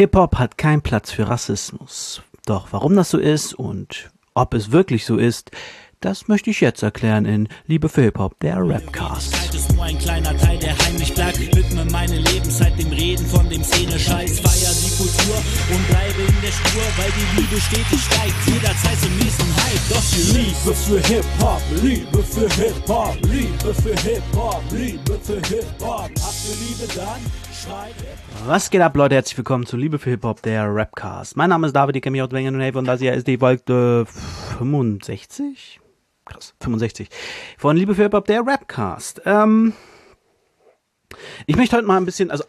Hip-Hop 0.00 0.36
hat 0.36 0.56
keinen 0.56 0.80
Platz 0.80 1.10
für 1.10 1.28
Rassismus. 1.28 2.22
Doch 2.46 2.68
warum 2.70 2.96
das 2.96 3.10
so 3.10 3.18
ist 3.18 3.52
und 3.52 4.08
ob 4.32 4.54
es 4.54 4.72
wirklich 4.72 5.04
so 5.04 5.18
ist, 5.18 5.50
das 6.00 6.26
möchte 6.26 6.48
ich 6.48 6.62
jetzt 6.62 6.82
erklären 6.82 7.26
in 7.26 7.48
Liebe 7.66 7.90
für 7.90 8.00
Hip-Hop, 8.00 8.40
der 8.40 8.66
Rapcast. 8.66 9.34
Der 10.70 10.86
heimlich 10.86 11.12
bleibt. 11.14 11.40
Widme 11.56 11.84
meine 11.86 12.16
Lebenszeit 12.16 12.78
dem 12.78 12.92
Reden 12.92 13.26
von 13.26 13.48
dem 13.50 13.60
Szene-Scheiß. 13.64 14.38
Feier 14.38 14.70
die 14.70 14.96
Kultur 14.96 15.34
und 15.74 15.88
bleibe 15.88 16.22
in 16.22 16.40
der 16.40 16.52
Spur, 16.52 16.82
weil 16.96 17.10
die 17.10 17.40
Liebe 17.40 17.60
stetig 17.60 18.00
steigt. 18.00 18.34
Jederzeit 18.46 18.96
zum 19.00 19.16
nächsten 19.16 19.50
Hype. 19.56 19.88
Doch 19.88 20.04
die 20.14 20.38
Liebe 20.38 20.72
für 20.72 21.00
Hip-Hop, 21.08 21.60
Liebe 21.82 22.22
für 22.22 22.48
Hip-Hop, 22.62 23.16
Liebe 23.22 23.74
für 23.74 23.96
Hip-Hop, 24.08 24.62
Liebe 24.70 25.18
für 25.18 25.40
Hip-Hop. 25.48 26.10
Habt 26.22 26.40
ihr 26.46 26.54
Liebe 26.68 26.94
dann? 26.94 28.46
Was 28.46 28.70
geht 28.70 28.80
ab, 28.80 28.96
Leute? 28.96 29.16
Herzlich 29.16 29.38
willkommen 29.38 29.66
zu 29.66 29.76
Liebe 29.76 29.98
für 29.98 30.10
Hip-Hop, 30.10 30.40
der 30.42 30.72
Rapcast. 30.72 31.36
Mein 31.36 31.50
Name 31.50 31.66
ist 31.66 31.74
David, 31.74 31.96
ich 31.96 32.02
kenne 32.02 32.12
mich 32.12 32.22
aus 32.22 32.30
Wengen 32.30 32.54
und 32.54 32.60
Hilfe 32.60 32.78
und 32.78 32.84
das 32.84 33.00
hier 33.00 33.12
ist 33.14 33.26
die 33.26 33.38
Folge 33.38 34.06
65? 34.58 35.80
Krass, 36.24 36.54
65. 36.60 37.08
Von 37.58 37.76
Liebe 37.76 37.96
für 37.96 38.04
Hip-Hop, 38.04 38.26
der 38.26 38.46
Rapcast. 38.46 39.22
Ähm, 39.24 39.72
ich 41.46 41.56
möchte 41.56 41.76
heute 41.76 41.86
mal 41.86 41.96
ein 41.96 42.04
bisschen, 42.04 42.30
also 42.30 42.44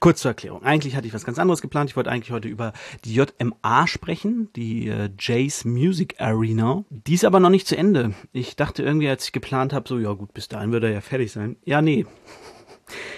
kurz 0.00 0.20
zur 0.22 0.30
Erklärung. 0.30 0.64
Eigentlich 0.64 0.96
hatte 0.96 1.06
ich 1.06 1.14
was 1.14 1.24
ganz 1.24 1.38
anderes 1.38 1.60
geplant. 1.60 1.90
Ich 1.90 1.96
wollte 1.96 2.10
eigentlich 2.10 2.32
heute 2.32 2.48
über 2.48 2.72
die 3.04 3.14
JMA 3.14 3.86
sprechen, 3.86 4.48
die 4.56 4.88
äh, 4.88 5.10
Jays 5.18 5.64
Music 5.64 6.16
Arena. 6.18 6.84
Die 6.90 7.14
ist 7.14 7.24
aber 7.24 7.38
noch 7.38 7.50
nicht 7.50 7.68
zu 7.68 7.76
Ende. 7.76 8.14
Ich 8.32 8.56
dachte 8.56 8.82
irgendwie, 8.82 9.08
als 9.08 9.26
ich 9.26 9.32
geplant 9.32 9.72
habe, 9.72 9.88
so, 9.88 9.98
ja 9.98 10.12
gut, 10.12 10.32
bis 10.32 10.48
dahin 10.48 10.72
wird 10.72 10.84
er 10.84 10.90
ja 10.90 11.00
fertig 11.00 11.30
sein. 11.30 11.56
Ja, 11.64 11.80
nee. 11.82 12.06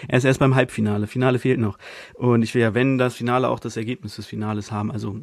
Er 0.07 0.19
ist 0.19 0.25
erst 0.25 0.41
beim 0.41 0.55
Halbfinale. 0.55 1.07
Finale 1.07 1.39
fehlt 1.39 1.59
noch. 1.59 1.79
Und 2.13 2.43
ich 2.43 2.55
will 2.55 2.61
ja, 2.61 2.75
wenn 2.75 2.99
das 2.99 3.15
Finale 3.15 3.49
auch 3.49 3.59
das 3.59 3.79
Ergebnis 3.79 4.17
des 4.17 4.27
Finales 4.27 4.71
haben. 4.71 4.91
Also 4.93 5.19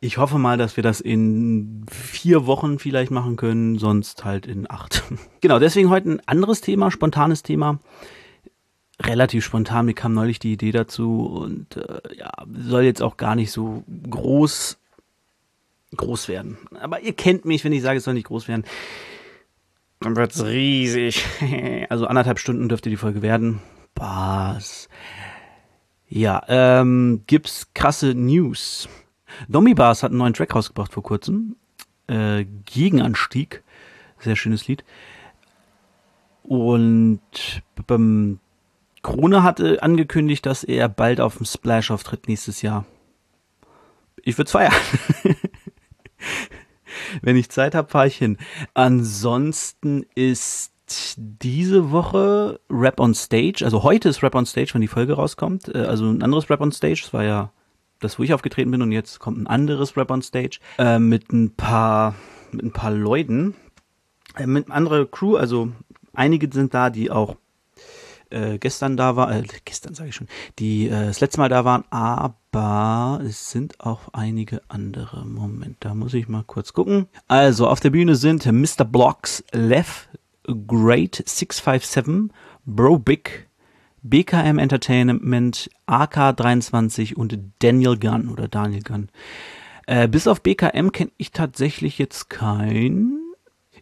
ich 0.00 0.18
hoffe 0.18 0.36
mal, 0.36 0.58
dass 0.58 0.76
wir 0.76 0.82
das 0.82 1.00
in 1.00 1.86
vier 1.90 2.44
Wochen 2.44 2.78
vielleicht 2.78 3.10
machen 3.10 3.36
können, 3.36 3.78
sonst 3.78 4.26
halt 4.26 4.46
in 4.46 4.70
acht. 4.70 5.02
genau, 5.40 5.58
deswegen 5.58 5.88
heute 5.88 6.10
ein 6.10 6.20
anderes 6.26 6.60
Thema, 6.60 6.90
spontanes 6.90 7.42
Thema. 7.42 7.80
Relativ 9.04 9.44
spontan, 9.44 9.86
mir 9.86 9.94
kam 9.94 10.14
neulich 10.14 10.38
die 10.38 10.52
Idee 10.52 10.72
dazu 10.72 11.26
und 11.26 11.76
äh, 11.76 12.16
ja, 12.16 12.30
soll 12.52 12.84
jetzt 12.84 13.02
auch 13.02 13.16
gar 13.16 13.34
nicht 13.34 13.52
so 13.52 13.84
groß 14.08 14.78
groß 15.96 16.28
werden. 16.28 16.58
Aber 16.80 17.00
ihr 17.00 17.12
kennt 17.12 17.44
mich, 17.44 17.64
wenn 17.64 17.72
ich 17.72 17.82
sage, 17.82 17.98
es 17.98 18.04
soll 18.04 18.14
nicht 18.14 18.26
groß 18.26 18.48
werden. 18.48 18.64
Dann 20.00 20.16
wird's 20.16 20.44
riesig. 20.44 21.24
also 21.88 22.06
anderthalb 22.06 22.38
Stunden 22.38 22.68
dürfte 22.68 22.90
die 22.90 22.96
Folge 22.96 23.22
werden. 23.22 23.60
Spaß. 23.94 24.88
Ja, 26.08 26.42
ähm, 26.48 27.22
gibt's 27.26 27.68
krasse 27.74 28.14
News. 28.14 28.88
Domi 29.48 29.74
Bars 29.74 30.02
hat 30.02 30.10
einen 30.10 30.18
neuen 30.18 30.34
Track 30.34 30.54
rausgebracht 30.54 30.92
vor 30.92 31.02
kurzem. 31.02 31.56
Äh, 32.08 32.44
Gegenanstieg. 32.64 33.62
Sehr 34.18 34.36
schönes 34.36 34.66
Lied. 34.66 34.84
Und 36.42 37.20
beim 37.86 38.40
Krone 39.04 39.42
hatte 39.42 39.82
angekündigt, 39.82 40.44
dass 40.46 40.64
er 40.64 40.88
bald 40.88 41.20
auf 41.20 41.36
dem 41.36 41.46
Splash 41.46 41.92
auftritt 41.92 42.26
nächstes 42.26 42.62
Jahr. 42.62 42.86
Ich 44.22 44.36
würde 44.38 44.50
feiern. 44.50 44.72
Wenn 47.22 47.36
ich 47.36 47.50
Zeit 47.50 47.74
habe, 47.74 47.90
fahre 47.90 48.08
ich 48.08 48.16
hin. 48.16 48.38
Ansonsten 48.72 50.06
ist 50.14 50.72
diese 51.16 51.90
Woche 51.92 52.60
Rap 52.70 52.98
on 52.98 53.14
Stage, 53.14 53.62
also 53.64 53.82
heute 53.82 54.08
ist 54.08 54.22
Rap 54.22 54.34
on 54.34 54.46
Stage, 54.46 54.72
wenn 54.74 54.80
die 54.80 54.88
Folge 54.88 55.14
rauskommt. 55.14 55.74
Äh, 55.74 55.78
Also 55.78 56.06
ein 56.06 56.22
anderes 56.22 56.48
Rap 56.50 56.60
on 56.60 56.72
Stage, 56.72 57.00
das 57.02 57.12
war 57.12 57.24
ja 57.24 57.52
das, 58.00 58.18
wo 58.18 58.22
ich 58.22 58.34
aufgetreten 58.34 58.70
bin 58.70 58.82
und 58.82 58.92
jetzt 58.92 59.18
kommt 59.18 59.38
ein 59.38 59.46
anderes 59.46 59.96
Rap 59.96 60.10
on 60.10 60.22
Stage 60.22 60.60
äh, 60.78 60.98
mit 60.98 61.32
ein 61.32 61.54
paar 61.54 62.14
mit 62.52 62.64
ein 62.64 62.72
paar 62.72 62.90
Leuten, 62.90 63.54
äh, 64.36 64.46
mit 64.46 64.70
anderer 64.70 65.06
Crew, 65.06 65.36
also 65.36 65.70
einige 66.12 66.48
sind 66.52 66.74
da, 66.74 66.90
die 66.90 67.10
auch 67.10 67.36
äh, 68.34 68.58
gestern 68.58 68.96
da 68.96 69.16
waren, 69.16 69.44
äh, 69.44 69.46
gestern 69.64 69.94
sage 69.94 70.10
ich 70.10 70.16
schon, 70.16 70.28
die 70.58 70.88
äh, 70.88 71.06
das 71.06 71.20
letzte 71.20 71.38
Mal 71.38 71.48
da 71.48 71.64
waren, 71.64 71.84
aber 71.90 73.20
es 73.24 73.50
sind 73.50 73.80
auch 73.80 74.08
einige 74.12 74.60
andere. 74.68 75.24
Moment, 75.24 75.76
da 75.80 75.94
muss 75.94 76.14
ich 76.14 76.28
mal 76.28 76.44
kurz 76.44 76.72
gucken. 76.72 77.06
Also 77.28 77.68
auf 77.68 77.80
der 77.80 77.90
Bühne 77.90 78.16
sind 78.16 78.44
Mr. 78.44 78.84
Blocks, 78.84 79.44
Lev, 79.52 80.08
Great 80.66 81.22
657, 81.24 82.30
Bro 82.66 82.98
Big, 82.98 83.48
BKM 84.02 84.58
Entertainment, 84.58 85.70
AK23 85.86 87.14
und 87.14 87.38
Daniel 87.60 87.96
Gunn 87.96 88.28
oder 88.28 88.48
Daniel 88.48 88.82
Gunn. 88.82 89.08
Äh, 89.86 90.08
bis 90.08 90.26
auf 90.26 90.42
BKM 90.42 90.90
kenne 90.92 91.12
ich 91.16 91.30
tatsächlich 91.30 91.98
jetzt 91.98 92.28
keinen. 92.28 93.20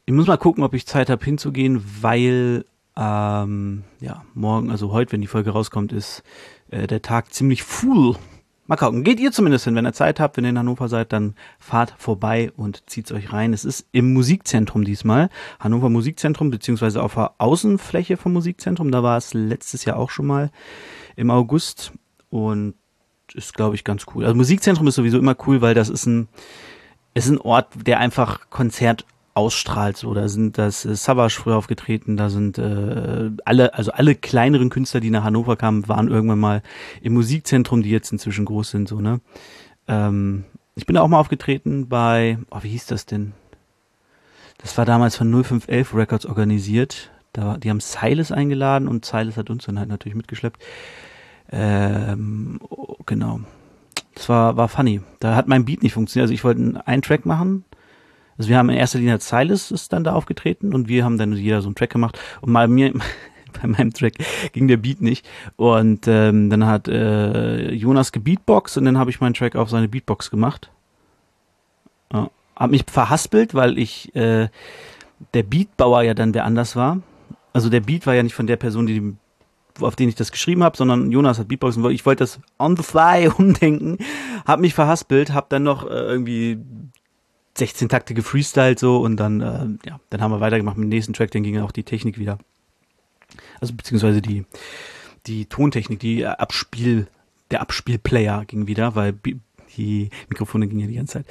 Ich 0.05 0.13
muss 0.13 0.27
mal 0.27 0.37
gucken, 0.37 0.65
ob 0.65 0.75
ich 0.75 0.87
Zeit 0.87 1.11
habe 1.11 1.25
hinzugehen, 1.25 1.85
weil 2.01 2.65
ähm, 2.97 3.85
ja, 4.01 4.25
morgen, 4.35 4.71
also 4.71 4.93
heute, 4.93 5.13
wenn 5.13 5.21
die 5.21 5.27
Folge 5.27 5.51
rauskommt, 5.51 5.93
ist 5.93 6.23
äh, 6.71 6.87
der 6.87 7.03
Tag 7.03 7.33
ziemlich 7.33 7.63
full. 7.63 8.17
Mal 8.67 8.77
gucken. 8.77 9.03
Geht 9.03 9.19
ihr 9.19 9.33
zumindest 9.33 9.65
hin, 9.65 9.75
wenn 9.75 9.87
ihr 9.87 9.93
Zeit 9.93 10.21
habt, 10.21 10.37
wenn 10.37 10.45
ihr 10.45 10.51
in 10.51 10.59
Hannover 10.59 10.89
seid, 10.89 11.13
dann 11.13 11.35
fahrt 11.59 11.95
vorbei 11.99 12.53
und 12.57 12.89
zieht's 12.89 13.13
euch 13.13 13.33
rein. 13.33 13.53
Es 13.53 13.65
ist 13.65 13.87
im 13.93 14.13
Musikzentrum 14.13 14.85
diesmal. 14.85 15.31
Hannover 15.59 15.91
Musikzentrum, 15.91 16.51
beziehungsweise 16.51 17.03
auf 17.03 17.15
der 17.15 17.33
Außenfläche 17.39 18.17
vom 18.17 18.33
Musikzentrum. 18.33 18.93
Da 18.93 19.03
war 19.03 19.17
es 19.17 19.35
letztes 19.35 19.85
Jahr 19.85 19.97
auch 19.97 20.11
schon 20.11 20.27
mal 20.27 20.51
im 21.17 21.31
August. 21.31 21.93
Und 22.31 22.75
ist, 23.35 23.55
glaube 23.55 23.75
ich, 23.75 23.85
ganz 23.85 24.07
cool. 24.15 24.25
Also 24.25 24.37
Musikzentrum 24.37 24.87
ist 24.87 24.95
sowieso 24.95 25.19
immer 25.19 25.37
cool, 25.47 25.61
weil 25.61 25.75
das 25.75 25.89
ist 25.89 26.07
ein, 26.07 26.29
ist 27.15 27.29
ein 27.29 27.39
Ort, 27.39 27.69
der 27.87 27.99
einfach 27.99 28.49
Konzert 28.51 29.05
ausstrahlt. 29.35 29.97
So, 29.97 30.13
da 30.15 30.29
sind 30.29 30.59
das 30.59 30.85
äh, 30.85 30.95
Savage 30.95 31.35
früher 31.35 31.57
aufgetreten, 31.57 32.17
da 32.17 32.29
sind 32.29 32.59
äh, 32.59 33.31
alle, 33.45 33.75
also 33.75 33.93
alle 33.93 34.15
kleineren 34.15 34.71
Künstler, 34.71 35.01
die 35.01 35.11
nach 35.11 35.25
Hannover 35.25 35.57
kamen, 35.57 35.89
waren 35.89 36.09
irgendwann 36.09 36.39
mal 36.39 36.63
im 37.01 37.15
Musikzentrum, 37.15 37.83
die 37.83 37.91
jetzt 37.91 38.13
inzwischen 38.13 38.45
groß 38.45 38.71
sind. 38.71 38.89
So, 38.89 39.01
ne? 39.01 39.21
Ähm, 39.89 40.45
ich 40.75 40.87
bin 40.87 40.95
da 40.95 41.03
auch 41.03 41.09
mal 41.09 41.19
aufgetreten 41.19 41.89
bei, 41.89 42.39
oh, 42.51 42.59
wie 42.63 42.71
hieß 42.71 42.87
das 42.87 43.07
denn? 43.07 43.33
Das 44.59 44.79
war 44.79 44.85
damals 44.85 45.17
von 45.17 45.31
0511 45.31 45.95
Records 45.95 46.27
organisiert. 46.27 47.11
Da, 47.33 47.57
die 47.57 47.71
haben 47.71 47.81
Silas 47.81 48.31
eingeladen 48.31 48.89
und 48.89 49.05
Silas 49.05 49.37
hat 49.37 49.51
uns 49.51 49.65
dann 49.65 49.79
halt 49.79 49.89
natürlich 49.89 50.15
mitgeschleppt. 50.15 50.63
Ähm, 51.51 52.61
oh, 52.69 52.97
genau. 53.07 53.41
Das 54.15 54.29
war, 54.29 54.57
war 54.57 54.69
funny. 54.69 55.01
Da 55.21 55.35
hat 55.35 55.49
mein 55.49 55.65
Beat 55.65 55.83
nicht 55.83 55.95
funktioniert. 55.95 56.25
Also 56.25 56.35
ich 56.35 56.45
wollte 56.45 56.83
einen 56.87 57.03
Track 57.03 57.27
machen. 57.27 57.65
Also 58.43 58.51
wir 58.51 58.59
haben 58.59 58.71
in 58.71 58.77
erster 58.77 58.99
Linie 58.99 59.21
Silas 59.21 59.71
ist 59.71 59.93
dann 59.93 60.03
da 60.03 60.15
aufgetreten 60.15 60.75
und 60.75 60.89
wir 60.89 61.05
haben 61.05 61.17
dann 61.17 61.33
jeder 61.33 61.63
so 61.63 61.69
einen 61.69 61.77
Track 61.77 61.91
gemacht. 61.91 62.19
Und 62.41 62.53
bei 62.53 62.67
mir, 62.67 62.93
bei 63.63 63.69
meinem 63.69 63.93
Track 63.93 64.15
ging 64.51 64.67
der 64.67 64.79
Beat 64.79 65.01
nicht. 65.01 65.25
Und 65.55 66.09
ähm, 66.09 66.51
dann 66.51 66.67
hat 66.67 66.89
äh, 66.89 67.71
Jonas 67.71 68.11
gebeatboxt 68.11 68.79
und 68.79 68.87
dann 68.87 68.99
habe 68.99 69.11
ich 69.11 69.21
meinen 69.21 69.35
Track 69.35 69.55
auf 69.55 69.71
seine 69.71 69.87
Beatbox 69.87 70.29
gemacht. 70.29 70.73
Ja. 72.13 72.31
Hab 72.57 72.73
mich 72.73 72.85
verhaspelt, 72.91 73.55
weil 73.55 73.79
ich 73.79 74.13
äh, 74.17 74.49
der 75.35 75.43
Beatbauer 75.45 76.03
ja 76.03 76.13
dann 76.13 76.35
wer 76.35 76.45
anders 76.45 76.75
war. 76.75 76.99
Also 77.53 77.69
der 77.69 77.79
Beat 77.79 78.09
war 78.09 78.15
ja 78.15 78.25
nicht 78.25 78.35
von 78.35 78.49
der 78.49 78.57
Person, 78.57 78.89
die 78.89 79.15
auf 79.81 79.95
den 79.95 80.09
ich 80.09 80.17
das 80.17 80.33
geschrieben 80.33 80.65
habe, 80.65 80.77
sondern 80.77 81.13
Jonas 81.13 81.39
hat 81.39 81.47
Beatboxen. 81.47 81.89
Ich 81.93 82.05
wollte 82.05 82.25
das 82.25 82.41
on 82.59 82.77
the 82.77 82.83
fly 82.83 83.31
umdenken, 83.39 83.99
habe 84.45 84.63
mich 84.63 84.75
verhaspelt, 84.75 85.33
habe 85.33 85.47
dann 85.49 85.63
noch 85.63 85.89
äh, 85.89 85.95
irgendwie 85.95 86.59
16 87.59 87.89
Takte 87.89 88.15
gefreestylt 88.15 88.79
so 88.79 88.99
und 88.99 89.17
dann 89.17 89.41
äh, 89.41 89.89
ja, 89.89 90.01
dann 90.11 90.21
haben 90.21 90.31
wir 90.31 90.41
weitergemacht 90.41 90.77
mit 90.77 90.87
dem 90.87 90.91
nächsten 90.91 91.13
Track, 91.13 91.31
dann 91.33 91.43
ging 91.43 91.59
auch 91.61 91.73
die 91.73 91.85
Technik 91.85 92.19
wieder. 92.19 92.39
Also 93.61 93.75
beziehungsweise 93.75 94.23
die 94.23 94.45
die 95.27 95.47
Tontechnik, 95.47 96.01
die 96.01 96.27
Abspiel 96.27 97.07
der 97.51 97.61
Abspielplayer 97.61 98.45
ging 98.47 98.67
wieder, 98.67 98.95
weil 98.97 99.15
die 99.77 100.11
Mikrofone 100.29 100.69
gingen 100.69 100.81
ja 100.81 100.87
die 100.87 100.95
ganze 100.95 101.15
Zeit. 101.15 101.27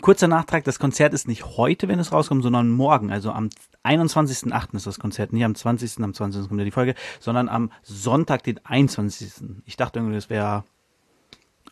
Kurzer 0.00 0.28
Nachtrag, 0.28 0.64
das 0.64 0.78
Konzert 0.78 1.14
ist 1.14 1.28
nicht 1.28 1.44
heute, 1.44 1.88
wenn 1.88 1.98
es 1.98 2.12
rauskommt, 2.12 2.42
sondern 2.42 2.70
morgen, 2.70 3.12
also 3.12 3.30
am 3.30 3.50
21.08. 3.84 4.76
ist 4.76 4.86
das 4.86 4.98
Konzert, 4.98 5.32
nicht 5.32 5.44
am 5.44 5.54
20., 5.54 6.02
am 6.02 6.14
20. 6.14 6.48
kommt 6.48 6.58
ja 6.60 6.64
die 6.64 6.70
Folge, 6.70 6.94
sondern 7.20 7.48
am 7.48 7.70
Sonntag, 7.82 8.42
den 8.44 8.64
21. 8.64 9.32
Ich 9.66 9.76
dachte 9.76 9.98
irgendwie, 9.98 10.14
das 10.14 10.30
wäre 10.30 10.64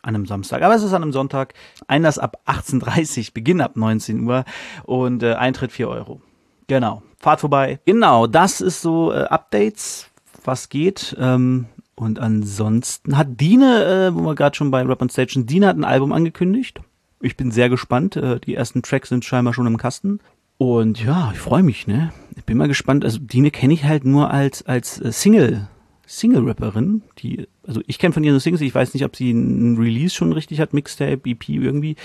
an 0.03 0.15
einem 0.15 0.25
Samstag, 0.25 0.61
aber 0.61 0.75
es 0.75 0.83
ist 0.83 0.93
an 0.93 1.01
einem 1.01 1.13
Sonntag. 1.13 1.53
Einlass 1.87 2.19
ab 2.19 2.37
18.30 2.45 3.19
Uhr, 3.19 3.25
Beginn 3.33 3.61
ab 3.61 3.75
19 3.75 4.27
Uhr 4.27 4.45
und 4.83 5.23
äh, 5.23 5.33
Eintritt 5.33 5.71
4 5.71 5.89
Euro. 5.89 6.21
Genau, 6.67 7.01
fahrt 7.17 7.39
vorbei. 7.39 7.79
Genau, 7.85 8.27
das 8.27 8.61
ist 8.61 8.81
so 8.81 9.11
äh, 9.11 9.23
Updates, 9.23 10.09
was 10.43 10.69
geht. 10.69 11.15
Ähm, 11.19 11.65
und 11.95 12.19
ansonsten 12.19 13.17
hat 13.17 13.39
Dine, 13.39 13.85
äh, 13.85 14.15
wo 14.15 14.21
wir 14.21 14.35
gerade 14.35 14.55
schon 14.55 14.71
bei 14.71 14.81
Rap 14.83 15.01
on 15.01 15.09
sind, 15.09 15.49
Dine 15.49 15.67
hat 15.67 15.77
ein 15.77 15.85
Album 15.85 16.11
angekündigt. 16.11 16.81
Ich 17.21 17.37
bin 17.37 17.51
sehr 17.51 17.69
gespannt. 17.69 18.15
Äh, 18.15 18.39
die 18.39 18.55
ersten 18.55 18.81
Tracks 18.81 19.09
sind 19.09 19.25
scheinbar 19.25 19.53
schon 19.53 19.67
im 19.67 19.77
Kasten. 19.77 20.19
Und 20.57 21.03
ja, 21.03 21.31
ich 21.33 21.39
freue 21.39 21.63
mich, 21.63 21.87
ne? 21.87 22.11
Ich 22.35 22.43
bin 22.43 22.57
mal 22.57 22.67
gespannt. 22.67 23.05
Also 23.05 23.19
Dine 23.19 23.51
kenne 23.51 23.73
ich 23.73 23.85
halt 23.85 24.05
nur 24.05 24.31
als, 24.31 24.65
als 24.65 24.99
äh, 24.99 25.11
Single 25.11 25.67
Single-Rapperin, 26.05 27.01
die, 27.19 27.47
also 27.65 27.81
ich 27.87 27.97
kenne 27.97 28.13
von 28.13 28.23
ihr 28.23 28.31
nur 28.31 28.39
Singles, 28.39 28.61
ich 28.61 28.75
weiß 28.75 28.93
nicht, 28.93 29.05
ob 29.05 29.15
sie 29.15 29.31
ein 29.31 29.77
Release 29.77 30.13
schon 30.13 30.33
richtig 30.33 30.59
hat, 30.59 30.73
Mixtape, 30.73 31.21
EP 31.29 31.49
irgendwie, 31.49 31.95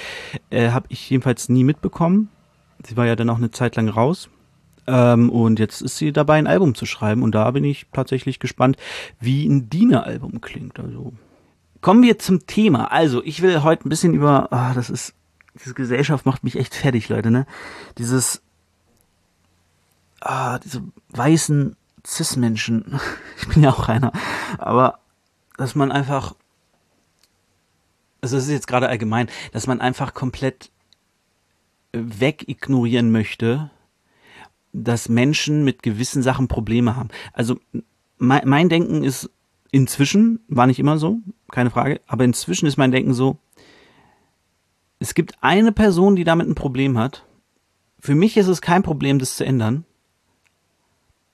äh, 0.50 0.71
habe 0.71 0.87
ich 0.89 1.11
jedenfalls 1.11 1.49
nie 1.49 1.65
mitbekommen. 1.65 2.29
Sie 2.87 2.97
war 2.97 3.06
ja 3.06 3.17
dann 3.17 3.29
auch 3.31 3.39
eine 3.39 3.50
Zeit 3.50 3.75
lang 3.77 3.89
raus. 3.89 4.31
Ähm, 4.87 5.31
und 5.31 5.59
jetzt 5.59 5.83
ist 5.83 5.99
sie 5.99 6.12
dabei, 6.12 6.39
ein 6.39 6.47
Album 6.47 6.75
zu 6.75 6.87
schreiben 6.87 7.23
und 7.23 7.35
da 7.35 7.50
bin 7.50 7.65
ich 7.65 7.87
tatsächlich 7.93 8.39
gespannt, 8.39 8.77
wie 9.21 9.47
ein 9.47 9.69
Diener-Album 9.69 10.41
klingt. 10.41 10.79
Also 10.79 11.12
kommen 11.81 12.03
wir 12.03 12.19
zum 12.19 12.47
Thema. 12.47 12.91
Also 12.93 13.23
ich 13.25 13.43
will 13.43 13.62
heute 13.62 13.87
ein 13.87 13.91
bisschen 13.91 14.15
über, 14.15 14.53
ah, 14.53 14.75
das 14.75 14.91
ist, 14.91 15.15
diese 15.62 15.75
Gesellschaft 15.75 16.25
macht 16.25 16.44
mich 16.44 16.56
echt 16.56 16.75
fertig, 16.75 17.09
Leute, 17.09 17.31
ne? 17.31 17.47
Dieses, 17.99 18.43
ah, 20.21 20.59
diese 20.61 20.83
weißen 21.11 21.77
Cis-Menschen, 22.06 23.00
ich 23.41 23.49
bin 23.49 23.62
ja 23.62 23.71
auch 23.71 23.89
einer, 23.89 24.12
aber 24.59 25.00
dass 25.56 25.75
man 25.75 25.93
einfach, 25.93 26.35
also 28.21 28.37
das 28.37 28.45
ist 28.47 28.53
jetzt 28.53 28.69
gerade 28.69 28.89
allgemein, 28.89 29.29
dass 29.53 29.67
man 29.67 29.81
einfach 29.81 30.15
komplett 30.15 30.71
wegignorieren 31.93 33.11
möchte, 33.11 33.71
dass 34.73 35.09
Menschen 35.09 35.65
mit 35.65 35.83
gewissen 35.83 36.23
Sachen 36.23 36.47
Probleme 36.47 36.95
haben. 36.95 37.09
Also 37.33 37.59
mein, 38.19 38.43
mein 38.47 38.69
Denken 38.69 39.03
ist 39.03 39.31
inzwischen, 39.71 40.41
war 40.49 40.67
nicht 40.67 40.79
immer 40.79 40.99
so, 40.99 41.19
keine 41.51 41.71
Frage, 41.71 42.01
aber 42.06 42.25
inzwischen 42.25 42.67
ist 42.67 42.77
mein 42.77 42.93
Denken 42.93 43.15
so, 43.15 43.39
es 45.01 45.15
gibt 45.15 45.35
eine 45.41 45.73
Person, 45.73 46.17
die 46.17 46.25
damit 46.25 46.49
ein 46.49 46.55
Problem 46.55 46.99
hat. 46.99 47.25
Für 48.01 48.15
mich 48.15 48.37
ist 48.37 48.49
es 48.49 48.61
kein 48.61 48.83
Problem, 48.83 49.19
das 49.19 49.37
zu 49.37 49.44
ändern 49.44 49.85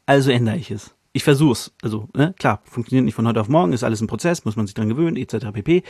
also 0.07 0.31
ändere 0.31 0.57
ich 0.57 0.71
es. 0.71 0.95
Ich 1.13 1.25
versuch's. 1.25 1.73
Also, 1.83 2.09
ne, 2.15 2.35
klar, 2.39 2.61
funktioniert 2.65 3.05
nicht 3.05 3.15
von 3.15 3.27
heute 3.27 3.41
auf 3.41 3.49
morgen, 3.49 3.73
ist 3.73 3.85
alles 3.85 4.01
ein 4.01 4.09
Prozess, 4.09 4.45
muss 4.45 4.57
man 4.57 4.67
sich 4.67 4.75
dran 4.75 4.89
gewöhnen, 4.89 5.17
etc. 5.17 5.53
pp. 5.53 5.85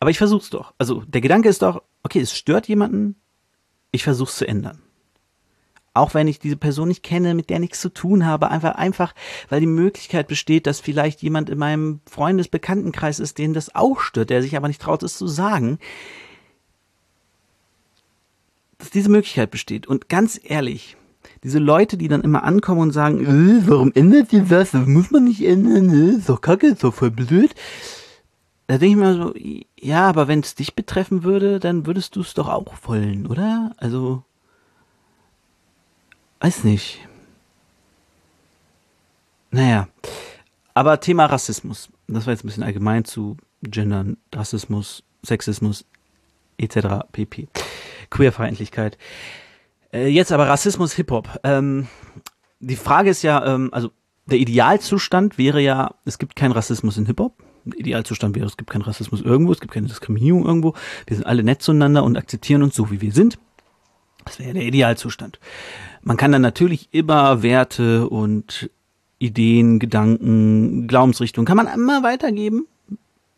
Aber 0.00 0.10
ich 0.10 0.18
versuch's 0.18 0.50
doch. 0.50 0.74
Also, 0.78 1.02
der 1.06 1.20
Gedanke 1.20 1.48
ist 1.48 1.62
doch, 1.62 1.82
okay, 2.02 2.20
es 2.20 2.36
stört 2.36 2.66
jemanden, 2.66 3.14
ich 3.92 4.02
versuch's 4.02 4.36
zu 4.36 4.46
ändern. 4.48 4.82
Auch 5.96 6.12
wenn 6.12 6.26
ich 6.26 6.40
diese 6.40 6.56
Person 6.56 6.88
nicht 6.88 7.04
kenne, 7.04 7.34
mit 7.34 7.50
der 7.50 7.60
nichts 7.60 7.80
zu 7.80 7.88
tun 7.88 8.26
habe, 8.26 8.50
einfach, 8.50 8.74
einfach, 8.74 9.14
weil 9.48 9.60
die 9.60 9.66
Möglichkeit 9.66 10.26
besteht, 10.26 10.66
dass 10.66 10.80
vielleicht 10.80 11.22
jemand 11.22 11.48
in 11.48 11.58
meinem 11.58 12.00
Freundesbekanntenkreis 12.10 13.20
ist, 13.20 13.38
den 13.38 13.54
das 13.54 13.76
auch 13.76 14.00
stört, 14.00 14.30
der 14.30 14.42
sich 14.42 14.56
aber 14.56 14.66
nicht 14.66 14.82
traut, 14.82 15.04
es 15.04 15.16
zu 15.16 15.28
sagen. 15.28 15.78
Dass 18.78 18.90
diese 18.90 19.08
Möglichkeit 19.08 19.52
besteht. 19.52 19.86
Und 19.86 20.08
ganz 20.08 20.40
ehrlich, 20.42 20.96
diese 21.44 21.58
Leute, 21.58 21.98
die 21.98 22.08
dann 22.08 22.22
immer 22.22 22.42
ankommen 22.42 22.80
und 22.80 22.92
sagen, 22.92 23.20
äh, 23.24 23.68
warum 23.68 23.92
ändert 23.94 24.32
ihr 24.32 24.42
das? 24.42 24.70
Das 24.70 24.86
muss 24.86 25.10
man 25.10 25.24
nicht 25.24 25.44
ändern, 25.44 25.90
äh, 25.90 26.16
ist 26.16 26.28
doch 26.30 26.40
kacke, 26.40 26.68
ist 26.68 26.82
doch 26.82 26.94
voll 26.94 27.10
blöd. 27.10 27.54
Da 28.66 28.78
denke 28.78 28.86
ich 28.86 28.96
mir 28.96 29.14
so, 29.14 29.34
ja, 29.78 30.08
aber 30.08 30.26
wenn 30.26 30.40
es 30.40 30.54
dich 30.54 30.74
betreffen 30.74 31.22
würde, 31.22 31.60
dann 31.60 31.86
würdest 31.86 32.16
du 32.16 32.22
es 32.22 32.32
doch 32.32 32.48
auch 32.48 32.72
wollen, 32.84 33.26
oder? 33.26 33.72
Also, 33.76 34.22
weiß 36.40 36.64
nicht. 36.64 37.06
Naja, 39.50 39.86
aber 40.72 40.98
Thema 41.00 41.26
Rassismus. 41.26 41.90
Das 42.08 42.26
war 42.26 42.32
jetzt 42.32 42.44
ein 42.44 42.48
bisschen 42.48 42.62
allgemein 42.62 43.04
zu 43.04 43.36
Gendern, 43.62 44.16
Rassismus, 44.34 45.04
Sexismus 45.22 45.84
etc. 46.56 47.04
pp. 47.12 47.48
Queerfeindlichkeit. 48.08 48.96
Äh, 49.94 50.08
jetzt 50.08 50.32
aber 50.32 50.48
Rassismus, 50.48 50.92
Hip-Hop. 50.94 51.40
Ähm, 51.44 51.86
die 52.58 52.76
Frage 52.76 53.10
ist 53.10 53.22
ja, 53.22 53.46
ähm, 53.46 53.70
also 53.72 53.90
der 54.26 54.38
Idealzustand 54.38 55.38
wäre 55.38 55.60
ja, 55.60 55.94
es 56.04 56.18
gibt 56.18 56.34
keinen 56.34 56.52
Rassismus 56.52 56.98
in 56.98 57.06
Hip-Hop. 57.06 57.42
Idealzustand 57.76 58.36
wäre, 58.36 58.46
es 58.46 58.58
gibt 58.58 58.70
keinen 58.70 58.82
Rassismus 58.82 59.22
irgendwo, 59.22 59.52
es 59.52 59.60
gibt 59.60 59.72
keine 59.72 59.86
Diskriminierung 59.86 60.44
irgendwo. 60.44 60.74
Wir 61.06 61.16
sind 61.16 61.24
alle 61.24 61.42
nett 61.42 61.62
zueinander 61.62 62.04
und 62.04 62.18
akzeptieren 62.18 62.62
uns 62.62 62.74
so, 62.74 62.90
wie 62.90 63.00
wir 63.00 63.12
sind. 63.12 63.38
Das 64.24 64.38
wäre 64.38 64.52
der 64.52 64.64
Idealzustand. 64.64 65.38
Man 66.02 66.16
kann 66.16 66.32
dann 66.32 66.42
natürlich 66.42 66.88
immer 66.92 67.42
Werte 67.42 68.08
und 68.08 68.70
Ideen, 69.18 69.78
Gedanken, 69.78 70.88
Glaubensrichtungen, 70.88 71.46
kann 71.46 71.56
man 71.56 71.68
immer 71.68 72.02
weitergeben, 72.02 72.66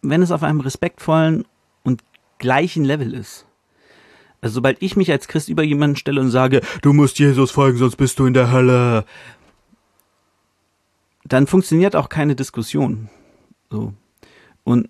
wenn 0.03 0.23
es 0.23 0.33
auf 0.33 0.43
einem 0.43 0.61
respektvollen 0.61 1.45
und 1.85 2.03
gleichen 2.39 2.85
Level 2.85 3.15
ist. 3.15 3.46
Also 4.41 4.55
sobald 4.55 4.83
ich 4.83 4.97
mich 4.97 5.11
als 5.11 5.29
Christ 5.29 5.49
über 5.49 5.63
jemanden 5.63 5.97
stelle 5.97 6.21
und 6.21 6.31
sage, 6.31 6.61
du 6.83 6.93
musst 6.93 7.19
Jesus 7.19 7.51
folgen, 7.51 7.79
sonst 7.79 7.97
bist 7.97 8.19
du 8.19 8.27
in 8.27 8.35
der 8.35 8.53
Hölle, 8.53 9.05
dann 11.25 11.47
funktioniert 11.47 11.97
auch 11.97 12.09
keine 12.09 12.37
Diskussion. 12.37 13.09
So. 13.71 13.93
Und 14.65 14.89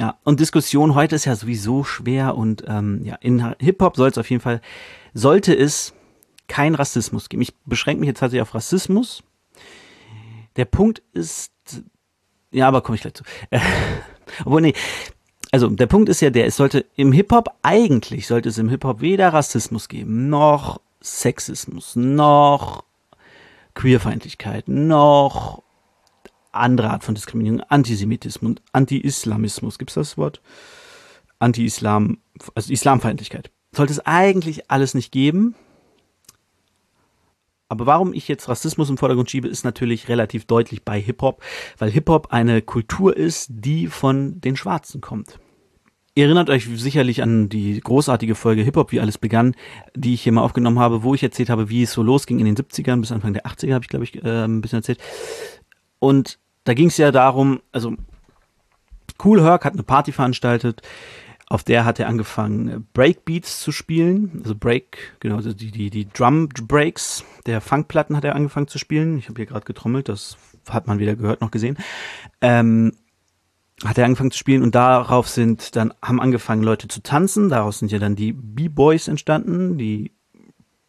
ja, 0.00 0.16
und 0.22 0.38
Diskussion 0.38 0.94
heute 0.94 1.16
ist 1.16 1.24
ja 1.24 1.34
sowieso 1.34 1.82
schwer 1.82 2.36
und 2.36 2.62
ähm, 2.68 3.04
ja, 3.04 3.16
in 3.16 3.54
Hip-Hop 3.58 3.96
soll 3.96 4.08
es 4.10 4.18
auf 4.18 4.30
jeden 4.30 4.42
Fall, 4.42 4.60
sollte 5.12 5.52
es 5.54 5.92
kein 6.46 6.76
Rassismus 6.76 7.28
geben. 7.28 7.42
Ich 7.42 7.54
beschränke 7.66 8.00
mich 8.00 8.06
jetzt 8.06 8.20
tatsächlich 8.20 8.42
auf 8.42 8.54
Rassismus. 8.54 9.24
Der 10.56 10.64
Punkt 10.64 11.02
ist, 11.12 11.52
ja, 12.52 12.68
aber 12.68 12.80
komme 12.80 12.96
ich 12.96 13.02
gleich 13.02 13.14
zu. 13.14 13.24
obwohl, 14.44 14.60
nee, 14.60 14.74
also 15.50 15.68
der 15.68 15.86
Punkt 15.86 16.08
ist 16.08 16.20
ja 16.20 16.30
der, 16.30 16.46
es 16.46 16.56
sollte 16.56 16.84
im 16.96 17.12
Hip-Hop, 17.12 17.48
eigentlich 17.62 18.26
sollte 18.26 18.48
es 18.48 18.58
im 18.58 18.68
Hip-Hop 18.68 19.00
weder 19.00 19.32
Rassismus 19.32 19.88
geben, 19.88 20.28
noch 20.28 20.80
Sexismus, 21.00 21.96
noch 21.96 22.84
Queerfeindlichkeit, 23.74 24.68
noch 24.68 25.62
andere 26.52 26.90
Art 26.90 27.04
von 27.04 27.14
Diskriminierung, 27.14 27.60
Antisemitismus 27.60 28.50
und 28.50 28.62
Anti-Islamismus. 28.72 29.78
Gibt 29.78 29.90
es 29.90 29.94
das 29.94 30.18
Wort? 30.18 30.40
Anti-Islam, 31.38 32.18
also 32.54 32.72
Islamfeindlichkeit. 32.72 33.50
Sollte 33.72 33.92
es 33.92 34.04
eigentlich 34.04 34.70
alles 34.70 34.94
nicht 34.94 35.12
geben. 35.12 35.54
Aber 37.68 37.86
warum 37.86 38.14
ich 38.14 38.28
jetzt 38.28 38.48
Rassismus 38.48 38.88
im 38.88 38.96
Vordergrund 38.96 39.30
schiebe, 39.30 39.48
ist 39.48 39.64
natürlich 39.64 40.08
relativ 40.08 40.46
deutlich 40.46 40.84
bei 40.84 41.00
Hip-Hop, 41.00 41.42
weil 41.76 41.90
Hip-Hop 41.90 42.28
eine 42.32 42.62
Kultur 42.62 43.16
ist, 43.16 43.48
die 43.50 43.88
von 43.88 44.40
den 44.40 44.56
Schwarzen 44.56 45.00
kommt. 45.00 45.38
Ihr 46.14 46.24
erinnert 46.24 46.50
euch 46.50 46.64
sicherlich 46.64 47.22
an 47.22 47.48
die 47.48 47.78
großartige 47.78 48.34
Folge 48.34 48.62
Hip-Hop, 48.62 48.90
wie 48.90 49.00
alles 49.00 49.18
begann, 49.18 49.54
die 49.94 50.14
ich 50.14 50.22
hier 50.22 50.32
mal 50.32 50.42
aufgenommen 50.42 50.78
habe, 50.78 51.02
wo 51.02 51.14
ich 51.14 51.22
erzählt 51.22 51.50
habe, 51.50 51.68
wie 51.68 51.82
es 51.82 51.92
so 51.92 52.02
losging 52.02 52.40
in 52.40 52.46
den 52.46 52.56
70ern 52.56 53.00
bis 53.00 53.12
Anfang 53.12 53.34
der 53.34 53.46
80er, 53.46 53.74
habe 53.74 53.84
ich, 53.84 53.88
glaube 53.88 54.04
ich, 54.04 54.16
äh, 54.24 54.44
ein 54.44 54.60
bisschen 54.60 54.78
erzählt. 54.78 54.98
Und 55.98 56.38
da 56.64 56.74
ging 56.74 56.88
es 56.88 56.96
ja 56.96 57.12
darum, 57.12 57.60
also 57.70 57.94
Cool 59.22 59.42
Herc 59.42 59.64
hat 59.64 59.74
eine 59.74 59.82
Party 59.82 60.12
veranstaltet, 60.12 60.82
auf 61.50 61.64
der 61.64 61.84
hat 61.84 61.98
er 61.98 62.08
angefangen, 62.08 62.86
Breakbeats 62.92 63.60
zu 63.60 63.72
spielen. 63.72 64.40
Also 64.42 64.54
Break, 64.54 65.14
genau, 65.20 65.36
also 65.36 65.52
die, 65.52 65.70
die, 65.70 65.88
die 65.88 66.08
Drum 66.08 66.48
Breaks 66.48 67.24
der 67.46 67.60
Funkplatten 67.60 68.16
hat 68.16 68.24
er 68.24 68.34
angefangen 68.34 68.68
zu 68.68 68.78
spielen. 68.78 69.18
Ich 69.18 69.28
habe 69.28 69.36
hier 69.36 69.46
gerade 69.46 69.64
getrommelt, 69.64 70.08
das 70.08 70.36
hat 70.68 70.86
man 70.86 70.98
weder 70.98 71.16
gehört 71.16 71.40
noch 71.40 71.50
gesehen. 71.50 71.78
Ähm, 72.42 72.92
hat 73.84 73.96
er 73.96 74.04
angefangen 74.04 74.30
zu 74.30 74.38
spielen 74.38 74.62
und 74.62 74.74
darauf 74.74 75.28
sind 75.28 75.76
dann, 75.76 75.94
haben 76.02 76.20
angefangen 76.20 76.62
Leute 76.62 76.88
zu 76.88 77.02
tanzen. 77.02 77.48
Daraus 77.48 77.78
sind 77.78 77.92
ja 77.92 77.98
dann 77.98 78.16
die 78.16 78.32
B-Boys 78.32 79.08
entstanden, 79.08 79.78
die 79.78 80.12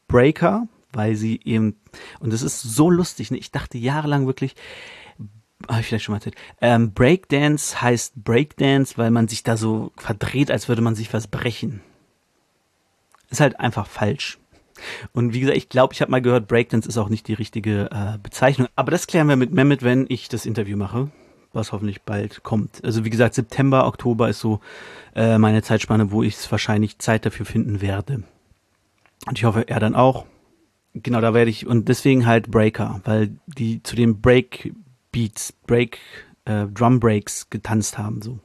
Breaker, 0.07 0.67
weil 0.91 1.15
sie 1.15 1.39
eben, 1.45 1.75
und 2.19 2.33
das 2.33 2.41
ist 2.41 2.61
so 2.61 2.89
lustig, 2.89 3.31
ne? 3.31 3.37
ich 3.37 3.51
dachte 3.51 3.77
jahrelang 3.77 4.25
wirklich, 4.25 4.55
habe 5.67 5.81
ich 5.81 5.87
vielleicht 5.87 6.05
schon 6.05 6.13
mal 6.13 6.17
erzählt. 6.17 6.35
Ähm, 6.61 6.93
Breakdance 6.93 7.81
heißt 7.81 8.23
Breakdance, 8.23 8.97
weil 8.97 9.11
man 9.11 9.27
sich 9.27 9.43
da 9.43 9.57
so 9.57 9.91
verdreht, 9.97 10.51
als 10.51 10.67
würde 10.69 10.81
man 10.81 10.95
sich 10.95 11.13
was 11.13 11.27
brechen. 11.27 11.81
Ist 13.29 13.41
halt 13.41 13.59
einfach 13.59 13.87
falsch. 13.87 14.39
Und 15.11 15.33
wie 15.33 15.41
gesagt, 15.41 15.57
ich 15.57 15.69
glaube, 15.69 15.93
ich 15.93 16.01
habe 16.01 16.11
mal 16.11 16.21
gehört, 16.21 16.47
Breakdance 16.47 16.87
ist 16.87 16.97
auch 16.97 17.09
nicht 17.09 17.27
die 17.27 17.33
richtige 17.33 17.89
äh, 17.91 18.17
Bezeichnung. 18.17 18.69
Aber 18.75 18.91
das 18.91 19.07
klären 19.07 19.27
wir 19.27 19.35
mit 19.35 19.53
Mehmet, 19.53 19.83
wenn 19.83 20.05
ich 20.07 20.29
das 20.29 20.45
Interview 20.45 20.77
mache, 20.77 21.11
was 21.51 21.71
hoffentlich 21.71 22.01
bald 22.03 22.43
kommt. 22.43 22.83
Also 22.83 23.03
wie 23.03 23.09
gesagt, 23.09 23.35
September, 23.35 23.85
Oktober 23.85 24.29
ist 24.29 24.39
so 24.39 24.61
äh, 25.15 25.37
meine 25.37 25.61
Zeitspanne, 25.61 26.11
wo 26.11 26.23
ich 26.23 26.49
wahrscheinlich 26.49 26.99
Zeit 26.99 27.25
dafür 27.25 27.45
finden 27.45 27.81
werde. 27.81 28.23
Und 29.27 29.37
ich 29.37 29.43
hoffe, 29.43 29.67
er 29.67 29.79
dann 29.79 29.95
auch. 29.95 30.25
Genau, 30.93 31.21
da 31.21 31.33
werde 31.33 31.51
ich, 31.51 31.67
und 31.67 31.87
deswegen 31.87 32.25
halt 32.25 32.49
Breaker, 32.49 33.01
weil 33.03 33.35
die 33.45 33.83
zu 33.83 33.95
dem 33.95 34.21
Break 34.21 34.73
Beats, 35.11 35.51
Break, 35.51 35.99
äh, 36.45 36.65
Drum 36.67 36.99
Breaks 36.99 37.49
getanzt 37.49 37.97
haben. 37.97 38.21
So. 38.21 38.39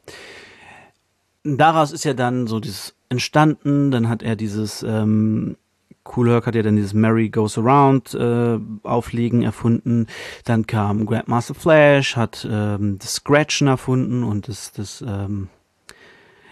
Daraus 1.44 1.92
ist 1.92 2.04
ja 2.04 2.14
dann 2.14 2.46
so 2.46 2.60
dieses 2.60 2.94
entstanden, 3.08 3.90
dann 3.90 4.08
hat 4.08 4.22
er 4.22 4.36
dieses 4.36 4.82
ähm, 4.82 5.56
Cool 6.06 6.30
Herc 6.30 6.46
hat 6.46 6.54
ja 6.54 6.62
dann 6.62 6.76
dieses 6.76 6.92
Mary 6.92 7.30
Goes 7.30 7.56
Around 7.56 8.14
äh, 8.14 8.58
Auflegen 8.82 9.42
erfunden. 9.42 10.06
Dann 10.44 10.66
kam 10.66 11.06
Grandmaster 11.06 11.54
Flash, 11.54 12.16
hat 12.16 12.46
ähm, 12.50 12.98
das 12.98 13.14
Scratchen 13.14 13.68
erfunden 13.68 14.22
und 14.22 14.48
das, 14.48 14.72
das 14.72 15.02
ähm, 15.06 15.48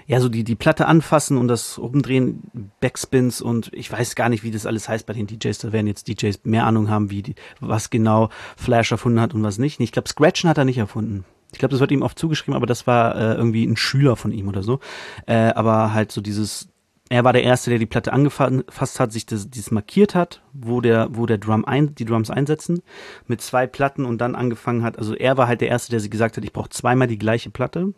ja, 0.06 0.20
so 0.20 0.28
die, 0.28 0.44
die 0.44 0.54
Platte 0.54 0.86
anfassen 0.86 1.36
und 1.36 1.48
das 1.48 1.78
umdrehen, 1.78 2.70
Backspins 2.80 3.40
und 3.40 3.70
ich 3.72 3.90
weiß 3.90 4.14
gar 4.14 4.28
nicht, 4.28 4.42
wie 4.42 4.50
das 4.50 4.66
alles 4.66 4.88
heißt 4.88 5.06
bei 5.06 5.12
den 5.12 5.26
DJs. 5.26 5.58
Da 5.58 5.72
werden 5.72 5.86
jetzt 5.86 6.08
DJs 6.08 6.40
mehr 6.44 6.66
Ahnung 6.66 6.88
haben, 6.90 7.10
wie 7.10 7.22
die, 7.22 7.34
was 7.60 7.90
genau 7.90 8.28
Flash 8.56 8.92
erfunden 8.92 9.20
hat 9.20 9.34
und 9.34 9.42
was 9.42 9.58
nicht. 9.58 9.80
Ich 9.80 9.92
glaube, 9.92 10.08
Scratchen 10.08 10.50
hat 10.50 10.58
er 10.58 10.64
nicht 10.64 10.78
erfunden. 10.78 11.24
Ich 11.52 11.58
glaube, 11.58 11.72
das 11.72 11.80
wird 11.80 11.92
ihm 11.92 12.02
oft 12.02 12.18
zugeschrieben, 12.18 12.54
aber 12.54 12.66
das 12.66 12.86
war 12.86 13.14
äh, 13.14 13.34
irgendwie 13.34 13.64
ein 13.64 13.76
Schüler 13.76 14.16
von 14.16 14.32
ihm 14.32 14.48
oder 14.48 14.62
so. 14.62 14.80
Äh, 15.26 15.52
aber 15.52 15.92
halt 15.92 16.10
so 16.10 16.22
dieses, 16.22 16.68
er 17.10 17.24
war 17.24 17.34
der 17.34 17.42
Erste, 17.42 17.68
der 17.68 17.78
die 17.78 17.86
Platte 17.86 18.12
angefasst 18.12 18.98
hat, 18.98 19.12
sich 19.12 19.26
das, 19.26 19.50
dieses 19.50 19.70
markiert 19.70 20.14
hat, 20.14 20.42
wo 20.54 20.80
der, 20.80 21.08
wo 21.12 21.26
der 21.26 21.36
Drum 21.36 21.66
ein, 21.66 21.94
die 21.94 22.06
Drums 22.06 22.30
einsetzen, 22.30 22.80
mit 23.26 23.42
zwei 23.42 23.66
Platten 23.66 24.06
und 24.06 24.18
dann 24.18 24.34
angefangen 24.34 24.82
hat. 24.82 24.98
Also 24.98 25.14
er 25.14 25.36
war 25.36 25.46
halt 25.46 25.60
der 25.60 25.68
Erste, 25.68 25.90
der 25.90 26.00
sie 26.00 26.08
gesagt 26.08 26.38
hat, 26.38 26.44
ich 26.44 26.54
brauche 26.54 26.70
zweimal 26.70 27.08
die 27.08 27.18
gleiche 27.18 27.50
Platte 27.50 27.92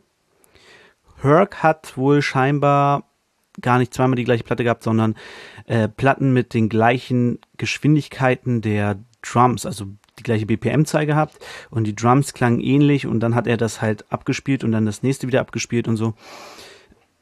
Herc 1.24 1.62
hat 1.62 1.96
wohl 1.96 2.22
scheinbar 2.22 3.04
gar 3.60 3.78
nicht 3.78 3.94
zweimal 3.94 4.16
die 4.16 4.24
gleiche 4.24 4.44
Platte 4.44 4.64
gehabt, 4.64 4.82
sondern 4.82 5.14
äh, 5.66 5.88
Platten 5.88 6.32
mit 6.32 6.54
den 6.54 6.68
gleichen 6.68 7.38
Geschwindigkeiten 7.56 8.60
der 8.60 8.98
Drums, 9.22 9.64
also 9.66 9.86
die 10.18 10.22
gleiche 10.22 10.46
BPM-Zahl 10.46 11.06
gehabt 11.06 11.38
und 11.70 11.84
die 11.84 11.94
Drums 11.94 12.34
klangen 12.34 12.60
ähnlich 12.60 13.06
und 13.06 13.20
dann 13.20 13.34
hat 13.34 13.46
er 13.46 13.56
das 13.56 13.80
halt 13.80 14.04
abgespielt 14.12 14.64
und 14.64 14.72
dann 14.72 14.86
das 14.86 15.02
nächste 15.02 15.26
wieder 15.26 15.40
abgespielt 15.40 15.88
und 15.88 15.96
so. 15.96 16.14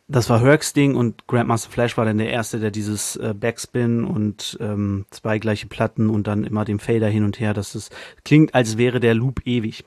Das 0.09 0.29
war 0.29 0.41
Hercs 0.41 0.73
Ding 0.75 0.95
und 0.95 1.27
Grandmaster 1.27 1.71
Flash 1.71 1.97
war 1.97 2.05
dann 2.05 2.19
der 2.19 2.29
erste, 2.29 2.59
der 2.59 2.71
dieses 2.71 3.17
äh, 3.17 3.35
Backspin 3.39 4.05
und 4.05 4.59
ähm, 4.61 5.07
zwei 5.11 5.39
gleiche 5.39 5.69
Platten 5.69 6.11
und 6.11 6.27
dann 6.27 6.45
immer 6.45 6.65
den 6.65 6.81
Fader 6.81 7.09
hin 7.09 7.25
und 7.25 7.41
her, 7.41 7.55
dass 7.55 7.75
es 7.75 7.89
klingt, 8.25 8.55
als 8.55 8.77
wäre 8.77 9.01
der 9.01 9.15
Loop 9.15 9.47
ewig. 9.47 9.85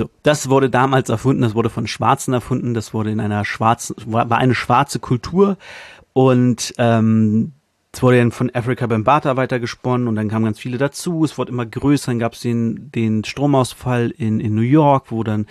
So, 0.00 0.08
das 0.22 0.48
wurde 0.48 0.70
damals 0.70 1.10
erfunden, 1.10 1.42
das 1.42 1.54
wurde 1.54 1.68
von 1.68 1.86
Schwarzen 1.86 2.32
erfunden, 2.32 2.72
das 2.72 2.94
wurde 2.94 3.10
in 3.10 3.20
einer 3.20 3.44
schwarzen, 3.44 3.94
war 4.06 4.32
eine 4.32 4.54
schwarze 4.54 4.98
Kultur 4.98 5.58
und 6.14 6.72
ähm, 6.78 7.52
es 7.92 8.02
wurde 8.02 8.16
dann 8.16 8.32
von 8.32 8.50
Africa 8.54 8.86
Bambata 8.86 9.36
weitergesponnen 9.36 10.08
und 10.08 10.16
dann 10.16 10.28
kamen 10.30 10.46
ganz 10.46 10.58
viele 10.58 10.78
dazu. 10.78 11.22
Es 11.22 11.36
wurde 11.36 11.52
immer 11.52 11.66
größer, 11.66 12.12
dann 12.12 12.18
gab 12.18 12.32
es 12.32 12.40
den, 12.40 12.90
den 12.92 13.24
Stromausfall 13.24 14.10
in, 14.16 14.40
in 14.40 14.54
New 14.54 14.62
York, 14.62 15.10
wo 15.10 15.22
dann 15.22 15.44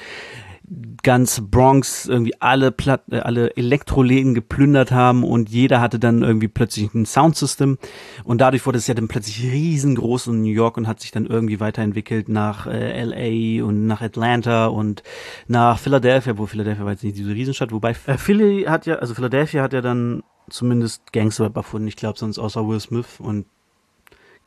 ganz 1.01 1.41
Bronx 1.41 2.05
irgendwie 2.05 2.39
alle 2.39 2.71
Platt, 2.71 3.03
äh, 3.11 3.19
alle 3.19 3.55
Elektroläden 3.57 4.33
geplündert 4.33 4.91
haben 4.91 5.23
und 5.23 5.49
jeder 5.49 5.81
hatte 5.81 5.99
dann 5.99 6.21
irgendwie 6.21 6.47
plötzlich 6.47 6.93
ein 6.93 7.05
Soundsystem. 7.05 7.77
Und 8.23 8.41
dadurch 8.41 8.65
wurde 8.65 8.77
es 8.77 8.87
ja 8.87 8.93
dann 8.93 9.07
plötzlich 9.07 9.41
riesengroß 9.43 10.27
in 10.27 10.41
New 10.41 10.51
York 10.51 10.77
und 10.77 10.87
hat 10.87 10.99
sich 10.99 11.11
dann 11.11 11.25
irgendwie 11.25 11.59
weiterentwickelt 11.59 12.29
nach 12.29 12.67
äh, 12.67 13.03
LA 13.03 13.65
und 13.65 13.87
nach 13.87 14.01
Atlanta 14.01 14.67
und 14.67 15.03
nach 15.47 15.79
Philadelphia, 15.79 16.37
wo 16.37 16.45
Philadelphia 16.45 16.85
war 16.85 16.91
jetzt 16.91 17.03
nicht 17.03 17.17
diese 17.17 17.33
Riesenstadt, 17.33 17.71
wobei 17.71 17.95
äh, 18.05 18.17
Philly 18.17 18.63
hat 18.67 18.85
ja, 18.85 18.95
also 18.95 19.15
Philadelphia 19.15 19.63
hat 19.63 19.73
ja 19.73 19.81
dann 19.81 20.23
zumindest 20.49 21.13
Gangster 21.13 21.51
erfunden, 21.53 21.87
ich 21.87 21.95
glaube 21.95 22.17
sonst 22.17 22.39
außer 22.39 22.67
Will 22.67 22.79
Smith 22.79 23.19
und 23.19 23.45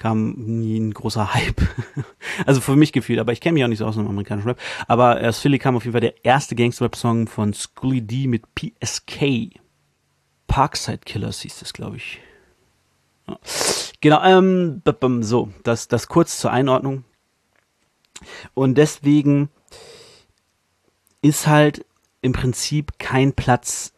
kam 0.02 0.32
nie 0.32 0.80
ein 0.80 0.92
großer 0.92 1.32
Hype. 1.32 1.62
also 2.46 2.60
für 2.60 2.74
mich 2.74 2.92
gefühlt, 2.92 3.20
aber 3.20 3.30
ich 3.30 3.40
kenne 3.40 3.54
mich 3.54 3.62
auch 3.62 3.68
nicht 3.68 3.78
so 3.78 3.86
aus 3.86 3.94
dem 3.94 4.08
amerikanischen 4.08 4.48
Rap. 4.48 4.58
Aber 4.88 5.20
aus 5.20 5.38
Philly 5.38 5.60
kam 5.60 5.76
auf 5.76 5.84
jeden 5.84 5.92
Fall 5.92 6.00
der 6.00 6.24
erste 6.24 6.56
Gangster-Rap-Song 6.56 7.28
von 7.28 7.54
Schooly 7.54 8.02
D 8.02 8.26
mit 8.26 8.42
PSK. 8.56 9.60
Parkside 10.48 11.02
Killers 11.04 11.42
hieß 11.42 11.60
das, 11.60 11.72
glaube 11.72 11.98
ich. 11.98 12.18
Genau, 14.00 14.20
ähm, 14.24 14.82
so, 15.20 15.50
das, 15.62 15.86
das 15.86 16.08
kurz 16.08 16.40
zur 16.40 16.50
Einordnung. 16.50 17.04
Und 18.54 18.78
deswegen 18.78 19.50
ist 21.20 21.46
halt 21.46 21.86
im 22.22 22.32
Prinzip 22.32 22.98
kein 22.98 23.34
Platz 23.34 23.92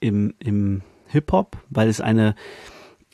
im, 0.00 0.34
im 0.40 0.82
Hip-Hop, 1.06 1.58
weil 1.70 1.86
es 1.88 2.00
eine 2.00 2.34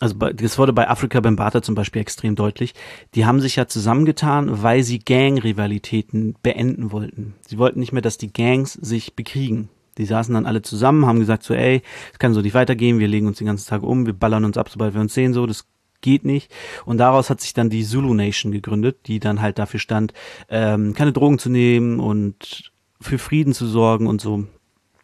also 0.01 0.15
das 0.15 0.59
wurde 0.59 0.73
bei 0.73 0.89
Afrika 0.89 1.21
Bambata 1.21 1.63
zum 1.63 1.75
Beispiel 1.75 2.03
extrem 2.03 2.35
deutlich, 2.35 2.75
die 3.15 3.27
haben 3.27 3.41
sich 3.41 3.57
ja 3.57 3.67
zusammengetan, 3.67 4.63
weil 4.63 4.83
sie 4.83 4.99
Gang-Rivalitäten 4.99 6.35
beenden 6.43 6.93
wollten. 6.93 7.35
Sie 7.47 7.59
wollten 7.59 7.81
nicht 7.81 7.93
mehr, 7.93 8.03
dass 8.03 8.19
die 8.19 8.33
Gangs 8.33 8.73
sich 8.73 9.15
bekriegen. 9.15 9.69
Die 9.99 10.07
saßen 10.07 10.35
dann 10.35 10.47
alle 10.47 10.63
zusammen, 10.63 11.07
haben 11.07 11.21
gesagt 11.21 11.45
so, 11.45 11.55
ey, 11.55 11.83
es 12.13 12.19
kann 12.19 12.35
so 12.35 12.41
nicht 12.41 12.55
weitergehen, 12.55 12.99
wir 12.99 13.07
legen 13.07 13.29
uns 13.29 13.39
den 13.39 13.47
ganzen 13.47 13.69
Tag 13.69 13.83
um, 13.83 14.07
wir 14.07 14.13
ballern 14.13 14.45
uns 14.45 14.59
ab, 14.59 14.69
sobald 14.69 14.95
wir 14.95 15.01
uns 15.01 15.15
sehen, 15.15 15.33
so, 15.33 15.47
das 15.47 15.67
geht 16.01 16.25
nicht. 16.25 16.51
Und 16.85 16.99
daraus 16.99 17.31
hat 17.31 17.41
sich 17.41 17.55
dann 17.55 17.71
die 17.71 17.85
Zulu 17.85 18.13
Nation 18.13 18.51
gegründet, 18.51 19.07
die 19.07 19.21
dann 19.21 19.41
halt 19.41 19.59
dafür 19.59 19.81
stand, 19.81 20.13
ähm, 20.49 20.95
keine 20.95 21.13
Drogen 21.13 21.39
zu 21.39 21.49
nehmen 21.49 22.01
und 22.01 22.73
für 23.01 23.19
Frieden 23.19 23.55
zu 23.55 23.67
sorgen 23.67 24.07
und 24.09 24.21
so 24.21 24.45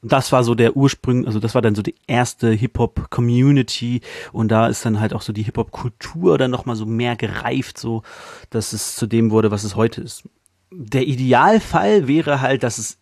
das 0.03 0.33
war 0.33 0.45
so 0.45 0.55
der 0.55 0.77
Ursprung, 0.77 1.27
also 1.27 1.41
das 1.41 1.55
war 1.55 1.63
dann 1.63 1.75
so 1.75 1.83
die 1.83 1.95
erste 2.07 2.51
Hip-Hop-Community 2.51 4.01
und 4.33 4.49
da 4.49 4.67
ist 4.69 4.85
dann 4.85 5.01
halt 5.01 5.13
auch 5.13 5.23
so 5.23 5.33
die 5.33 5.43
Hip-Hop-Kultur 5.43 6.39
dann 6.39 6.51
nochmal 6.51 6.77
so 6.77 6.87
mehr 6.87 7.17
gereift, 7.17 7.79
so 7.79 8.03
dass 8.49 8.73
es 8.73 8.97
zu 8.97 9.07
dem 9.07 9.31
wurde, 9.31 9.51
was 9.51 9.65
es 9.65 9.77
heute 9.77 10.01
ist. 10.01 10.25
Der 10.73 11.07
Idealfall 11.07 12.09
wäre 12.09 12.41
halt, 12.41 12.63
dass 12.63 12.79
es 12.79 12.99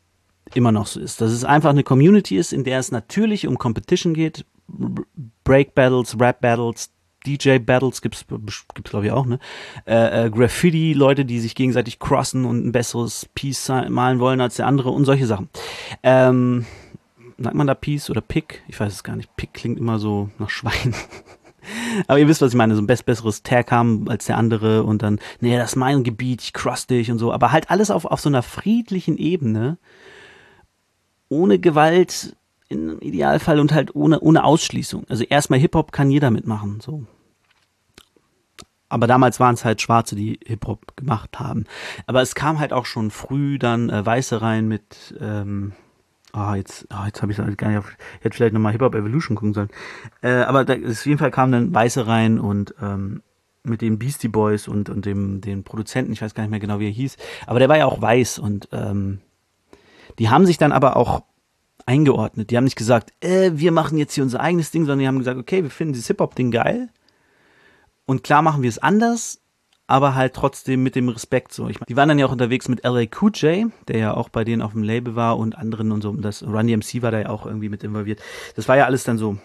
immer 0.55 0.73
noch 0.73 0.87
so 0.87 0.99
ist, 0.99 1.21
dass 1.21 1.31
es 1.31 1.45
einfach 1.45 1.71
eine 1.71 1.85
Community 1.85 2.37
ist, 2.37 2.52
in 2.52 2.64
der 2.64 2.78
es 2.78 2.90
natürlich 2.90 3.47
um 3.47 3.59
Competition 3.59 4.14
geht, 4.14 4.45
Break 5.45 5.75
Battles, 5.75 6.19
Rap 6.19 6.40
Battles, 6.40 6.90
DJ 7.26 7.59
Battles 7.59 8.00
gibt's 8.00 8.25
gibt's 8.26 8.90
glaube 8.90 9.07
ich 9.07 9.12
auch, 9.12 9.26
ne? 9.26 9.38
Äh, 9.87 10.26
äh, 10.26 10.31
Graffiti 10.31 10.93
Leute, 10.93 11.25
die 11.25 11.40
sich 11.40 11.55
gegenseitig 11.55 11.99
crossen 11.99 12.45
und 12.45 12.67
ein 12.67 12.73
besseres 12.73 13.28
Piece 13.35 13.69
malen 13.88 14.21
wollen 14.21 14.40
als 14.40 14.57
der 14.57 14.67
andere 14.67 14.90
und 14.90 15.05
solche 15.05 15.26
Sachen. 15.26 15.49
Ähm, 16.02 16.64
sagt 17.38 17.54
man 17.54 17.66
da 17.66 17.75
Peace 17.75 18.11
oder 18.11 18.21
Pick? 18.21 18.62
Ich 18.68 18.78
weiß 18.78 18.92
es 18.92 19.04
gar 19.04 19.16
nicht. 19.16 19.35
Pick 19.37 19.54
klingt 19.54 19.78
immer 19.78 19.99
so 19.99 20.30
nach 20.38 20.50
Schwein. 20.50 20.95
Aber 22.07 22.18
ihr 22.18 22.28
wisst, 22.28 22.40
was 22.40 22.52
ich 22.52 22.57
meine, 22.57 22.75
so 22.75 22.83
ein 22.83 22.87
best 22.87 23.07
besseres 23.07 23.42
Tag 23.42 23.71
haben 23.71 24.09
als 24.09 24.26
der 24.26 24.37
andere 24.37 24.85
und 24.85 25.02
dann, 25.02 25.18
nee, 25.40 25.57
das 25.57 25.71
ist 25.71 25.76
mein 25.76 26.02
Gebiet, 26.02 26.42
ich 26.42 26.52
cross 26.52 26.87
dich 26.87 27.11
und 27.11 27.18
so. 27.18 27.33
Aber 27.33 27.52
halt 27.52 27.71
alles 27.71 27.90
auf, 27.90 28.04
auf 28.04 28.21
so 28.21 28.28
einer 28.28 28.42
friedlichen 28.42 29.16
Ebene, 29.16 29.78
ohne 31.28 31.59
Gewalt 31.59 32.37
im 32.68 32.99
Idealfall 33.00 33.61
und 33.61 33.73
halt 33.73 33.95
ohne, 33.95 34.21
ohne 34.21 34.45
Ausschließung. 34.45 35.04
Also 35.09 35.25
erstmal 35.25 35.59
Hip-Hop 35.59 35.92
kann 35.92 36.11
jeder 36.11 36.30
mitmachen, 36.30 36.80
so. 36.80 37.04
Aber 38.90 39.07
damals 39.07 39.38
waren 39.38 39.54
es 39.54 39.66
halt 39.66 39.83
Schwarze, 39.83 40.16
die 40.16 40.40
Hip-Hop 40.47 40.97
gemacht 40.97 41.38
haben. 41.38 41.64
Aber 42.07 42.23
es 42.23 42.35
kam 42.35 42.59
halt 42.59 42.73
auch 42.73 42.87
schon 42.87 43.11
früh 43.11 43.59
dann 43.59 43.90
äh, 43.90 44.04
Weiße 44.04 44.40
rein 44.40 44.66
mit, 44.66 45.14
ähm, 45.21 45.73
Ah, 46.33 46.57
jetzt, 46.57 46.87
oh, 46.93 47.07
jetzt 47.07 47.23
habe 47.23 47.33
ich 47.33 47.39
gar 47.57 47.69
nicht 47.69 47.79
auf. 47.79 47.91
Ich 48.19 48.25
hätte 48.25 48.37
vielleicht 48.37 48.53
nochmal 48.53 48.73
Hip-Hop 48.73 48.95
Evolution 48.95 49.37
gucken 49.37 49.55
sollen. 49.55 49.71
Äh, 50.21 50.43
aber 50.43 50.65
da, 50.65 50.75
auf 50.75 51.07
jeden 51.07 51.19
Fall 51.19 51.31
kamen 51.31 51.53
dann 51.53 51.75
Weiße 51.75 52.07
rein 52.07 52.39
und 52.39 52.75
ähm, 52.83 53.23
mit 53.65 53.81
den 53.81 53.99
Beastie 53.99 54.29
Boys 54.29 54.69
und, 54.69 54.91
und 54.91 55.07
dem 55.07 55.41
den 55.41 55.65
Produzenten, 55.65 56.13
ich 56.13 56.23
weiß 56.23 56.35
gar 56.35 56.43
nicht 56.43 56.51
mehr 56.51 56.61
genau, 56.61 56.81
wie 56.81 56.87
er 56.87 56.93
hieß, 56.93 57.17
aber 57.47 57.59
der 57.59 57.69
war 57.69 57.79
ja 57.79 57.87
auch 57.87 58.01
weiß 58.01 58.39
und 58.39 58.69
ähm, 58.73 59.21
die 60.19 60.29
haben 60.29 60.47
sich 60.47 60.59
dann 60.59 60.73
aber 60.73 60.97
auch 60.97 61.23
eingeordnet. 61.87 62.51
Die 62.51 62.57
haben 62.57 62.65
nicht 62.65 62.77
gesagt, 62.77 63.13
äh, 63.21 63.53
wir 63.55 63.73
machen 63.73 63.99
jetzt 63.99 64.15
hier 64.15 64.25
unser 64.25 64.41
eigenes 64.41 64.71
Ding, 64.71 64.83
sondern 64.83 65.01
die 65.01 65.09
haben 65.09 65.19
gesagt, 65.19 65.39
okay, 65.39 65.63
wir 65.63 65.71
finden 65.71 65.95
dieses 65.95 66.09
Hip-Hop-Ding 66.09 66.51
geil 66.51 66.91
und 68.05 68.23
klar 68.23 68.43
machen 68.43 68.63
wir 68.63 68.69
es 68.69 68.79
anders, 68.79 69.41
aber 69.88 70.14
halt 70.14 70.35
trotzdem 70.35 70.83
mit 70.83 70.95
dem 70.95 71.09
Respekt 71.09 71.52
so. 71.52 71.66
Ich 71.68 71.80
meine, 71.80 71.87
die 71.88 71.97
waren 71.97 72.11
dann 72.11 72.18
ja 72.18 72.26
auch 72.26 72.33
unterwegs 72.33 72.68
mit 72.68 72.85
LA 72.85 73.07
Cool 73.21 73.33
J, 73.35 73.73
der 73.88 73.99
ja 73.99 74.14
auch 74.14 74.28
bei 74.28 74.45
denen 74.45 74.61
auf 74.61 74.73
dem 74.73 74.83
Label 74.83 75.16
war 75.16 75.38
und 75.38 75.57
anderen 75.57 75.90
und 75.90 76.02
so. 76.02 76.11
Und 76.11 76.23
das 76.23 76.42
Run 76.42 76.66
DMC 76.66 77.00
war 77.00 77.11
da 77.11 77.21
ja 77.21 77.30
auch 77.30 77.47
irgendwie 77.47 77.71
mit 77.71 77.83
involviert. 77.83 78.21
Das 78.54 78.68
war 78.68 78.76
ja 78.76 78.85
alles 78.85 79.04
dann 79.04 79.16
so 79.16 79.38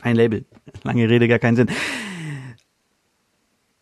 ein 0.00 0.16
Label. 0.16 0.46
Lange 0.82 1.08
Rede, 1.08 1.28
gar 1.28 1.38
keinen 1.38 1.56
Sinn. 1.56 1.70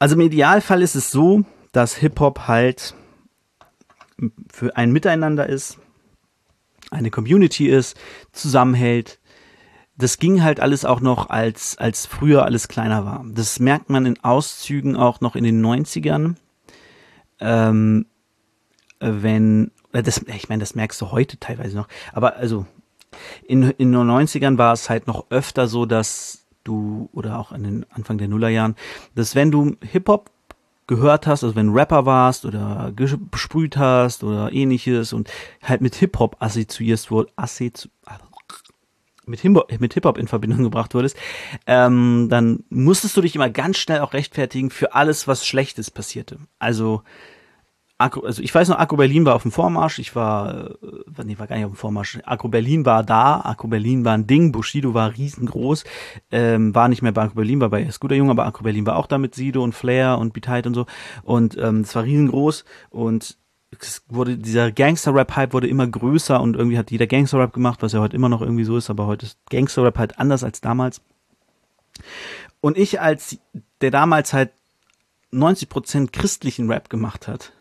Also 0.01 0.17
im 0.17 0.21
Idealfall 0.23 0.83
ist 0.83 0.97
es 0.97 1.13
so, 1.13 1.45
dass 1.71 1.95
Hip-Hop 1.95 2.49
halt 2.49 2.97
für 4.51 4.77
ein 4.77 4.91
Miteinander 4.91 5.49
ist, 5.49 5.79
eine 6.91 7.13
Community 7.13 7.69
ist, 7.69 7.97
zusammenhält, 8.33 9.20
das 10.01 10.19
ging 10.19 10.43
halt 10.43 10.61
alles 10.61 10.85
auch 10.85 11.01
noch, 11.01 11.31
als, 11.31 11.79
als 11.79 12.07
früher 12.07 12.45
alles 12.45 12.69
kleiner 12.69 13.05
war. 13.05 13.25
Das 13.29 13.61
merkt 13.61 13.91
man 13.91 14.07
in 14.07 14.23
Auszügen 14.25 14.97
auch 14.97 15.21
noch 15.21 15.37
in 15.37 15.45
den 15.45 15.65
90ern. 15.65 16.35
Ähm, 17.41 18.07
wenn, 19.01 19.71
äh, 19.93 20.03
das, 20.03 20.19
ich 20.27 20.49
meine, 20.49 20.61
das 20.61 20.75
merkst 20.75 21.01
du 21.01 21.11
heute 21.11 21.39
teilweise 21.39 21.77
noch, 21.77 21.89
aber 22.13 22.37
also 22.37 22.67
in, 23.47 23.63
in 23.63 23.93
den 23.93 24.11
90ern 24.11 24.59
war 24.59 24.73
es 24.73 24.91
halt 24.91 25.07
noch 25.07 25.27
öfter 25.31 25.67
so, 25.67 25.87
dass 25.87 26.45
du, 26.65 27.09
oder 27.13 27.39
auch 27.39 27.53
an 27.53 27.63
den 27.63 27.87
Anfang 27.91 28.19
der 28.19 28.29
Nullerjahren, 28.29 28.77
dass 29.15 29.35
wenn 29.35 29.51
du 29.51 29.77
Hip-Hop 29.83 30.31
gehört 30.87 31.27
hast, 31.27 31.45
also 31.45 31.57
wenn 31.57 31.69
du 31.69 31.73
Rapper 31.73 32.05
warst 32.05 32.45
oder 32.45 32.93
gesprüht 32.95 33.77
hast 33.77 34.25
oder 34.25 34.53
ähnliches 34.53 35.13
und 35.13 35.31
halt 35.63 35.81
mit 35.81 35.95
Hip-Hop 35.95 36.37
assoziierst 36.41 37.11
wurde, 37.11 37.31
assozi 37.37 37.89
mit 39.31 39.95
Hip-Hop 39.95 40.19
in 40.19 40.29
Verbindung 40.29 40.65
gebracht 40.65 40.95
wurdest, 40.95 41.17
ähm, 41.67 42.29
dann 42.31 42.65
musstest 42.69 43.17
du 43.17 43.21
dich 43.21 43.35
immer 43.35 43.51
ganz 43.51 43.79
schnell 43.79 44.01
auch 44.01 44.13
rechtfertigen 44.13 44.71
für 44.71 44.95
alles, 44.95 45.29
was 45.29 45.47
Schlechtes 45.47 45.91
passierte. 45.91 46.39
Also 46.59 47.03
Agro, 48.01 48.23
also 48.23 48.43
ich 48.43 48.55
weiß 48.55 48.69
noch, 48.71 48.79
Agro 48.79 48.97
Berlin 48.97 49.27
war 49.27 49.35
auf 49.35 49.43
dem 49.43 49.53
Vormarsch, 49.53 49.99
ich 49.99 50.17
war, 50.17 50.71
äh, 50.71 51.25
nee, 51.25 51.39
war 51.39 51.47
gar 51.47 51.57
nicht 51.57 51.67
auf 51.67 51.73
dem 51.73 51.77
Vormarsch. 51.77 52.19
Agro 52.25 52.49
Berlin 52.49 52.87
war 52.87 53.03
da, 53.03 53.43
Agro 53.45 53.69
Berlin 53.69 54.07
war 54.07 54.15
ein 54.15 54.27
Ding, 54.27 54.53
Bushido 54.53 54.95
war 54.95 55.15
riesengroß, 55.15 55.85
ähm, 56.31 56.75
war 56.75 56.89
nicht 56.89 57.03
mehr 57.03 57.13
bei 57.13 57.25
Agro 57.25 57.35
Berlin, 57.35 57.61
war 57.61 57.69
bei 57.69 57.91
Scooter 57.91 58.15
Jung, 58.15 58.31
aber 58.31 58.47
Agro 58.47 58.63
Berlin 58.63 58.87
war 58.87 58.97
auch 58.97 59.07
da 59.07 59.19
mit 59.19 59.35
Sido 59.35 59.63
und 59.63 59.75
Flair 59.75 60.17
und 60.17 60.33
Beat 60.33 60.67
und 60.67 60.73
so. 60.73 60.87
Und 61.25 61.59
ähm, 61.59 61.83
es 61.83 61.95
war 61.95 62.05
riesengroß. 62.05 62.65
Und 62.89 63.37
wurde, 64.09 64.37
dieser 64.37 64.73
Gangster-Rap-Hype 64.73 65.53
wurde 65.53 65.69
immer 65.69 65.87
größer 65.87 66.41
und 66.41 66.57
irgendwie 66.57 66.79
hat 66.79 66.91
jeder 66.91 67.07
Gangster-Rap 67.07 67.53
gemacht, 67.53 67.83
was 67.83 67.93
ja 67.93 68.01
heute 68.01 68.17
immer 68.17 68.29
noch 68.29 68.43
irgendwie 68.43 68.65
so 68.65 68.77
ist, 68.77 68.91
aber 68.91 69.07
heute 69.07 69.27
ist 69.27 69.39
Gangster-Rap 69.49 69.99
halt 69.99 70.19
anders 70.19 70.43
als 70.43 70.61
damals. 70.61 71.01
Und 72.61 72.77
ich 72.77 73.01
als, 73.01 73.39
der 73.81 73.91
damals 73.91 74.33
halt 74.33 74.51
90% 75.33 76.11
christlichen 76.11 76.71
Rap 76.71 76.91
gemacht 76.91 77.29
hat, 77.29 77.53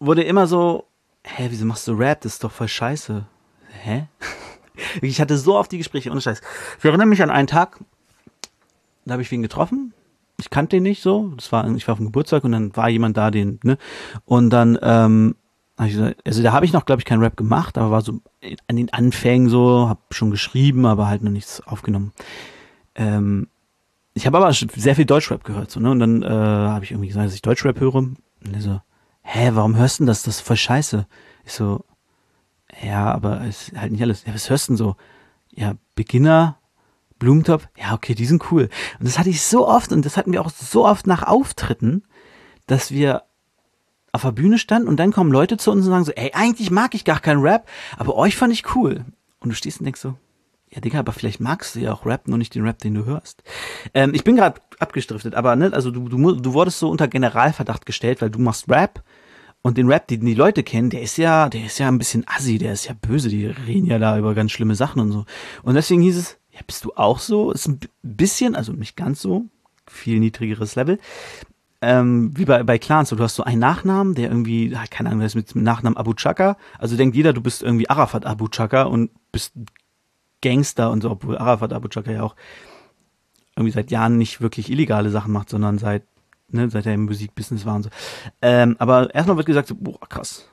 wurde 0.00 0.22
immer 0.22 0.46
so, 0.46 0.86
hä, 1.24 1.48
wieso 1.50 1.66
machst 1.66 1.86
du 1.86 1.92
Rap? 1.92 2.22
Das 2.22 2.34
ist 2.34 2.44
doch 2.44 2.52
voll 2.52 2.68
scheiße. 2.68 3.26
Hä? 3.82 4.06
Ich 5.02 5.20
hatte 5.20 5.36
so 5.36 5.56
oft 5.56 5.72
die 5.72 5.78
Gespräche, 5.78 6.08
ohne 6.08 6.20
Scheiß. 6.20 6.40
Ich 6.78 6.84
erinnere 6.84 7.08
mich 7.08 7.20
an 7.20 7.30
einen 7.30 7.48
Tag, 7.48 7.80
da 9.04 9.14
habe 9.14 9.22
ich 9.22 9.30
wen 9.32 9.42
getroffen. 9.42 9.92
Ich 10.40 10.50
kannte 10.50 10.76
den 10.76 10.84
nicht 10.84 11.02
so. 11.02 11.32
Das 11.36 11.50
war, 11.52 11.68
ich 11.74 11.86
war 11.88 11.92
auf 11.92 11.98
dem 11.98 12.06
Geburtstag 12.06 12.44
und 12.44 12.52
dann 12.52 12.74
war 12.76 12.88
jemand 12.88 13.16
da, 13.16 13.30
den, 13.30 13.58
ne? 13.64 13.76
Und 14.24 14.50
dann, 14.50 14.78
ähm, 14.82 15.34
also 15.76 16.42
da 16.42 16.52
habe 16.52 16.64
ich 16.64 16.72
noch, 16.72 16.86
glaube 16.86 17.00
ich, 17.00 17.04
keinen 17.04 17.22
Rap 17.22 17.36
gemacht, 17.36 17.78
aber 17.78 17.90
war 17.90 18.02
so 18.02 18.20
an 18.66 18.76
den 18.76 18.92
Anfängen 18.92 19.48
so, 19.48 19.88
habe 19.88 20.00
schon 20.10 20.30
geschrieben, 20.30 20.86
aber 20.86 21.08
halt 21.08 21.22
noch 21.22 21.30
nichts 21.30 21.60
aufgenommen. 21.66 22.12
Ähm, 22.94 23.48
ich 24.14 24.26
habe 24.26 24.38
aber 24.38 24.52
sehr 24.52 24.96
viel 24.96 25.04
Deutschrap 25.04 25.44
gehört, 25.44 25.70
so, 25.70 25.80
ne? 25.80 25.90
Und 25.90 26.00
dann 26.00 26.22
äh, 26.22 26.28
habe 26.28 26.84
ich 26.84 26.90
irgendwie 26.90 27.08
gesagt, 27.08 27.26
dass 27.26 27.34
ich 27.34 27.42
Deutschrap 27.42 27.78
höre. 27.80 27.94
Und 27.94 28.18
er 28.52 28.60
so, 28.60 28.80
hä, 29.22 29.50
warum 29.54 29.76
hörst 29.76 29.98
du 29.98 30.02
denn 30.02 30.08
das? 30.08 30.22
Das 30.22 30.36
ist 30.36 30.40
voll 30.40 30.56
scheiße. 30.56 31.06
Ich 31.44 31.52
so, 31.52 31.84
ja, 32.82 33.12
aber 33.12 33.44
ist 33.44 33.72
halt 33.76 33.92
nicht 33.92 34.02
alles. 34.02 34.24
Ja, 34.24 34.34
was 34.34 34.50
hörst 34.50 34.68
du 34.68 34.72
denn 34.72 34.76
so? 34.76 34.96
Ja, 35.52 35.74
Beginner, 35.94 36.58
Blumentopf, 37.18 37.68
ja, 37.76 37.94
okay, 37.94 38.14
die 38.14 38.26
sind 38.26 38.50
cool. 38.50 38.68
Und 38.98 39.08
das 39.08 39.18
hatte 39.18 39.30
ich 39.30 39.42
so 39.42 39.66
oft 39.66 39.92
und 39.92 40.04
das 40.04 40.16
hatten 40.16 40.32
wir 40.32 40.40
auch 40.40 40.50
so 40.50 40.86
oft 40.86 41.06
nach 41.06 41.22
Auftritten, 41.22 42.04
dass 42.66 42.90
wir 42.90 43.22
auf 44.12 44.22
der 44.22 44.32
Bühne 44.32 44.58
standen 44.58 44.88
und 44.88 44.96
dann 44.96 45.12
kommen 45.12 45.32
Leute 45.32 45.56
zu 45.56 45.70
uns 45.70 45.84
und 45.84 45.92
sagen 45.92 46.04
so, 46.04 46.12
ey, 46.12 46.32
eigentlich 46.32 46.70
mag 46.70 46.94
ich 46.94 47.04
gar 47.04 47.20
keinen 47.20 47.42
Rap, 47.42 47.68
aber 47.96 48.16
euch 48.16 48.36
fand 48.36 48.52
ich 48.52 48.74
cool. 48.74 49.04
Und 49.40 49.50
du 49.50 49.54
stehst 49.54 49.80
und 49.80 49.84
denkst 49.84 50.00
so, 50.00 50.14
ja, 50.70 50.80
Digga, 50.80 50.98
aber 50.98 51.12
vielleicht 51.12 51.40
magst 51.40 51.74
du 51.74 51.80
ja 51.80 51.92
auch 51.92 52.04
Rap, 52.04 52.28
nur 52.28 52.38
nicht 52.38 52.54
den 52.54 52.64
Rap, 52.64 52.78
den 52.78 52.94
du 52.94 53.04
hörst. 53.04 53.42
Ähm, 53.94 54.12
ich 54.14 54.24
bin 54.24 54.36
gerade 54.36 54.60
abgestriftet, 54.78 55.34
aber 55.34 55.56
ne, 55.56 55.72
also 55.72 55.90
du, 55.90 56.08
du, 56.08 56.32
du 56.32 56.52
wurdest 56.52 56.78
so 56.78 56.90
unter 56.90 57.08
Generalverdacht 57.08 57.86
gestellt, 57.86 58.20
weil 58.20 58.30
du 58.30 58.38
machst 58.38 58.68
Rap 58.68 59.02
und 59.62 59.78
den 59.78 59.90
Rap, 59.90 60.06
den 60.08 60.24
die 60.24 60.34
Leute 60.34 60.62
kennen, 60.62 60.90
der 60.90 61.02
ist 61.02 61.16
ja, 61.16 61.48
der 61.48 61.66
ist 61.66 61.78
ja 61.78 61.88
ein 61.88 61.98
bisschen 61.98 62.24
assi, 62.26 62.58
der 62.58 62.72
ist 62.72 62.86
ja 62.86 62.94
böse, 62.94 63.28
die 63.28 63.46
reden 63.46 63.86
ja 63.86 63.98
da 63.98 64.18
über 64.18 64.34
ganz 64.34 64.52
schlimme 64.52 64.74
Sachen 64.74 65.00
und 65.00 65.12
so. 65.12 65.24
Und 65.62 65.74
deswegen 65.74 66.02
hieß 66.02 66.16
es, 66.16 66.37
ja, 66.58 66.64
bist 66.66 66.84
du 66.84 66.92
auch 66.94 67.18
so? 67.18 67.50
Ist 67.50 67.68
ein 67.68 67.80
bisschen, 68.02 68.54
also 68.54 68.72
nicht 68.72 68.96
ganz 68.96 69.20
so, 69.20 69.46
viel 69.86 70.20
niedrigeres 70.20 70.74
Level. 70.74 70.98
Ähm, 71.80 72.36
wie 72.36 72.44
bei, 72.44 72.62
bei 72.64 72.78
Clans, 72.78 73.10
du 73.10 73.18
hast 73.20 73.36
so 73.36 73.44
einen 73.44 73.60
Nachnamen, 73.60 74.14
der 74.14 74.30
irgendwie, 74.30 74.76
keine 74.90 75.10
Ahnung, 75.10 75.20
der 75.20 75.26
ist 75.26 75.36
mit 75.36 75.54
dem 75.54 75.62
Nachnamen 75.62 75.96
Abu 75.96 76.12
Chaka. 76.14 76.56
Also 76.78 76.96
denkt 76.96 77.14
jeder, 77.14 77.32
du 77.32 77.40
bist 77.40 77.62
irgendwie 77.62 77.88
Arafat 77.88 78.26
Abu 78.26 78.48
Chaka 78.48 78.82
und 78.82 79.10
bist 79.30 79.52
Gangster 80.42 80.90
und 80.90 81.02
so, 81.02 81.10
obwohl 81.10 81.38
Arafat 81.38 81.72
Abu 81.72 81.88
Chaka 81.88 82.10
ja 82.10 82.22
auch 82.22 82.34
irgendwie 83.54 83.72
seit 83.72 83.90
Jahren 83.90 84.18
nicht 84.18 84.40
wirklich 84.40 84.70
illegale 84.70 85.10
Sachen 85.10 85.32
macht, 85.32 85.50
sondern 85.50 85.78
seit 85.78 86.02
ne, 86.48 86.68
seit 86.70 86.86
er 86.86 86.94
im 86.94 87.04
Musikbusiness 87.04 87.66
war 87.66 87.76
und 87.76 87.84
so. 87.84 87.90
Ähm, 88.42 88.76
aber 88.78 89.14
erstmal 89.14 89.36
wird 89.36 89.46
gesagt, 89.46 89.68
so, 89.68 89.74
boah, 89.74 90.00
krass. 90.08 90.48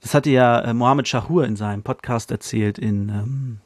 Das 0.00 0.14
hatte 0.14 0.30
ja 0.30 0.60
äh, 0.60 0.74
Mohammed 0.74 1.08
Shahur 1.08 1.44
in 1.44 1.56
seinem 1.56 1.82
Podcast 1.82 2.30
erzählt 2.30 2.78
in 2.78 3.08
ähm, 3.08 3.60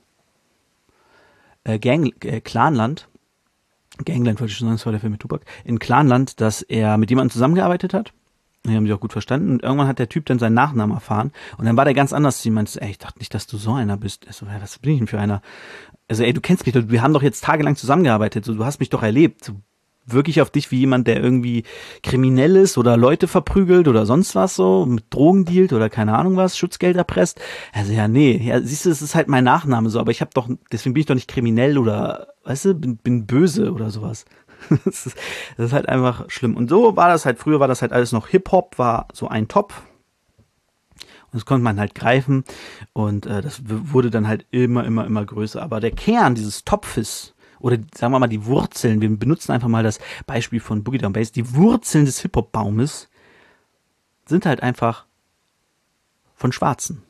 äh, 1.64 1.78
Gang, 1.78 2.12
äh, 2.24 2.40
Clanland. 2.40 3.08
Gangland 4.04 4.40
wollte 4.40 4.50
ich 4.50 4.58
schon 4.58 4.66
sagen, 4.66 4.76
das 4.76 4.86
war 4.86 4.92
der 4.92 5.00
Film 5.00 5.12
mit 5.12 5.20
Tupac. 5.20 5.44
In 5.64 5.78
Clanland, 5.78 6.40
dass 6.40 6.62
er 6.62 6.96
mit 6.96 7.10
jemandem 7.10 7.30
zusammengearbeitet 7.30 7.94
hat. 7.94 8.12
Die 8.66 8.74
haben 8.74 8.86
sich 8.86 8.94
auch 8.94 9.00
gut 9.00 9.12
verstanden. 9.12 9.50
Und 9.50 9.62
irgendwann 9.62 9.88
hat 9.88 9.98
der 9.98 10.08
Typ 10.08 10.26
dann 10.26 10.38
seinen 10.38 10.54
Nachnamen 10.54 10.96
erfahren. 10.96 11.32
Und 11.58 11.66
dann 11.66 11.76
war 11.76 11.84
der 11.84 11.94
ganz 11.94 12.12
anders 12.12 12.44
ihm. 12.44 12.54
Meinte, 12.54 12.80
ey, 12.80 12.90
ich 12.90 12.98
dachte 12.98 13.18
nicht, 13.18 13.34
dass 13.34 13.46
du 13.46 13.56
so 13.56 13.74
einer 13.74 13.96
bist. 13.96 14.26
Er 14.26 14.32
so, 14.32 14.46
ja, 14.46 14.60
was 14.60 14.78
bin 14.78 14.92
ich 14.92 14.98
denn 14.98 15.06
für 15.06 15.20
einer? 15.20 15.42
Also, 16.08 16.22
ey, 16.24 16.32
du 16.32 16.40
kennst 16.40 16.64
mich 16.66 16.74
doch. 16.74 16.88
Wir 16.88 17.02
haben 17.02 17.12
doch 17.12 17.22
jetzt 17.22 17.44
tagelang 17.44 17.76
zusammengearbeitet. 17.76 18.44
So, 18.44 18.54
du 18.54 18.64
hast 18.64 18.80
mich 18.80 18.90
doch 18.90 19.02
erlebt. 19.02 19.44
So, 19.44 19.56
wirklich 20.06 20.40
auf 20.40 20.50
dich 20.50 20.70
wie 20.70 20.78
jemand, 20.78 21.06
der 21.06 21.22
irgendwie 21.22 21.64
kriminell 22.02 22.56
ist 22.56 22.78
oder 22.78 22.96
Leute 22.96 23.28
verprügelt 23.28 23.88
oder 23.88 24.06
sonst 24.06 24.34
was 24.34 24.54
so, 24.54 24.86
mit 24.86 25.04
Drogen 25.10 25.44
dealt 25.44 25.72
oder 25.72 25.88
keine 25.88 26.16
Ahnung 26.16 26.36
was, 26.36 26.58
Schutzgeld 26.58 26.96
erpresst. 26.96 27.40
Also 27.72 27.92
ja, 27.92 28.08
nee, 28.08 28.36
ja, 28.36 28.60
siehst 28.60 28.86
du, 28.86 28.90
es 28.90 29.02
ist 29.02 29.14
halt 29.14 29.28
mein 29.28 29.44
Nachname 29.44 29.90
so, 29.90 30.00
aber 30.00 30.10
ich 30.10 30.20
habe 30.20 30.30
doch, 30.34 30.48
deswegen 30.72 30.94
bin 30.94 31.00
ich 31.00 31.06
doch 31.06 31.14
nicht 31.14 31.28
kriminell 31.28 31.78
oder, 31.78 32.28
weißt 32.44 32.66
du, 32.66 32.74
bin, 32.74 32.96
bin 32.96 33.26
böse 33.26 33.72
oder 33.72 33.90
sowas. 33.90 34.24
das, 34.84 35.06
ist, 35.06 35.16
das 35.56 35.66
ist 35.66 35.72
halt 35.72 35.88
einfach 35.88 36.30
schlimm. 36.30 36.56
Und 36.56 36.68
so 36.68 36.96
war 36.96 37.08
das 37.08 37.26
halt, 37.26 37.38
früher 37.38 37.60
war 37.60 37.68
das 37.68 37.82
halt 37.82 37.92
alles 37.92 38.12
noch 38.12 38.28
Hip-Hop, 38.28 38.78
war 38.78 39.08
so 39.12 39.28
ein 39.28 39.48
Topf. 39.48 39.82
Und 41.34 41.38
das 41.40 41.46
konnte 41.46 41.64
man 41.64 41.80
halt 41.80 41.96
greifen 41.96 42.44
und 42.92 43.26
äh, 43.26 43.42
das 43.42 43.62
wurde 43.66 44.08
dann 44.08 44.28
halt 44.28 44.46
immer, 44.52 44.84
immer, 44.84 45.04
immer 45.04 45.24
größer. 45.24 45.60
Aber 45.60 45.80
der 45.80 45.90
Kern 45.90 46.36
dieses 46.36 46.64
Topfes, 46.64 47.33
oder 47.64 47.78
sagen 47.94 48.12
wir 48.12 48.18
mal 48.18 48.26
die 48.26 48.44
Wurzeln, 48.44 49.00
wir 49.00 49.08
benutzen 49.16 49.52
einfach 49.52 49.68
mal 49.68 49.82
das 49.82 49.98
Beispiel 50.26 50.60
von 50.60 50.84
Boogie 50.84 50.98
Down 50.98 51.14
Bass, 51.14 51.32
die 51.32 51.54
Wurzeln 51.54 52.04
des 52.04 52.20
Hip-Hop-Baumes 52.20 53.08
sind 54.26 54.44
halt 54.44 54.62
einfach 54.62 55.06
von 56.34 56.52
Schwarzen. 56.52 57.02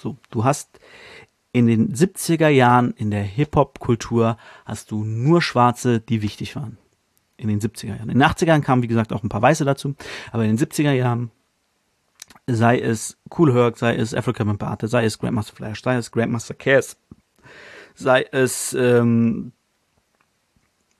So, 0.00 0.16
du 0.30 0.44
hast 0.44 0.80
in 1.52 1.66
den 1.66 1.94
70er 1.94 2.48
Jahren 2.48 2.92
in 2.92 3.10
der 3.10 3.22
Hip-Hop-Kultur 3.22 4.38
hast 4.64 4.90
du 4.90 5.04
nur 5.04 5.42
Schwarze, 5.42 6.00
die 6.00 6.22
wichtig 6.22 6.56
waren. 6.56 6.78
In 7.36 7.48
den 7.48 7.60
70er 7.60 7.88
Jahren. 7.88 8.08
In 8.08 8.18
den 8.18 8.22
80er 8.22 8.46
Jahren 8.46 8.62
kamen, 8.62 8.82
wie 8.82 8.88
gesagt, 8.88 9.12
auch 9.12 9.22
ein 9.22 9.28
paar 9.28 9.42
Weiße 9.42 9.66
dazu, 9.66 9.94
aber 10.30 10.44
in 10.46 10.56
den 10.56 10.66
70er 10.66 10.92
Jahren 10.92 11.30
sei 12.46 12.80
es 12.80 13.18
Cool 13.36 13.52
Herc, 13.52 13.76
sei 13.76 13.94
es 13.94 14.14
Africa 14.14 14.42
Mbate, 14.42 14.88
sei 14.88 15.04
es 15.04 15.18
Grandmaster 15.18 15.54
Flash, 15.54 15.82
sei 15.82 15.96
es 15.96 16.10
Grandmaster 16.10 16.54
Cass, 16.54 16.96
sei 17.94 18.26
es 18.32 18.72
ähm, 18.72 19.52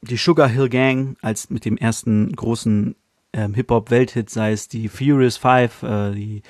die 0.03 0.17
Sugar 0.17 0.49
Hill 0.49 0.69
Gang 0.69 1.17
als 1.23 1.49
mit 1.51 1.65
dem 1.65 1.77
ersten 1.77 2.33
großen 2.35 2.97
ähm, 3.33 3.55
Hip-Hop-Welthit, 3.55 4.31
sei 4.31 4.53
es 4.53 4.69
die 4.69 4.89
Furious 4.89 5.37
Five, 5.37 5.83
äh, 5.83 6.13
die 6.13 6.43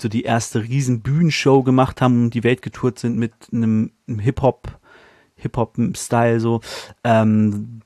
so 0.00 0.08
die 0.08 0.22
erste 0.22 0.62
riesen 0.62 1.02
Bühnenshow 1.02 1.62
gemacht 1.62 2.00
haben 2.00 2.24
und 2.24 2.34
die 2.34 2.44
Welt 2.44 2.62
getourt 2.62 2.98
sind 2.98 3.18
mit 3.18 3.32
einem, 3.52 3.92
einem 4.08 4.18
Hip-Hop, 4.18 4.78
Hip-Hop-Style 5.36 6.40
so, 6.40 6.60
ähm, 7.04 7.80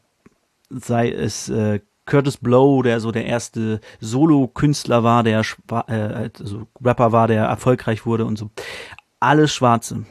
sei 0.70 1.10
es 1.10 1.48
äh, 1.48 1.80
Curtis 2.06 2.36
Blow, 2.36 2.82
der 2.82 3.00
so 3.00 3.10
der 3.10 3.24
erste 3.26 3.80
Solo-Künstler 4.00 5.02
war, 5.02 5.22
der 5.22 5.42
äh, 5.88 6.30
also 6.38 6.66
Rapper 6.84 7.12
war, 7.12 7.26
der 7.26 7.44
erfolgreich 7.44 8.06
wurde 8.06 8.26
und 8.26 8.36
so. 8.36 8.50
Alles 9.20 9.52
Schwarze. 9.54 10.04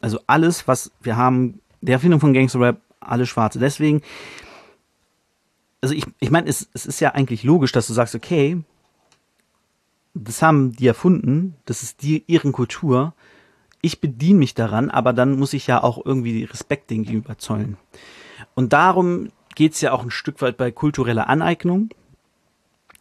Also 0.00 0.20
alles, 0.26 0.68
was 0.68 0.92
wir 1.00 1.16
haben, 1.16 1.60
der 1.80 1.94
Erfindung 1.94 2.20
von 2.20 2.34
Gangster 2.34 2.60
Rap 2.60 2.83
alle 3.04 3.26
Schwarze. 3.26 3.58
Deswegen, 3.58 4.02
also 5.80 5.94
ich, 5.94 6.04
ich 6.20 6.30
meine, 6.30 6.48
es, 6.48 6.68
es 6.72 6.86
ist 6.86 7.00
ja 7.00 7.10
eigentlich 7.10 7.44
logisch, 7.44 7.72
dass 7.72 7.86
du 7.86 7.92
sagst, 7.92 8.14
okay, 8.14 8.62
das 10.14 10.42
haben 10.42 10.72
die 10.74 10.86
erfunden, 10.86 11.56
das 11.64 11.82
ist 11.82 12.02
die, 12.02 12.24
ihren 12.26 12.52
Kultur, 12.52 13.14
ich 13.82 14.00
bediene 14.00 14.38
mich 14.38 14.54
daran, 14.54 14.90
aber 14.90 15.12
dann 15.12 15.38
muss 15.38 15.52
ich 15.52 15.66
ja 15.66 15.82
auch 15.82 16.04
irgendwie 16.04 16.44
Respekt 16.44 16.90
denen 16.90 17.04
gegenüber 17.04 17.36
zollen. 17.36 17.76
Und 18.54 18.72
darum 18.72 19.30
geht 19.54 19.74
es 19.74 19.80
ja 19.80 19.92
auch 19.92 20.02
ein 20.02 20.10
Stück 20.10 20.40
weit 20.40 20.56
bei 20.56 20.70
kultureller 20.70 21.28
Aneignung, 21.28 21.90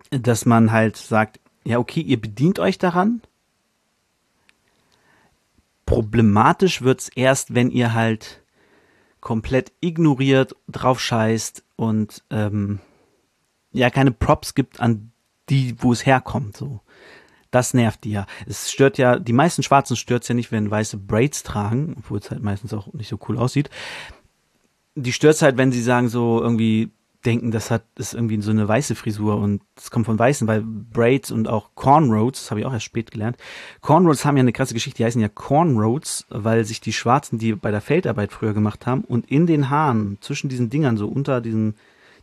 dass 0.09 0.45
man 0.45 0.71
halt 0.71 0.97
sagt, 0.97 1.39
ja, 1.63 1.79
okay, 1.79 2.01
ihr 2.01 2.19
bedient 2.19 2.59
euch 2.59 2.77
daran. 2.77 3.21
Problematisch 5.85 6.81
wird's 6.81 7.09
erst, 7.09 7.55
wenn 7.55 7.69
ihr 7.69 7.93
halt 7.93 8.42
komplett 9.23 9.71
ignoriert, 9.79 10.53
drauf 10.67 10.99
scheißt 10.99 11.63
und 11.77 12.23
ähm, 12.29 12.79
ja 13.71 13.89
keine 13.89 14.11
Props 14.11 14.53
gibt 14.53 14.81
an 14.81 15.13
die, 15.49 15.81
wo 15.81 15.93
es 15.93 16.05
herkommt. 16.05 16.57
So, 16.57 16.81
das 17.49 17.73
nervt 17.73 18.03
die 18.03 18.11
ja. 18.11 18.27
Es 18.47 18.69
stört 18.69 18.97
ja 18.97 19.17
die 19.17 19.31
meisten 19.31 19.63
Schwarzen 19.63 19.95
stört 19.95 20.27
ja 20.27 20.35
nicht, 20.35 20.51
wenn 20.51 20.69
weiße 20.69 20.97
Braids 20.97 21.43
tragen, 21.43 21.95
obwohl 21.99 22.19
es 22.19 22.31
halt 22.31 22.43
meistens 22.43 22.73
auch 22.73 22.91
nicht 22.91 23.07
so 23.07 23.17
cool 23.29 23.37
aussieht. 23.37 23.69
Die 24.95 25.13
stört 25.13 25.41
halt, 25.41 25.55
wenn 25.55 25.71
sie 25.71 25.81
sagen 25.81 26.09
so 26.09 26.41
irgendwie 26.41 26.91
denken, 27.25 27.51
das 27.51 27.71
hat 27.71 27.83
ist 27.95 28.13
irgendwie 28.13 28.41
so 28.41 28.51
eine 28.51 28.67
weiße 28.67 28.95
Frisur 28.95 29.37
und 29.37 29.61
es 29.77 29.91
kommt 29.91 30.05
von 30.05 30.19
Weißen, 30.19 30.47
weil 30.47 30.61
Braids 30.61 31.31
und 31.31 31.47
auch 31.47 31.71
Cornroads, 31.75 32.41
das 32.41 32.51
habe 32.51 32.59
ich 32.61 32.65
auch 32.65 32.73
erst 32.73 32.85
spät 32.85 33.11
gelernt. 33.11 33.37
Cornroads 33.81 34.25
haben 34.25 34.37
ja 34.37 34.41
eine 34.41 34.53
krasse 34.53 34.73
Geschichte, 34.73 34.97
die 34.97 35.05
heißen 35.05 35.21
ja 35.21 35.29
Cornroads, 35.29 36.25
weil 36.29 36.65
sich 36.65 36.81
die 36.81 36.93
Schwarzen, 36.93 37.39
die 37.39 37.53
bei 37.53 37.71
der 37.71 37.81
Feldarbeit 37.81 38.31
früher 38.31 38.53
gemacht 38.53 38.85
haben 38.85 39.03
und 39.03 39.29
in 39.29 39.47
den 39.47 39.69
Haaren 39.69 40.17
zwischen 40.21 40.49
diesen 40.49 40.69
Dingern 40.69 40.97
so 40.97 41.07
unter 41.07 41.41
diesen 41.41 41.75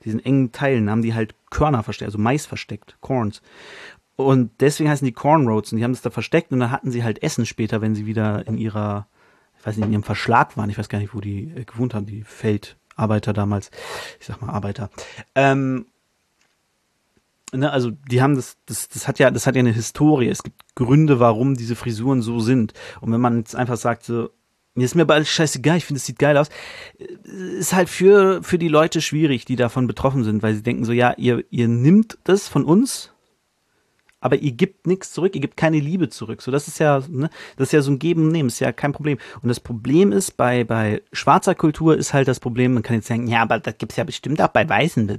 diesen 0.04 0.24
engen 0.24 0.52
Teilen 0.52 0.90
haben 0.90 1.02
die 1.02 1.14
halt 1.14 1.34
Körner 1.50 1.82
versteckt, 1.82 2.08
also 2.08 2.18
Mais 2.18 2.46
versteckt, 2.46 2.96
Corns. 3.00 3.42
Und 4.16 4.50
deswegen 4.60 4.90
heißen 4.90 5.04
die 5.04 5.12
Corn 5.12 5.46
Roads 5.46 5.72
und 5.72 5.78
die 5.78 5.84
haben 5.84 5.92
das 5.92 6.02
da 6.02 6.10
versteckt 6.10 6.52
und 6.52 6.60
dann 6.60 6.70
hatten 6.70 6.90
sie 6.90 7.04
halt 7.04 7.22
Essen 7.22 7.46
später, 7.46 7.80
wenn 7.80 7.94
sie 7.94 8.06
wieder 8.06 8.46
in 8.46 8.58
ihrer, 8.58 9.06
ich 9.58 9.66
weiß 9.66 9.76
nicht, 9.76 9.86
in 9.86 9.92
ihrem 9.92 10.02
Verschlag 10.02 10.56
waren. 10.56 10.70
Ich 10.70 10.78
weiß 10.78 10.88
gar 10.88 10.98
nicht, 10.98 11.14
wo 11.14 11.20
die 11.20 11.52
äh, 11.56 11.64
gewohnt 11.64 11.94
haben, 11.94 12.06
die 12.06 12.22
Feldarbeiter 13.00 13.32
damals. 13.32 13.70
Ich 14.20 14.26
sag 14.26 14.40
mal 14.40 14.50
Arbeiter. 14.50 14.90
Ähm, 15.34 15.86
ne, 17.52 17.70
also 17.70 17.90
die 17.90 18.20
haben 18.20 18.36
das, 18.36 18.56
das, 18.66 18.88
das 18.88 19.08
hat 19.08 19.18
ja, 19.18 19.30
das 19.30 19.46
hat 19.46 19.56
ja 19.56 19.60
eine 19.60 19.72
Historie. 19.72 20.28
Es 20.28 20.42
gibt 20.42 20.74
Gründe, 20.74 21.18
warum 21.18 21.56
diese 21.56 21.76
Frisuren 21.76 22.22
so 22.22 22.40
sind. 22.40 22.74
Und 23.00 23.12
wenn 23.12 23.20
man 23.20 23.38
jetzt 23.38 23.56
einfach 23.56 23.76
sagt, 23.76 24.04
so, 24.04 24.30
mir 24.74 24.84
ist 24.84 24.94
mir 24.94 25.02
aber 25.02 25.14
alles 25.14 25.28
scheißegal, 25.28 25.78
ich 25.78 25.86
finde, 25.86 25.98
es 25.98 26.06
sieht 26.06 26.18
geil 26.18 26.36
aus, 26.36 26.48
ist 27.24 27.72
halt 27.72 27.88
für, 27.88 28.42
für 28.42 28.58
die 28.58 28.68
Leute 28.68 29.00
schwierig, 29.00 29.44
die 29.44 29.56
davon 29.56 29.86
betroffen 29.86 30.22
sind, 30.22 30.42
weil 30.42 30.54
sie 30.54 30.62
denken 30.62 30.84
so, 30.84 30.92
ja, 30.92 31.14
ihr, 31.16 31.44
ihr 31.50 31.68
nimmt 31.68 32.18
das 32.24 32.48
von 32.48 32.64
uns, 32.64 33.12
aber 34.20 34.37
ihr 34.37 34.52
gebt 34.52 34.87
nichts 34.87 35.12
zurück, 35.12 35.35
ihr 35.35 35.40
gebt 35.40 35.56
keine 35.56 35.80
Liebe 35.80 36.09
zurück. 36.11 36.42
So, 36.42 36.50
das 36.50 36.68
ist 36.68 36.78
ja, 36.78 37.02
ne, 37.09 37.30
das 37.56 37.68
ist 37.68 37.72
ja 37.72 37.83
so 37.83 37.90
ein 37.90 37.98
Geben 37.98 38.24
und 38.24 38.33
Nehmen, 38.33 38.48
ist 38.48 38.61
ja 38.61 38.72
kein 38.72 38.92
Problem. 38.92 39.18
Und 39.42 39.48
das 39.48 39.61
Problem 39.61 40.12
ist, 40.12 40.37
bei, 40.37 40.64
bei 40.64 41.02
schwarzer 41.12 41.54
Kultur 41.54 41.96
ist 41.96 42.12
halt 42.12 42.28
das 42.28 42.40
Problem, 42.40 42.74
man 42.74 42.83
kann 42.83 42.96
jetzt 42.96 43.09
sagen, 43.09 43.26
ja, 43.26 43.42
aber 43.42 43.59
das 43.59 43.78
gibt's 43.78 43.96
ja 43.96 44.04
bestimmt 44.04 44.40
auch 44.42 44.48
bei 44.48 44.68
Weißen. 44.68 45.18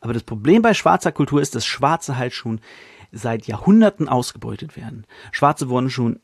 Aber 0.00 0.12
das 0.12 0.22
Problem 0.22 0.62
bei 0.62 0.74
schwarzer 0.74 1.12
Kultur 1.12 1.42
ist, 1.42 1.54
dass 1.54 1.66
Schwarze 1.66 2.16
halt 2.16 2.32
schon 2.32 2.60
seit 3.10 3.46
Jahrhunderten 3.46 4.08
ausgebeutet 4.08 4.76
werden. 4.76 5.06
Schwarze 5.32 5.68
wurden 5.68 5.90
schon, 5.90 6.20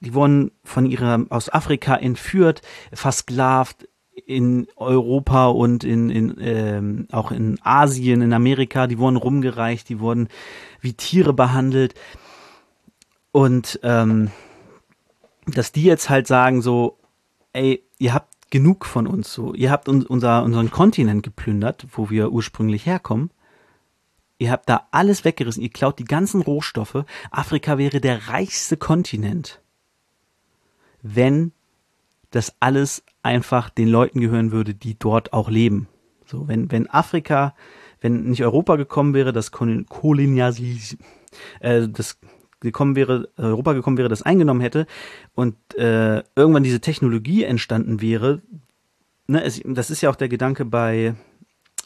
die 0.00 0.14
wurden 0.14 0.50
von 0.64 0.86
ihrer, 0.86 1.26
aus 1.28 1.52
Afrika 1.52 1.94
entführt, 1.94 2.62
versklavt, 2.92 3.88
in 4.14 4.68
Europa 4.76 5.46
und 5.48 5.84
in, 5.84 6.10
in 6.10 6.36
ähm, 6.40 7.08
auch 7.12 7.30
in 7.30 7.58
Asien, 7.62 8.20
in 8.20 8.32
Amerika, 8.32 8.86
die 8.86 8.98
wurden 8.98 9.16
rumgereicht, 9.16 9.88
die 9.88 10.00
wurden 10.00 10.28
wie 10.80 10.92
Tiere 10.92 11.32
behandelt. 11.32 11.94
Und 13.30 13.80
ähm, 13.82 14.30
dass 15.46 15.72
die 15.72 15.84
jetzt 15.84 16.10
halt 16.10 16.26
sagen 16.26 16.62
so, 16.62 16.98
ey, 17.52 17.82
ihr 17.98 18.14
habt 18.14 18.50
genug 18.50 18.84
von 18.84 19.06
uns 19.06 19.32
so, 19.32 19.54
ihr 19.54 19.70
habt 19.70 19.88
uns, 19.88 20.04
unser, 20.04 20.44
unseren 20.44 20.70
Kontinent 20.70 21.22
geplündert, 21.22 21.86
wo 21.92 22.10
wir 22.10 22.32
ursprünglich 22.32 22.84
herkommen. 22.84 23.30
Ihr 24.38 24.50
habt 24.50 24.68
da 24.68 24.88
alles 24.90 25.24
weggerissen, 25.24 25.62
ihr 25.62 25.70
klaut 25.70 25.98
die 25.98 26.04
ganzen 26.04 26.42
Rohstoffe. 26.42 27.04
Afrika 27.30 27.78
wäre 27.78 28.00
der 28.00 28.28
reichste 28.28 28.76
Kontinent, 28.76 29.62
wenn 31.00 31.52
das 32.32 32.54
alles 32.60 33.04
einfach 33.22 33.70
den 33.70 33.88
Leuten 33.88 34.20
gehören 34.20 34.50
würde, 34.50 34.74
die 34.74 34.98
dort 34.98 35.32
auch 35.32 35.48
leben. 35.48 35.88
So, 36.26 36.48
wenn, 36.48 36.70
wenn 36.72 36.90
Afrika, 36.90 37.54
wenn 38.00 38.24
nicht 38.24 38.42
Europa 38.42 38.76
gekommen 38.76 39.14
wäre, 39.14 39.32
das 39.32 39.52
Kolonialis, 39.52 40.96
äh, 41.60 41.88
das 41.88 42.18
gekommen 42.60 42.96
wäre, 42.96 43.28
Europa 43.36 43.74
gekommen 43.74 43.98
wäre, 43.98 44.08
das 44.08 44.22
eingenommen 44.22 44.60
hätte 44.60 44.86
und 45.34 45.56
äh, 45.76 46.22
irgendwann 46.36 46.62
diese 46.62 46.80
Technologie 46.80 47.44
entstanden 47.44 48.00
wäre, 48.00 48.40
ne, 49.26 49.44
es, 49.44 49.60
das 49.64 49.90
ist 49.90 50.00
ja 50.00 50.10
auch 50.10 50.16
der 50.16 50.28
Gedanke 50.28 50.64
bei 50.64 51.14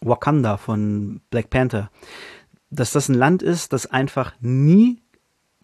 Wakanda 0.01 0.59
von 0.59 1.21
Black 1.31 1.51
Panther, 1.51 1.91
dass 2.71 2.93
das 2.93 3.09
ein 3.09 3.15
Land 3.15 3.43
ist, 3.43 3.73
das 3.73 3.87
einfach 3.87 4.35
nie 4.41 5.03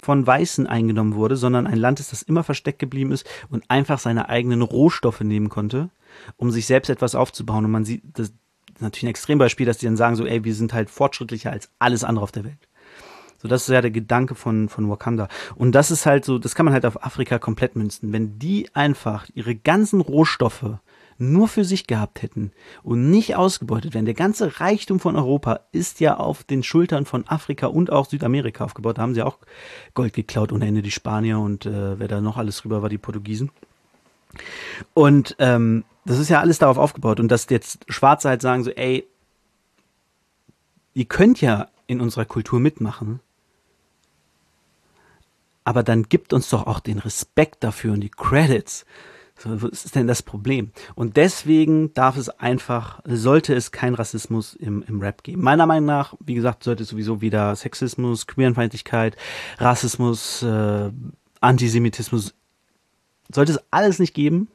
von 0.02 0.26
Weißen 0.26 0.66
eingenommen 0.66 1.14
wurde, 1.14 1.36
sondern 1.36 1.66
ein 1.66 1.78
Land 1.78 2.00
ist, 2.00 2.12
das 2.12 2.22
immer 2.22 2.42
versteckt 2.42 2.80
geblieben 2.80 3.12
ist 3.12 3.26
und 3.48 3.64
einfach 3.68 4.00
seine 4.00 4.28
eigenen 4.28 4.60
Rohstoffe 4.60 5.20
nehmen 5.20 5.48
konnte, 5.48 5.90
um 6.36 6.50
sich 6.50 6.66
selbst 6.66 6.90
etwas 6.90 7.14
aufzubauen. 7.14 7.64
Und 7.64 7.70
man 7.70 7.84
sieht, 7.84 8.02
das 8.14 8.28
ist 8.28 8.34
natürlich 8.80 9.04
ein 9.04 9.10
Extrembeispiel, 9.10 9.64
dass 9.64 9.78
die 9.78 9.86
dann 9.86 9.96
sagen 9.96 10.16
so, 10.16 10.26
ey, 10.26 10.44
wir 10.44 10.54
sind 10.54 10.74
halt 10.74 10.90
fortschrittlicher 10.90 11.52
als 11.52 11.70
alles 11.78 12.02
andere 12.02 12.24
auf 12.24 12.32
der 12.32 12.44
Welt. 12.44 12.68
So, 13.38 13.48
das 13.48 13.62
ist 13.62 13.74
ja 13.74 13.80
der 13.80 13.90
Gedanke 13.90 14.34
von, 14.34 14.68
von 14.68 14.88
Wakanda. 14.90 15.28
Und 15.54 15.72
das 15.72 15.90
ist 15.90 16.04
halt 16.04 16.24
so, 16.24 16.38
das 16.38 16.54
kann 16.54 16.64
man 16.64 16.74
halt 16.74 16.86
auf 16.86 17.04
Afrika 17.04 17.38
komplett 17.38 17.76
münzen. 17.76 18.12
Wenn 18.12 18.38
die 18.38 18.68
einfach 18.74 19.26
ihre 19.34 19.54
ganzen 19.54 20.00
Rohstoffe 20.00 20.78
nur 21.22 21.48
für 21.48 21.64
sich 21.64 21.86
gehabt 21.86 22.22
hätten 22.22 22.52
und 22.82 23.10
nicht 23.10 23.36
ausgebeutet 23.36 23.94
werden. 23.94 24.06
Der 24.06 24.14
ganze 24.14 24.60
Reichtum 24.60 25.00
von 25.00 25.16
Europa 25.16 25.60
ist 25.72 26.00
ja 26.00 26.16
auf 26.16 26.44
den 26.44 26.62
Schultern 26.62 27.06
von 27.06 27.26
Afrika 27.28 27.66
und 27.68 27.90
auch 27.90 28.06
Südamerika 28.08 28.64
aufgebaut. 28.64 28.98
Da 28.98 29.02
haben 29.02 29.14
sie 29.14 29.22
auch 29.22 29.38
Gold 29.94 30.12
geklaut 30.12 30.52
ohne 30.52 30.66
Ende, 30.66 30.82
die 30.82 30.90
Spanier 30.90 31.38
und 31.38 31.66
äh, 31.66 31.98
wer 31.98 32.08
da 32.08 32.20
noch 32.20 32.36
alles 32.36 32.64
rüber 32.64 32.82
war, 32.82 32.88
die 32.88 32.98
Portugiesen. 32.98 33.50
Und 34.94 35.36
ähm, 35.38 35.84
das 36.04 36.18
ist 36.18 36.28
ja 36.28 36.40
alles 36.40 36.58
darauf 36.58 36.78
aufgebaut. 36.78 37.20
Und 37.20 37.28
dass 37.28 37.48
jetzt 37.48 37.84
Schwarze 37.88 38.28
halt 38.28 38.42
sagen 38.42 38.64
so, 38.64 38.70
ey, 38.70 39.06
ihr 40.94 41.04
könnt 41.04 41.40
ja 41.40 41.68
in 41.86 42.00
unserer 42.00 42.24
Kultur 42.24 42.60
mitmachen, 42.60 43.20
aber 45.64 45.82
dann 45.82 46.04
gibt 46.04 46.32
uns 46.32 46.48
doch 46.50 46.66
auch 46.66 46.80
den 46.80 46.98
Respekt 46.98 47.62
dafür 47.62 47.92
und 47.92 48.00
die 48.00 48.10
Credits. 48.10 48.84
Was 49.44 49.84
ist 49.84 49.94
denn 49.94 50.06
das 50.06 50.22
Problem? 50.22 50.70
Und 50.94 51.16
deswegen 51.16 51.92
darf 51.94 52.16
es 52.16 52.28
einfach, 52.28 53.00
sollte 53.04 53.54
es 53.54 53.72
kein 53.72 53.94
Rassismus 53.94 54.54
im, 54.54 54.82
im 54.86 55.00
Rap 55.00 55.22
geben. 55.22 55.42
Meiner 55.42 55.66
Meinung 55.66 55.86
nach, 55.86 56.14
wie 56.20 56.34
gesagt, 56.34 56.64
sollte 56.64 56.82
es 56.84 56.88
sowieso 56.88 57.20
wieder 57.20 57.54
Sexismus, 57.56 58.26
Queerenfeindlichkeit, 58.26 59.16
Rassismus, 59.58 60.42
äh, 60.42 60.90
Antisemitismus, 61.40 62.34
sollte 63.32 63.52
es 63.52 63.60
alles 63.70 63.98
nicht 63.98 64.14
geben, 64.14 64.48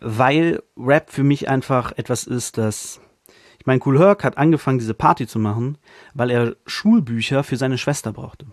weil 0.00 0.62
Rap 0.76 1.10
für 1.10 1.22
mich 1.22 1.48
einfach 1.48 1.92
etwas 1.92 2.24
ist, 2.24 2.58
das 2.58 3.00
ich 3.62 3.66
meine, 3.66 3.80
Cool 3.86 4.00
Herc 4.00 4.24
hat 4.24 4.38
angefangen, 4.38 4.80
diese 4.80 4.92
Party 4.92 5.28
zu 5.28 5.38
machen, 5.38 5.78
weil 6.14 6.30
er 6.30 6.56
Schulbücher 6.66 7.44
für 7.44 7.56
seine 7.56 7.78
Schwester 7.78 8.12
brauchte. 8.12 8.46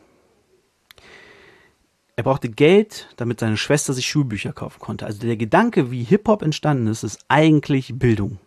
Er 2.19 2.23
brauchte 2.23 2.49
Geld, 2.49 3.07
damit 3.15 3.39
seine 3.39 3.55
Schwester 3.55 3.93
sich 3.93 4.05
Schulbücher 4.05 4.51
kaufen 4.51 4.81
konnte. 4.81 5.05
Also 5.05 5.21
der 5.21 5.37
Gedanke, 5.37 5.89
wie 5.89 6.03
Hip-Hop 6.03 6.41
entstanden 6.41 6.87
ist, 6.87 7.03
ist 7.03 7.23
eigentlich 7.29 7.93
Bildung. 7.97 8.39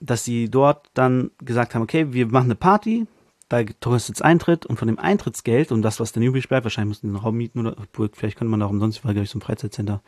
Dass 0.00 0.24
sie 0.24 0.48
dort 0.48 0.88
dann 0.94 1.30
gesagt 1.40 1.74
haben, 1.74 1.82
okay, 1.82 2.14
wir 2.14 2.24
machen 2.28 2.46
eine 2.46 2.54
Party, 2.54 3.06
da 3.50 3.64
kostet 3.64 4.22
Eintritt 4.22 4.64
und 4.64 4.78
von 4.78 4.88
dem 4.88 4.98
Eintrittsgeld 4.98 5.72
und 5.72 5.82
das, 5.82 6.00
was 6.00 6.12
dann 6.12 6.22
übrig 6.22 6.48
bleibt, 6.48 6.64
wahrscheinlich 6.64 6.88
mussten 6.88 7.08
sie 7.08 7.16
einen 7.16 7.22
Raum 7.22 7.36
mieten 7.36 7.66
oder 7.66 7.76
vielleicht 8.14 8.38
könnte 8.38 8.50
man 8.50 8.62
auch 8.62 8.70
umsonst, 8.70 9.04
war 9.04 9.12
glaube 9.12 9.24
ich 9.24 9.30
so 9.30 9.36
ein 9.36 9.42
Freizeitcenter, 9.42 10.00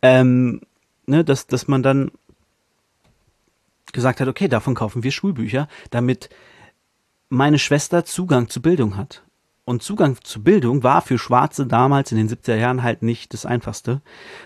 ähm, 0.00 0.62
ne, 1.04 1.22
dass, 1.22 1.46
dass 1.46 1.68
man 1.68 1.82
dann 1.82 2.12
gesagt 3.92 4.20
hat, 4.22 4.28
okay, 4.28 4.48
davon 4.48 4.74
kaufen 4.74 5.02
wir 5.02 5.10
Schulbücher, 5.10 5.68
damit 5.90 6.30
meine 7.28 7.58
Schwester 7.58 8.06
Zugang 8.06 8.48
zu 8.48 8.62
Bildung 8.62 8.96
hat. 8.96 9.22
Und 9.70 9.84
Zugang 9.84 10.16
zu 10.24 10.42
Bildung 10.42 10.82
war 10.82 11.00
für 11.00 11.16
Schwarze 11.16 11.64
damals 11.64 12.10
in 12.10 12.18
den 12.18 12.28
70er 12.28 12.56
Jahren 12.56 12.82
halt 12.82 13.02
nicht 13.04 13.32
das 13.32 13.46
Einfachste, 13.46 14.00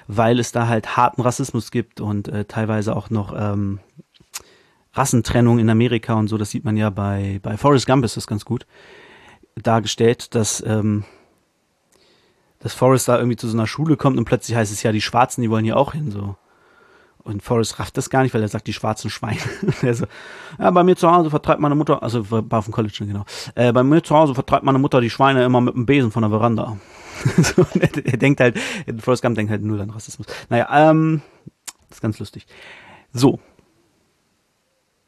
weil 0.06 0.38
es 0.38 0.52
da 0.52 0.68
halt 0.68 0.98
harten 0.98 1.22
Rassismus 1.22 1.70
gibt 1.70 2.02
und 2.02 2.28
äh, 2.28 2.44
teilweise 2.44 2.94
auch 2.94 3.08
noch 3.08 3.34
ähm, 3.34 3.80
Rassentrennung 4.92 5.58
in 5.58 5.70
Amerika 5.70 6.12
und 6.12 6.28
so. 6.28 6.36
Das 6.36 6.50
sieht 6.50 6.66
man 6.66 6.76
ja 6.76 6.90
bei, 6.90 7.40
bei 7.42 7.56
Forrest 7.56 7.86
Gump 7.86 8.04
ist 8.04 8.18
das 8.18 8.26
ganz 8.26 8.44
gut 8.44 8.66
dargestellt, 9.56 10.34
dass, 10.34 10.62
ähm, 10.66 11.04
dass 12.58 12.74
Forrest 12.74 13.08
da 13.08 13.16
irgendwie 13.16 13.38
zu 13.38 13.48
so 13.48 13.56
einer 13.56 13.66
Schule 13.66 13.96
kommt 13.96 14.18
und 14.18 14.26
plötzlich 14.26 14.58
heißt 14.58 14.74
es 14.74 14.82
ja, 14.82 14.92
die 14.92 15.00
Schwarzen, 15.00 15.40
die 15.40 15.48
wollen 15.48 15.64
hier 15.64 15.78
auch 15.78 15.94
hin, 15.94 16.10
so. 16.10 16.36
Und 17.24 17.42
Forrest 17.42 17.78
rafft 17.78 17.96
das 17.96 18.10
gar 18.10 18.22
nicht, 18.22 18.34
weil 18.34 18.42
er 18.42 18.48
sagt, 18.48 18.66
die 18.66 18.74
schwarzen 18.74 19.10
Schweine. 19.10 19.40
er 19.82 19.94
so, 19.94 20.04
ja, 20.58 20.70
bei 20.70 20.84
mir 20.84 20.94
zu 20.94 21.10
Hause 21.10 21.30
vertreibt 21.30 21.58
meine 21.58 21.74
Mutter, 21.74 22.02
also 22.02 22.30
war 22.30 22.58
auf 22.58 22.66
dem 22.66 22.74
College, 22.74 22.98
genau. 22.98 23.24
Äh, 23.54 23.72
bei 23.72 23.82
mir 23.82 24.02
zu 24.02 24.14
Hause 24.14 24.34
vertreibt 24.34 24.62
meine 24.62 24.78
Mutter 24.78 25.00
die 25.00 25.08
Schweine 25.08 25.42
immer 25.42 25.62
mit 25.62 25.74
dem 25.74 25.86
Besen 25.86 26.10
von 26.10 26.22
der 26.22 26.30
Veranda. 26.30 26.76
so, 27.38 27.66
er, 27.80 28.06
er, 28.06 28.18
denkt 28.18 28.40
halt, 28.40 28.58
Forrest 28.98 29.22
Gump 29.22 29.36
denkt 29.36 29.50
halt 29.50 29.62
null 29.62 29.80
an 29.80 29.88
Rassismus. 29.88 30.26
Naja, 30.50 30.90
ähm, 30.90 31.22
das 31.88 31.98
ist 31.98 32.02
ganz 32.02 32.18
lustig. 32.18 32.46
So, 33.14 33.40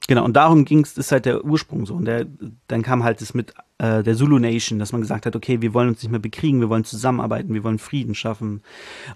Genau, 0.08 0.24
und 0.24 0.34
darum 0.34 0.64
ging 0.64 0.80
es, 0.80 0.96
ist 0.96 1.10
halt 1.10 1.26
der 1.26 1.44
Ursprung 1.44 1.84
so. 1.84 1.94
Und 1.94 2.04
der, 2.04 2.26
dann 2.68 2.82
kam 2.82 3.02
halt 3.02 3.20
das 3.20 3.34
mit 3.34 3.54
äh, 3.78 4.04
der 4.04 4.14
Zulu 4.14 4.38
Nation, 4.38 4.78
dass 4.78 4.92
man 4.92 5.00
gesagt 5.00 5.26
hat, 5.26 5.34
okay, 5.34 5.60
wir 5.62 5.74
wollen 5.74 5.88
uns 5.88 6.02
nicht 6.02 6.12
mehr 6.12 6.20
bekriegen, 6.20 6.60
wir 6.60 6.68
wollen 6.68 6.84
zusammenarbeiten, 6.84 7.52
wir 7.52 7.64
wollen 7.64 7.78
Frieden 7.78 8.14
schaffen. 8.14 8.62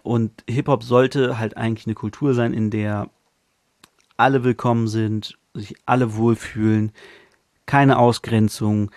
Und 0.03 0.43
Hip-Hop 0.49 0.83
sollte 0.83 1.39
halt 1.39 1.57
eigentlich 1.57 1.87
eine 1.87 1.95
Kultur 1.95 2.35
sein, 2.35 2.53
in 2.53 2.71
der 2.71 3.09
alle 4.17 4.43
willkommen 4.43 4.89
sind, 4.89 5.39
sich 5.55 5.77
alle 5.87 6.17
wohlfühlen, 6.17 6.93
keine 7.67 7.99
Ausgrenzung, 7.99 8.91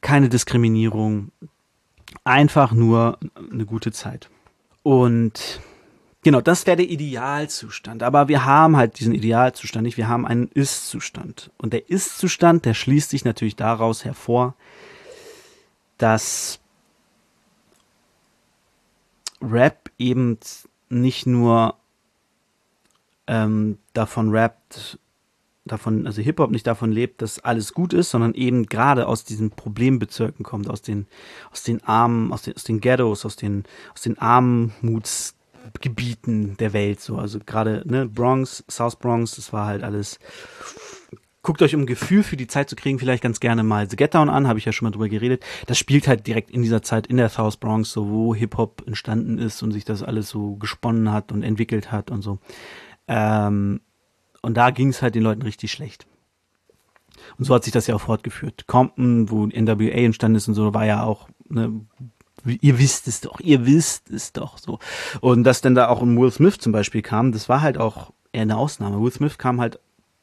keine 0.00 0.30
Diskriminierung, 0.30 1.32
einfach 2.24 2.72
nur 2.72 3.18
eine 3.52 3.66
gute 3.66 3.92
Zeit. 3.92 4.30
Und 4.82 5.60
Genau, 6.22 6.42
das 6.42 6.66
wäre 6.66 6.76
der 6.76 6.90
Idealzustand. 6.90 8.02
Aber 8.02 8.28
wir 8.28 8.44
haben 8.44 8.76
halt 8.76 9.00
diesen 9.00 9.14
Idealzustand 9.14 9.84
nicht. 9.84 9.96
Wir 9.96 10.08
haben 10.08 10.26
einen 10.26 10.48
Ist-Zustand. 10.48 11.50
Und 11.56 11.72
der 11.72 11.88
Ist-Zustand, 11.88 12.66
der 12.66 12.74
schließt 12.74 13.10
sich 13.10 13.24
natürlich 13.24 13.56
daraus 13.56 14.04
hervor, 14.04 14.54
dass 15.96 16.60
Rap 19.40 19.90
eben 19.98 20.38
nicht 20.90 21.26
nur 21.26 21.76
ähm, 23.26 23.78
davon 23.94 24.30
rappt, 24.30 24.98
davon, 25.64 26.06
also 26.06 26.20
Hip-Hop 26.20 26.50
nicht 26.50 26.66
davon 26.66 26.92
lebt, 26.92 27.22
dass 27.22 27.38
alles 27.38 27.72
gut 27.72 27.92
ist, 27.92 28.10
sondern 28.10 28.34
eben 28.34 28.66
gerade 28.66 29.06
aus 29.06 29.24
diesen 29.24 29.50
Problembezirken 29.50 30.44
kommt, 30.44 30.68
aus 30.68 30.82
den, 30.82 31.06
aus 31.50 31.62
den 31.62 31.82
armen, 31.84 32.32
aus 32.32 32.42
den, 32.42 32.54
aus 32.56 32.64
den 32.64 32.80
Ghettos, 32.80 33.24
aus 33.24 33.36
den, 33.36 33.64
aus 33.94 34.02
den 34.02 34.18
Armutsgebieten 35.80 36.56
der 36.56 36.72
Welt, 36.72 37.00
so. 37.00 37.16
Also 37.16 37.38
gerade, 37.44 37.82
ne, 37.86 38.06
Bronx, 38.06 38.64
South 38.70 38.96
Bronx, 38.96 39.36
das 39.36 39.52
war 39.52 39.66
halt 39.66 39.82
alles. 39.82 40.18
Guckt 41.42 41.62
euch, 41.62 41.74
um 41.74 41.86
Gefühl 41.86 42.22
für 42.22 42.36
die 42.36 42.46
Zeit 42.46 42.68
zu 42.68 42.76
kriegen, 42.76 42.98
vielleicht 42.98 43.22
ganz 43.22 43.40
gerne 43.40 43.62
mal 43.62 43.88
The 43.88 43.96
Get 43.96 44.14
Down 44.14 44.28
an, 44.28 44.46
habe 44.46 44.58
ich 44.58 44.66
ja 44.66 44.72
schon 44.72 44.84
mal 44.84 44.90
drüber 44.90 45.08
geredet. 45.08 45.42
Das 45.66 45.78
spielt 45.78 46.06
halt 46.06 46.26
direkt 46.26 46.50
in 46.50 46.62
dieser 46.62 46.82
Zeit 46.82 47.06
in 47.06 47.16
der 47.16 47.30
South 47.30 47.56
Bronx, 47.56 47.92
so 47.92 48.10
wo 48.10 48.34
Hip-Hop 48.34 48.82
entstanden 48.86 49.38
ist 49.38 49.62
und 49.62 49.72
sich 49.72 49.86
das 49.86 50.02
alles 50.02 50.28
so 50.28 50.56
gesponnen 50.56 51.10
hat 51.12 51.32
und 51.32 51.42
entwickelt 51.42 51.90
hat 51.90 52.10
und 52.10 52.20
so. 52.20 52.40
Ähm, 53.08 53.80
und 54.42 54.56
da 54.56 54.70
ging 54.70 54.88
es 54.88 55.00
halt 55.00 55.14
den 55.14 55.22
Leuten 55.22 55.42
richtig 55.42 55.72
schlecht. 55.72 56.06
Und 57.38 57.46
so 57.46 57.54
hat 57.54 57.64
sich 57.64 57.72
das 57.72 57.86
ja 57.86 57.94
auch 57.94 58.00
fortgeführt. 58.02 58.66
Compton, 58.66 59.30
wo 59.30 59.46
NWA 59.46 59.92
entstanden 59.92 60.36
ist 60.36 60.48
und 60.48 60.54
so, 60.54 60.74
war 60.74 60.84
ja 60.84 61.04
auch, 61.04 61.28
ne, 61.48 61.86
ihr 62.44 62.78
wisst 62.78 63.08
es 63.08 63.20
doch, 63.20 63.40
ihr 63.40 63.66
wisst 63.66 64.10
es 64.10 64.32
doch 64.32 64.58
so. 64.58 64.78
Und 65.20 65.44
dass 65.44 65.60
dann 65.60 65.74
da 65.74 65.88
auch 65.88 66.02
ein 66.02 66.18
Will 66.18 66.30
Smith 66.30 66.58
zum 66.58 66.72
Beispiel 66.72 67.02
kam, 67.02 67.32
das 67.32 67.48
war 67.48 67.60
halt 67.60 67.78
auch 67.78 68.12
eher 68.32 68.42
eine 68.42 68.56
Ausnahme. 68.56 69.00
Will 69.02 69.12
Smith 69.12 69.38
kam 69.38 69.60
halt 69.60 69.78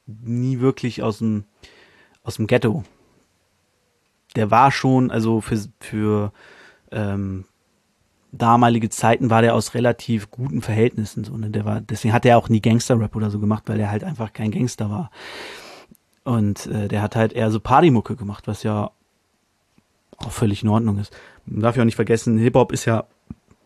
nie 0.06 0.60
wirklich 0.60 1.04
aus 1.04 1.20
dem, 1.20 1.44
aus 2.24 2.36
dem 2.36 2.48
Ghetto. 2.48 2.84
Der 4.36 4.52
war 4.52 4.72
schon, 4.72 5.12
also 5.12 5.42
für, 5.42 5.60
für 5.80 6.32
ähm, 6.92 7.46
damalige 8.32 8.90
Zeiten 8.90 9.30
war 9.30 9.42
der 9.42 9.56
aus 9.56 9.74
relativ 9.74 10.32
guten 10.32 10.62
Verhältnissen 10.62 11.24
so, 11.24 11.36
ne? 11.38 11.50
Der 11.50 11.66
war, 11.66 11.82
deswegen 11.82 12.14
hat 12.14 12.26
er 12.26 12.38
auch 12.38 12.50
nie 12.50 12.62
Gangster-Rap 12.62 13.16
oder 13.16 13.30
so 13.30 13.40
gemacht, 13.40 13.64
weil 13.68 13.80
er 13.80 13.90
halt 13.90 14.04
einfach 14.04 14.34
kein 14.34 14.52
Gangster 14.52 14.90
war. 14.90 15.12
Und 16.24 16.68
äh, 16.68 16.88
der 16.88 17.02
hat 17.02 17.16
halt 17.16 17.34
eher 17.34 17.52
so 17.52 17.60
Partymucke 17.60 18.16
gemacht, 18.16 18.48
was 18.48 18.64
ja 18.64 18.92
auch 20.18 20.32
völlig 20.32 20.64
in 20.64 20.70
Ordnung 20.70 20.98
ist. 20.98 21.16
Man 21.48 21.62
darf 21.62 21.76
ja 21.76 21.82
auch 21.82 21.86
nicht 21.86 21.96
vergessen, 21.96 22.38
Hip-Hop 22.38 22.72
ist 22.72 22.86
ja 22.86 23.06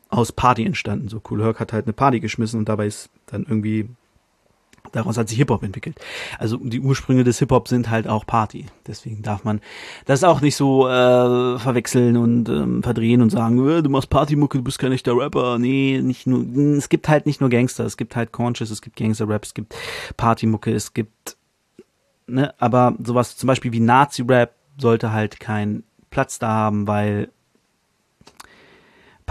aus 0.09 0.31
Party 0.31 0.65
entstanden. 0.65 1.07
So 1.07 1.21
Cool 1.29 1.43
Herc 1.43 1.59
hat 1.59 1.73
halt 1.73 1.85
eine 1.85 1.93
Party 1.93 2.19
geschmissen 2.19 2.59
und 2.59 2.69
dabei 2.69 2.87
ist 2.87 3.09
dann 3.27 3.43
irgendwie 3.43 3.89
Daraus 4.91 5.17
hat 5.17 5.29
sich 5.29 5.37
Hip-Hop 5.37 5.63
entwickelt. 5.63 5.95
Also 6.37 6.57
die 6.57 6.81
Ursprünge 6.81 7.23
des 7.23 7.39
Hip-Hop 7.39 7.67
sind 7.67 7.89
halt 7.89 8.07
auch 8.07 8.25
Party. 8.25 8.65
Deswegen 8.87 9.21
darf 9.21 9.43
man 9.43 9.61
das 10.05 10.23
auch 10.23 10.41
nicht 10.41 10.55
so 10.55 10.87
äh, 10.87 11.59
verwechseln 11.59 12.17
und 12.17 12.49
ähm, 12.49 12.83
verdrehen 12.83 13.21
und 13.21 13.29
sagen, 13.29 13.69
äh, 13.69 13.81
du 13.81 13.89
machst 13.89 14.09
Partymucke, 14.09 14.57
du 14.57 14.63
bist 14.63 14.79
kein 14.79 14.91
echter 14.91 15.15
Rapper. 15.15 15.59
Nee, 15.59 16.01
nicht 16.03 16.27
nur. 16.27 16.45
Es 16.77 16.89
gibt 16.89 17.07
halt 17.07 17.25
nicht 17.25 17.39
nur 17.39 17.49
Gangster, 17.49 17.85
es 17.85 17.95
gibt 17.95 18.15
halt 18.15 18.31
Conscious, 18.33 18.69
es 18.69 18.81
gibt 18.81 18.97
Gangster-Rap, 18.97 19.45
es 19.45 19.53
gibt 19.53 19.75
Partymucke, 20.17 20.73
es 20.73 20.93
gibt. 20.93 21.37
Ne, 22.27 22.53
aber 22.59 22.95
sowas 23.03 23.37
zum 23.37 23.47
Beispiel 23.47 23.71
wie 23.71 23.79
Nazi-Rap 23.79 24.53
sollte 24.77 25.11
halt 25.11 25.39
keinen 25.39 25.83
Platz 26.09 26.39
da 26.39 26.49
haben, 26.49 26.87
weil 26.87 27.29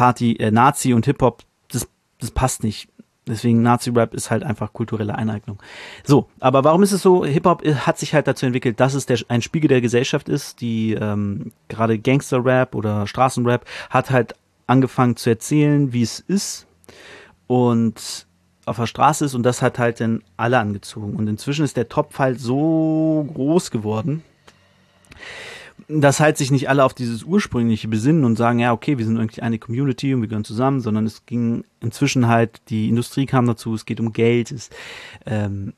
Party, 0.01 0.33
äh, 0.37 0.51
Nazi 0.51 0.95
und 0.95 1.05
Hip-Hop, 1.05 1.43
das, 1.71 1.87
das 2.19 2.31
passt 2.31 2.65
nicht 2.65 2.89
Deswegen 3.27 3.61
Nazi-Rap 3.63 4.15
ist 4.15 4.31
halt 4.31 4.43
einfach 4.43 4.73
kulturelle 4.73 5.15
Eineignung. 5.15 5.63
So, 6.05 6.29
aber 6.41 6.65
warum 6.65 6.83
ist 6.83 6.91
es 6.91 7.03
so? 7.03 7.25
Hip-Hop 7.25 7.63
hat 7.65 7.99
sich 7.99 8.15
halt 8.15 8.27
dazu 8.27 8.47
entwickelt, 8.47 8.81
dass 8.81 8.95
es 8.95 9.05
der, 9.05 9.19
ein 9.29 9.43
Spiegel 9.43 9.69
der 9.69 9.83
Gesellschaft 9.83 10.29
ist. 10.29 10.63
Die 10.63 10.95
ähm, 10.95 11.53
gerade 11.69 11.99
Gangster-Rap 11.99 12.75
oder 12.75 13.07
Straßenrap 13.07 13.67
hat 13.91 14.11
halt 14.11 14.35
angefangen 14.67 15.17
zu 15.17 15.29
erzählen, 15.29 15.93
wie 15.93 16.03
es 16.03 16.19
ist 16.19 16.67
und 17.47 18.27
auf 18.65 18.77
der 18.77 18.87
Straße 18.87 19.27
ist 19.27 19.35
und 19.35 19.43
das 19.43 19.61
hat 19.61 19.79
halt 19.79 20.01
dann 20.01 20.23
alle 20.39 20.59
angezogen. 20.59 21.15
Und 21.15 21.29
inzwischen 21.29 21.65
ist 21.65 21.77
der 21.77 21.91
Topf 21.91 22.19
halt 22.19 22.41
so 22.41 23.29
groß 23.35 23.71
geworden, 23.71 24.25
dass 25.89 26.21
halt 26.21 26.37
sich 26.37 26.51
nicht 26.51 26.69
alle 26.69 26.85
auf 26.85 26.95
dieses 26.95 27.23
ursprüngliche 27.25 27.89
besinnen 27.89 28.25
und 28.25 28.37
sagen, 28.37 28.59
ja, 28.59 28.73
okay, 28.73 28.99
wir 28.99 29.05
sind 29.05 29.17
irgendwie 29.17 29.43
eine 29.43 29.59
Community 29.59 30.15
und 30.15 30.21
wir 30.21 30.29
gehören 30.29 30.45
zusammen, 30.45 30.81
sondern 30.81 31.07
es 31.07 31.27
ging 31.27 31.65
inzwischen 31.81 32.29
halt, 32.29 32.61
die 32.69 32.89
Industrie 32.89 33.27
kam 33.27 33.47
dazu, 33.47 33.75
es 33.75 33.87
geht 33.87 34.01
um 34.01 34.13
Geld, 34.13 34.51
es 34.51 34.71
ähm, 35.27 35.75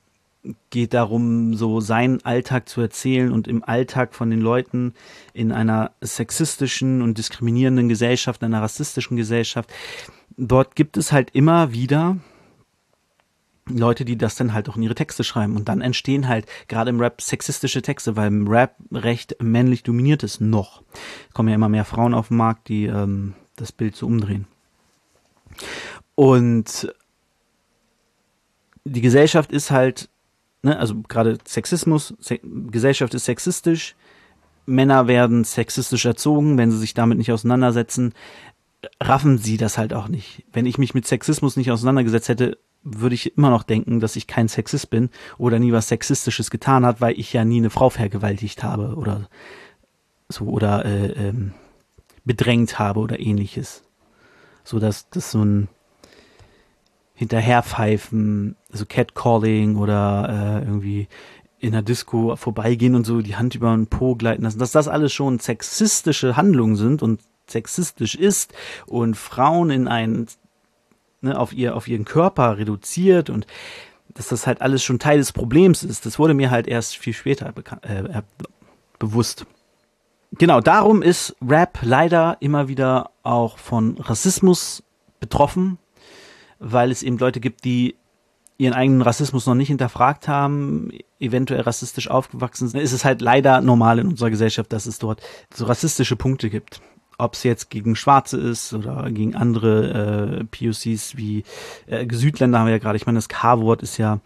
geht 0.70 0.92
darum, 0.94 1.54
so 1.54 1.80
seinen 1.80 2.24
Alltag 2.24 2.68
zu 2.68 2.80
erzählen 2.80 3.30
und 3.30 3.46
im 3.46 3.62
Alltag 3.62 4.14
von 4.14 4.30
den 4.30 4.40
Leuten 4.40 4.94
in 5.32 5.52
einer 5.52 5.92
sexistischen 6.00 7.00
und 7.00 7.18
diskriminierenden 7.18 7.88
Gesellschaft, 7.88 8.42
einer 8.42 8.62
rassistischen 8.62 9.16
Gesellschaft. 9.16 9.72
Dort 10.36 10.74
gibt 10.74 10.96
es 10.96 11.12
halt 11.12 11.30
immer 11.32 11.72
wieder 11.72 12.16
Leute, 13.76 14.04
die 14.04 14.16
das 14.16 14.36
dann 14.36 14.52
halt 14.52 14.68
auch 14.68 14.76
in 14.76 14.82
ihre 14.82 14.94
Texte 14.94 15.24
schreiben. 15.24 15.56
Und 15.56 15.68
dann 15.68 15.80
entstehen 15.80 16.28
halt 16.28 16.46
gerade 16.68 16.90
im 16.90 17.00
Rap 17.00 17.20
sexistische 17.20 17.82
Texte, 17.82 18.16
weil 18.16 18.28
im 18.28 18.48
Rap 18.48 18.76
recht 18.90 19.36
männlich 19.40 19.82
dominiert 19.82 20.22
ist 20.22 20.40
noch. 20.40 20.82
Es 21.28 21.34
kommen 21.34 21.48
ja 21.48 21.54
immer 21.54 21.68
mehr 21.68 21.84
Frauen 21.84 22.14
auf 22.14 22.28
den 22.28 22.36
Markt, 22.36 22.68
die 22.68 22.86
ähm, 22.86 23.34
das 23.56 23.72
Bild 23.72 23.96
so 23.96 24.06
umdrehen. 24.06 24.46
Und 26.14 26.92
die 28.84 29.00
Gesellschaft 29.00 29.52
ist 29.52 29.70
halt, 29.70 30.08
ne, 30.62 30.78
also 30.78 31.02
gerade 31.08 31.38
Sexismus, 31.46 32.14
Se 32.18 32.38
Gesellschaft 32.42 33.14
ist 33.14 33.24
sexistisch, 33.24 33.94
Männer 34.66 35.08
werden 35.08 35.44
sexistisch 35.44 36.04
erzogen, 36.04 36.56
wenn 36.58 36.70
sie 36.70 36.78
sich 36.78 36.94
damit 36.94 37.18
nicht 37.18 37.32
auseinandersetzen, 37.32 38.14
raffen 39.00 39.38
sie 39.38 39.56
das 39.56 39.78
halt 39.78 39.92
auch 39.92 40.08
nicht. 40.08 40.44
Wenn 40.52 40.66
ich 40.66 40.78
mich 40.78 40.94
mit 40.94 41.06
Sexismus 41.06 41.56
nicht 41.56 41.70
auseinandergesetzt 41.70 42.28
hätte, 42.28 42.58
würde 42.82 43.14
ich 43.14 43.36
immer 43.36 43.50
noch 43.50 43.62
denken, 43.62 44.00
dass 44.00 44.16
ich 44.16 44.26
kein 44.26 44.48
Sexist 44.48 44.90
bin 44.90 45.10
oder 45.38 45.58
nie 45.58 45.72
was 45.72 45.88
Sexistisches 45.88 46.50
getan 46.50 46.84
hat, 46.84 47.00
weil 47.00 47.18
ich 47.18 47.32
ja 47.32 47.44
nie 47.44 47.58
eine 47.58 47.70
Frau 47.70 47.90
vergewaltigt 47.90 48.62
habe 48.62 48.96
oder 48.96 49.28
so 50.28 50.46
oder 50.46 50.84
äh, 50.84 51.12
ähm, 51.12 51.52
bedrängt 52.24 52.78
habe 52.78 53.00
oder 53.00 53.20
ähnliches. 53.20 53.84
So 54.64 54.78
dass 54.78 55.08
das 55.10 55.30
so 55.30 55.44
ein 55.44 55.68
Hinterherpfeifen, 57.14 58.56
also 58.72 58.84
Catcalling 58.86 59.76
oder 59.76 60.62
äh, 60.62 60.66
irgendwie 60.66 61.08
in 61.58 61.72
der 61.72 61.82
Disco 61.82 62.34
vorbeigehen 62.34 62.96
und 62.96 63.04
so 63.06 63.22
die 63.22 63.36
Hand 63.36 63.54
über 63.54 63.70
den 63.70 63.86
Po 63.86 64.16
gleiten 64.16 64.42
lassen, 64.42 64.58
dass 64.58 64.72
das 64.72 64.88
alles 64.88 65.12
schon 65.12 65.38
sexistische 65.38 66.36
Handlungen 66.36 66.74
sind 66.74 67.02
und 67.02 67.20
sexistisch 67.46 68.16
ist 68.16 68.52
und 68.86 69.16
Frauen 69.16 69.70
in 69.70 69.86
einen 69.86 70.26
ne, 71.22 71.38
auf, 71.38 71.52
ihr, 71.52 71.74
auf 71.76 71.88
ihren 71.88 72.04
Körper 72.04 72.58
reduziert 72.58 73.30
und 73.30 73.46
dass 74.14 74.28
das 74.28 74.46
halt 74.46 74.60
alles 74.60 74.82
schon 74.82 74.98
Teil 74.98 75.18
des 75.18 75.32
Problems 75.32 75.82
ist. 75.84 76.04
Das 76.04 76.18
wurde 76.18 76.34
mir 76.34 76.50
halt 76.50 76.66
erst 76.66 76.96
viel 76.96 77.14
später 77.14 77.52
äh, 77.82 78.18
äh, 78.18 78.22
bewusst. 78.98 79.46
Genau, 80.38 80.60
darum 80.60 81.02
ist 81.02 81.36
Rap 81.46 81.78
leider 81.82 82.36
immer 82.40 82.68
wieder 82.68 83.10
auch 83.22 83.58
von 83.58 83.98
Rassismus 83.98 84.82
betroffen, 85.20 85.78
weil 86.58 86.90
es 86.90 87.02
eben 87.02 87.18
Leute 87.18 87.40
gibt, 87.40 87.64
die 87.64 87.96
ihren 88.58 88.74
eigenen 88.74 89.02
Rassismus 89.02 89.46
noch 89.46 89.54
nicht 89.54 89.68
hinterfragt 89.68 90.28
haben, 90.28 90.90
eventuell 91.18 91.62
rassistisch 91.62 92.08
aufgewachsen 92.08 92.68
sind, 92.68 92.80
ist 92.80 92.92
es 92.92 93.04
halt 93.04 93.20
leider 93.20 93.60
normal 93.60 93.98
in 93.98 94.08
unserer 94.08 94.30
Gesellschaft, 94.30 94.72
dass 94.72 94.86
es 94.86 94.98
dort 94.98 95.20
so 95.52 95.64
rassistische 95.64 96.16
Punkte 96.16 96.48
gibt 96.48 96.80
ob 97.22 97.34
es 97.34 97.42
jetzt 97.42 97.70
gegen 97.70 97.96
Schwarze 97.96 98.38
ist 98.38 98.72
oder 98.72 99.10
gegen 99.10 99.34
andere 99.34 100.40
äh, 100.40 100.44
POCs 100.44 101.16
wie 101.16 101.44
äh, 101.86 102.06
Südländer 102.10 102.58
haben 102.58 102.66
wir 102.66 102.72
ja 102.72 102.78
gerade. 102.78 102.96
Ich 102.96 103.06
meine, 103.06 103.18
das 103.18 103.28
K-Wort 103.28 103.82
ist 103.82 103.98
ja 103.98 104.20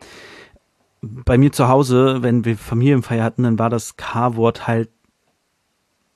bei 1.03 1.39
mir 1.39 1.53
zu 1.53 1.69
Hause, 1.69 2.23
wenn 2.23 2.45
wir 2.45 2.57
Familienfeier 2.57 3.23
hatten, 3.23 3.45
dann 3.45 3.59
war 3.59 3.71
das 3.71 3.97
K-Wort 3.97 4.67
halt 4.67 4.91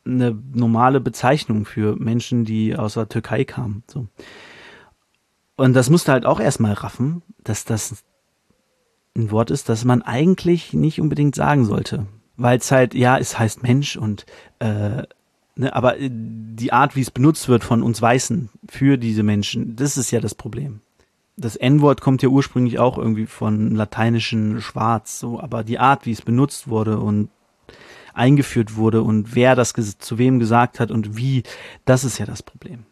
eine 0.05 0.37
normale 0.55 1.01
Bezeichnung 1.01 1.65
für 1.65 1.97
Menschen, 1.97 2.45
die 2.45 2.77
aus 2.77 2.95
der 2.95 3.09
Türkei 3.09 3.45
kamen. 3.45 3.85
So. 3.87 4.09
Und 5.57 5.75
das 5.75 5.91
musste 5.91 6.13
halt 6.13 6.25
auch 6.25 6.41
erstmal 6.41 6.73
raffen, 6.73 7.23
dass 7.45 7.65
das 7.65 8.03
ein 9.17 9.31
Wort 9.31 9.51
ist, 9.51 9.69
das 9.69 9.85
man 9.85 10.03
eigentlich 10.03 10.73
nicht 10.73 11.01
unbedingt 11.01 11.35
sagen 11.35 11.67
sollte. 11.67 12.07
Weil 12.37 12.59
es 12.59 12.71
halt, 12.73 12.95
ja, 12.95 13.19
es 13.19 13.39
heißt 13.39 13.63
Mensch 13.63 13.97
und 13.97 14.25
äh, 14.61 15.03
Ne, 15.61 15.77
aber 15.77 15.99
äh, 15.99 16.09
die 16.11 16.73
Art, 16.73 16.97
wie 16.97 17.03
es 17.03 17.11
benutzt 17.11 17.47
wird 17.51 17.65
von 17.65 17.83
uns 17.83 18.01
Weißen 18.01 18.49
für 18.67 18.97
diese 18.97 19.23
Menschen, 19.23 19.77
das 19.77 19.99
ist 19.99 20.11
ja 20.11 20.19
das 20.19 20.35
Problem. 20.35 20.81
Das 21.37 21.55
N-Wort 21.55 22.01
kommt 22.01 22.23
ja 22.23 22.31
ursprünglich 22.31 22.79
auch 22.79 22.97
irgendwie 22.97 23.27
von 23.27 23.75
lateinischen 23.75 24.63
Schwarz, 24.63 25.21
so, 25.21 25.39
aber 25.39 25.63
die 25.63 25.79
Art, 25.79 26.07
wie 26.07 26.13
es 26.13 26.23
benutzt 26.23 26.69
wurde 26.69 26.99
und 26.99 27.29
eingeführt 28.15 28.77
wurde 28.77 29.03
und 29.03 29.35
wer 29.35 29.55
das 29.55 29.75
zu 29.99 30.17
wem 30.17 30.39
gesagt 30.39 30.81
hat 30.81 30.91
und 30.91 31.19
wie, 31.19 31.43
das 31.85 32.05
ist 32.05 32.17
ja 32.17 32.25
das 32.25 32.43
Problem. 32.43 32.87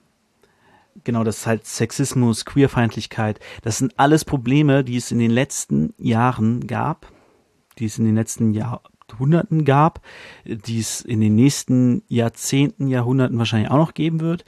Genau, 1.04 1.24
das 1.24 1.38
ist 1.38 1.46
halt 1.46 1.64
Sexismus, 1.64 2.44
Queerfeindlichkeit, 2.44 3.40
das 3.62 3.78
sind 3.78 3.98
alles 3.98 4.26
Probleme, 4.26 4.84
die 4.84 4.98
es 4.98 5.10
in 5.10 5.20
den 5.20 5.30
letzten 5.30 5.94
Jahren 5.96 6.66
gab, 6.66 7.10
die 7.78 7.86
es 7.86 7.98
in 7.98 8.04
den 8.04 8.14
letzten 8.14 8.52
Jahr 8.52 8.82
1800ern 9.08 9.64
gab, 9.64 10.00
die 10.44 10.78
es 10.78 11.00
in 11.00 11.20
den 11.20 11.34
nächsten 11.34 12.02
Jahrzehnten, 12.08 12.88
Jahrhunderten 12.88 13.38
wahrscheinlich 13.38 13.70
auch 13.70 13.76
noch 13.76 13.94
geben 13.94 14.20
wird. 14.20 14.44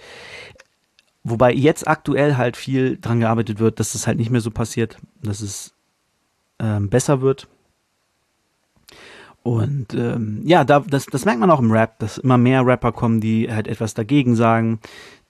Wobei 1.23 1.53
jetzt 1.53 1.87
aktuell 1.87 2.37
halt 2.37 2.57
viel 2.57 2.99
dran 2.99 3.21
gearbeitet 3.21 3.59
wird, 3.59 3.79
dass 3.79 3.93
das 3.93 4.07
halt 4.07 4.19
nicht 4.19 4.31
mehr 4.31 4.41
so 4.41 4.51
passiert, 4.51 4.97
dass 5.23 5.41
es 5.41 5.75
ähm, 6.59 6.89
besser 6.89 7.21
wird. 7.21 7.49
Und 9.43 9.95
ähm, 9.95 10.43
ja, 10.45 10.65
da, 10.65 10.81
das, 10.81 11.07
das 11.07 11.25
merkt 11.25 11.41
man 11.41 11.51
auch 11.51 11.61
im 11.61 11.73
Rap, 11.73 11.99
dass 11.99 12.19
immer 12.19 12.37
mehr 12.37 12.65
Rapper 12.65 12.93
kommen, 12.93 13.21
die 13.21 13.51
halt 13.51 13.69
etwas 13.69 13.95
dagegen 13.95 14.37
sagen, 14.37 14.81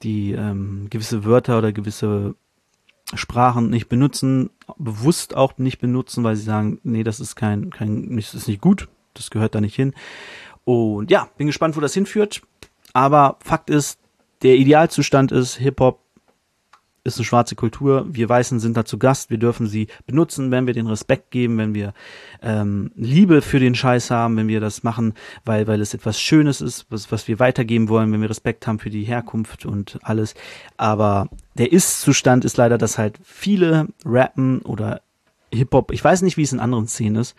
die 0.03 0.33
ähm, 0.33 0.89
gewisse 0.91 1.25
Wörter 1.25 1.59
oder 1.59 1.73
gewisse 1.73 2.35
Sprachen 3.15 3.71
nicht 3.71 3.89
benutzen, 3.89 4.51
bewusst 4.79 5.37
auch 5.37 5.59
nicht 5.59 5.79
benutzen, 5.79 6.25
weil 6.25 6.37
sie 6.37 6.43
sagen, 6.43 6.81
nee, 6.83 7.03
das 7.03 7.21
ist 7.21 7.37
kein, 7.37 7.71
kein, 7.71 8.17
das 8.17 8.35
ist 8.35 8.49
nicht 8.49 8.61
gut, 8.61 8.89
das 9.21 9.31
gehört 9.31 9.55
da 9.55 9.61
nicht 9.61 9.77
hin. 9.77 9.95
Und 10.65 11.11
ja, 11.11 11.29
bin 11.37 11.47
gespannt, 11.47 11.77
wo 11.77 11.81
das 11.81 11.95
hinführt. 11.95 12.43
Aber 12.93 13.37
Fakt 13.45 13.71
ist, 13.71 13.99
der 14.43 14.57
Idealzustand 14.57 15.33
ist, 15.33 15.57
Hip-Hop 15.57 16.01
ist 17.03 17.19
eine 17.19 17.25
schwarze 17.25 17.55
Kultur. 17.55 18.07
Wir 18.11 18.29
Weißen 18.29 18.61
sind 18.61 18.77
da 18.77 18.85
zu 18.85 18.99
Gast. 18.99 19.31
Wir 19.31 19.39
dürfen 19.39 19.67
sie 19.67 19.87
benutzen, 20.07 20.51
wenn 20.51 20.67
wir 20.67 20.75
den 20.75 20.87
Respekt 20.87 21.31
geben, 21.31 21.57
wenn 21.57 21.75
wir 21.75 21.95
ähm, 22.43 22.93
Liebe 22.95 23.41
für 23.43 23.59
den 23.59 23.75
Scheiß 23.75 24.11
haben, 24.11 24.37
wenn 24.37 24.49
wir 24.49 24.61
das 24.61 24.83
machen, 24.83 25.15
weil, 25.45 25.67
weil 25.67 25.81
es 25.81 25.95
etwas 25.95 26.21
Schönes 26.21 26.61
ist, 26.61 26.87
was, 26.91 27.11
was 27.11 27.27
wir 27.27 27.39
weitergeben 27.39 27.89
wollen, 27.89 28.13
wenn 28.13 28.21
wir 28.21 28.31
Respekt 28.31 28.67
haben 28.67 28.79
für 28.79 28.91
die 28.91 29.05
Herkunft 29.05 29.65
und 29.65 29.99
alles. 30.03 30.35
Aber 30.77 31.29
der 31.57 31.73
Ist-Zustand 31.73 32.45
ist 32.45 32.59
leider, 32.59 32.77
dass 32.77 32.99
halt 32.99 33.19
viele 33.23 33.89
rappen 34.05 34.61
oder 34.61 35.01
Hip-Hop, 35.53 35.93
ich 35.93 36.05
weiß 36.05 36.23
nicht, 36.23 36.37
wie 36.37 36.43
es 36.43 36.53
in 36.53 36.61
anderen 36.61 36.87
Szenen 36.87 37.17
ist, 37.17 37.35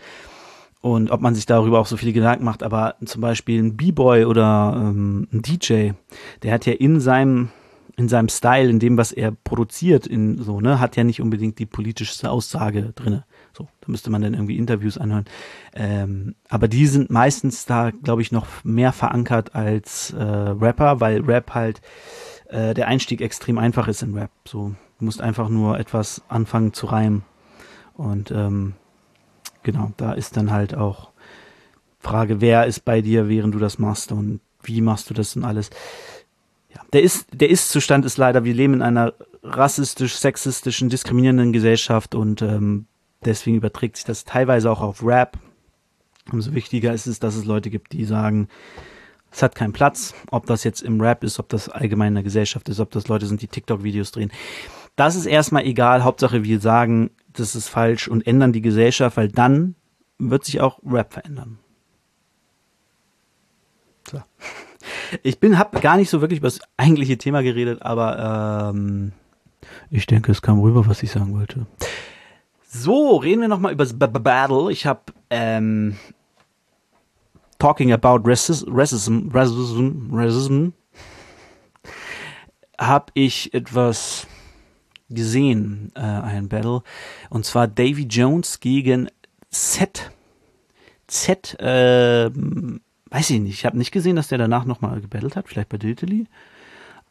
und 0.81 1.11
ob 1.11 1.21
man 1.21 1.35
sich 1.35 1.45
darüber 1.45 1.79
auch 1.79 1.85
so 1.85 1.95
viele 1.95 2.13
Gedanken 2.13 2.43
macht, 2.43 2.63
aber 2.63 2.95
zum 3.05 3.21
Beispiel 3.21 3.61
ein 3.61 3.77
B-Boy 3.77 4.25
oder 4.25 4.73
ähm, 4.75 5.27
ein 5.31 5.41
DJ, 5.41 5.91
der 6.43 6.53
hat 6.53 6.65
ja 6.65 6.73
in 6.73 6.99
seinem 6.99 7.49
in 7.97 8.09
seinem 8.09 8.29
Style, 8.29 8.69
in 8.69 8.79
dem, 8.79 8.97
was 8.97 9.11
er 9.11 9.31
produziert, 9.31 10.07
in 10.07 10.41
so, 10.41 10.61
ne, 10.61 10.79
hat 10.79 10.95
ja 10.95 11.03
nicht 11.03 11.21
unbedingt 11.21 11.59
die 11.59 11.65
politischste 11.65 12.31
Aussage 12.31 12.93
drinne. 12.95 13.25
So, 13.55 13.67
da 13.81 13.91
müsste 13.91 14.09
man 14.09 14.21
dann 14.21 14.33
irgendwie 14.33 14.57
Interviews 14.57 14.97
anhören. 14.97 15.25
Ähm, 15.75 16.35
aber 16.49 16.67
die 16.67 16.87
sind 16.87 17.09
meistens 17.11 17.65
da, 17.65 17.91
glaube 17.91 18.21
ich, 18.21 18.31
noch 18.31 18.47
mehr 18.63 18.91
verankert 18.93 19.55
als 19.55 20.11
äh, 20.11 20.23
Rapper, 20.23 20.99
weil 20.99 21.21
Rap 21.21 21.53
halt 21.53 21.81
äh, 22.47 22.73
der 22.73 22.87
Einstieg 22.87 23.21
extrem 23.21 23.57
einfach 23.57 23.87
ist 23.87 24.01
in 24.03 24.17
Rap. 24.17 24.31
So, 24.45 24.73
du 24.99 25.05
musst 25.05 25.21
einfach 25.21 25.49
nur 25.49 25.77
etwas 25.77 26.23
anfangen 26.29 26.73
zu 26.73 26.87
reimen. 26.87 27.23
Und 27.93 28.31
ähm, 28.31 28.73
genau, 29.63 29.91
da 29.97 30.13
ist 30.13 30.37
dann 30.37 30.51
halt 30.51 30.75
auch 30.75 31.11
Frage, 31.99 32.41
wer 32.41 32.65
ist 32.65 32.85
bei 32.85 33.01
dir, 33.01 33.29
während 33.29 33.53
du 33.53 33.59
das 33.59 33.79
machst 33.79 34.11
und 34.11 34.41
wie 34.63 34.81
machst 34.81 35.09
du 35.09 35.13
das 35.13 35.35
und 35.35 35.43
alles 35.43 35.69
ja, 36.73 36.81
der 36.93 37.01
ist, 37.01 37.27
der 37.33 37.49
Ist-Zustand 37.49 38.05
ist 38.05 38.17
leider, 38.17 38.43
wir 38.43 38.53
leben 38.53 38.75
in 38.75 38.81
einer 38.81 39.13
rassistisch, 39.43 40.15
sexistischen, 40.15 40.89
diskriminierenden 40.89 41.51
Gesellschaft 41.51 42.15
und 42.15 42.41
ähm, 42.41 42.85
deswegen 43.25 43.57
überträgt 43.57 43.97
sich 43.97 44.05
das 44.05 44.23
teilweise 44.23 44.71
auch 44.71 44.81
auf 44.81 45.03
Rap. 45.03 45.37
Umso 46.31 46.53
wichtiger 46.53 46.93
ist 46.93 47.07
es, 47.07 47.19
dass 47.19 47.35
es 47.35 47.45
Leute 47.45 47.69
gibt, 47.69 47.93
die 47.93 48.05
sagen, 48.05 48.47
es 49.31 49.41
hat 49.41 49.55
keinen 49.55 49.73
Platz, 49.73 50.13
ob 50.29 50.45
das 50.45 50.63
jetzt 50.63 50.81
im 50.81 51.01
Rap 51.01 51.23
ist, 51.23 51.39
ob 51.39 51.49
das 51.49 51.69
allgemein 51.69 52.09
in 52.09 52.15
der 52.15 52.23
Gesellschaft 52.23 52.69
ist, 52.69 52.79
ob 52.79 52.91
das 52.91 53.07
Leute 53.07 53.25
sind, 53.25 53.41
die 53.41 53.47
TikTok-Videos 53.47 54.11
drehen. 54.11 54.31
Das 54.95 55.15
ist 55.15 55.25
erstmal 55.25 55.65
egal, 55.65 56.03
Hauptsache 56.03 56.43
wir 56.43 56.59
sagen, 56.59 57.11
das 57.33 57.55
ist 57.55 57.69
falsch 57.69 58.07
und 58.07 58.25
ändern 58.25 58.53
die 58.53 58.61
Gesellschaft, 58.61 59.17
weil 59.17 59.29
dann 59.29 59.75
wird 60.17 60.45
sich 60.45 60.61
auch 60.61 60.79
Rap 60.85 61.13
verändern. 61.13 61.59
So. 64.09 64.21
Ich 65.23 65.39
bin, 65.39 65.59
hab 65.59 65.79
gar 65.81 65.97
nicht 65.97 66.09
so 66.09 66.21
wirklich 66.21 66.39
über 66.39 66.47
das 66.47 66.61
eigentliche 66.77 67.17
Thema 67.17 67.43
geredet, 67.43 67.81
aber 67.81 68.71
ähm, 68.73 69.11
ich 69.89 70.05
denke, 70.05 70.31
es 70.31 70.41
kam 70.41 70.59
rüber, 70.59 70.87
was 70.87 71.03
ich 71.03 71.11
sagen 71.11 71.33
wollte. 71.33 71.67
So, 72.65 73.17
reden 73.17 73.41
wir 73.41 73.49
nochmal 73.49 73.73
über 73.73 73.83
das 73.83 73.97
B 73.97 74.05
-B 74.05 74.19
Battle. 74.19 74.71
Ich 74.71 74.85
habe 74.85 75.01
ähm, 75.29 75.97
Talking 77.59 77.91
about 77.91 78.21
Racism, 78.23 78.73
Racism, 78.73 79.29
Racism, 79.31 80.09
Racism 80.11 80.69
habe 82.81 83.11
ich 83.13 83.53
etwas 83.53 84.25
gesehen, 85.13 85.91
äh, 85.95 85.99
ein 85.99 86.49
Battle, 86.49 86.83
und 87.29 87.45
zwar 87.45 87.67
Davy 87.67 88.03
Jones 88.03 88.59
gegen 88.59 89.09
Z. 89.49 90.11
Z, 91.07 91.59
äh, 91.59 92.29
weiß 93.09 93.29
ich 93.29 93.39
nicht, 93.39 93.53
ich 93.53 93.65
habe 93.65 93.77
nicht 93.77 93.91
gesehen, 93.91 94.15
dass 94.15 94.29
der 94.29 94.37
danach 94.37 94.65
nochmal 94.65 95.01
gebettelt 95.01 95.35
hat, 95.35 95.47
vielleicht 95.47 95.69
bei 95.69 95.77
Diltily. 95.77 96.27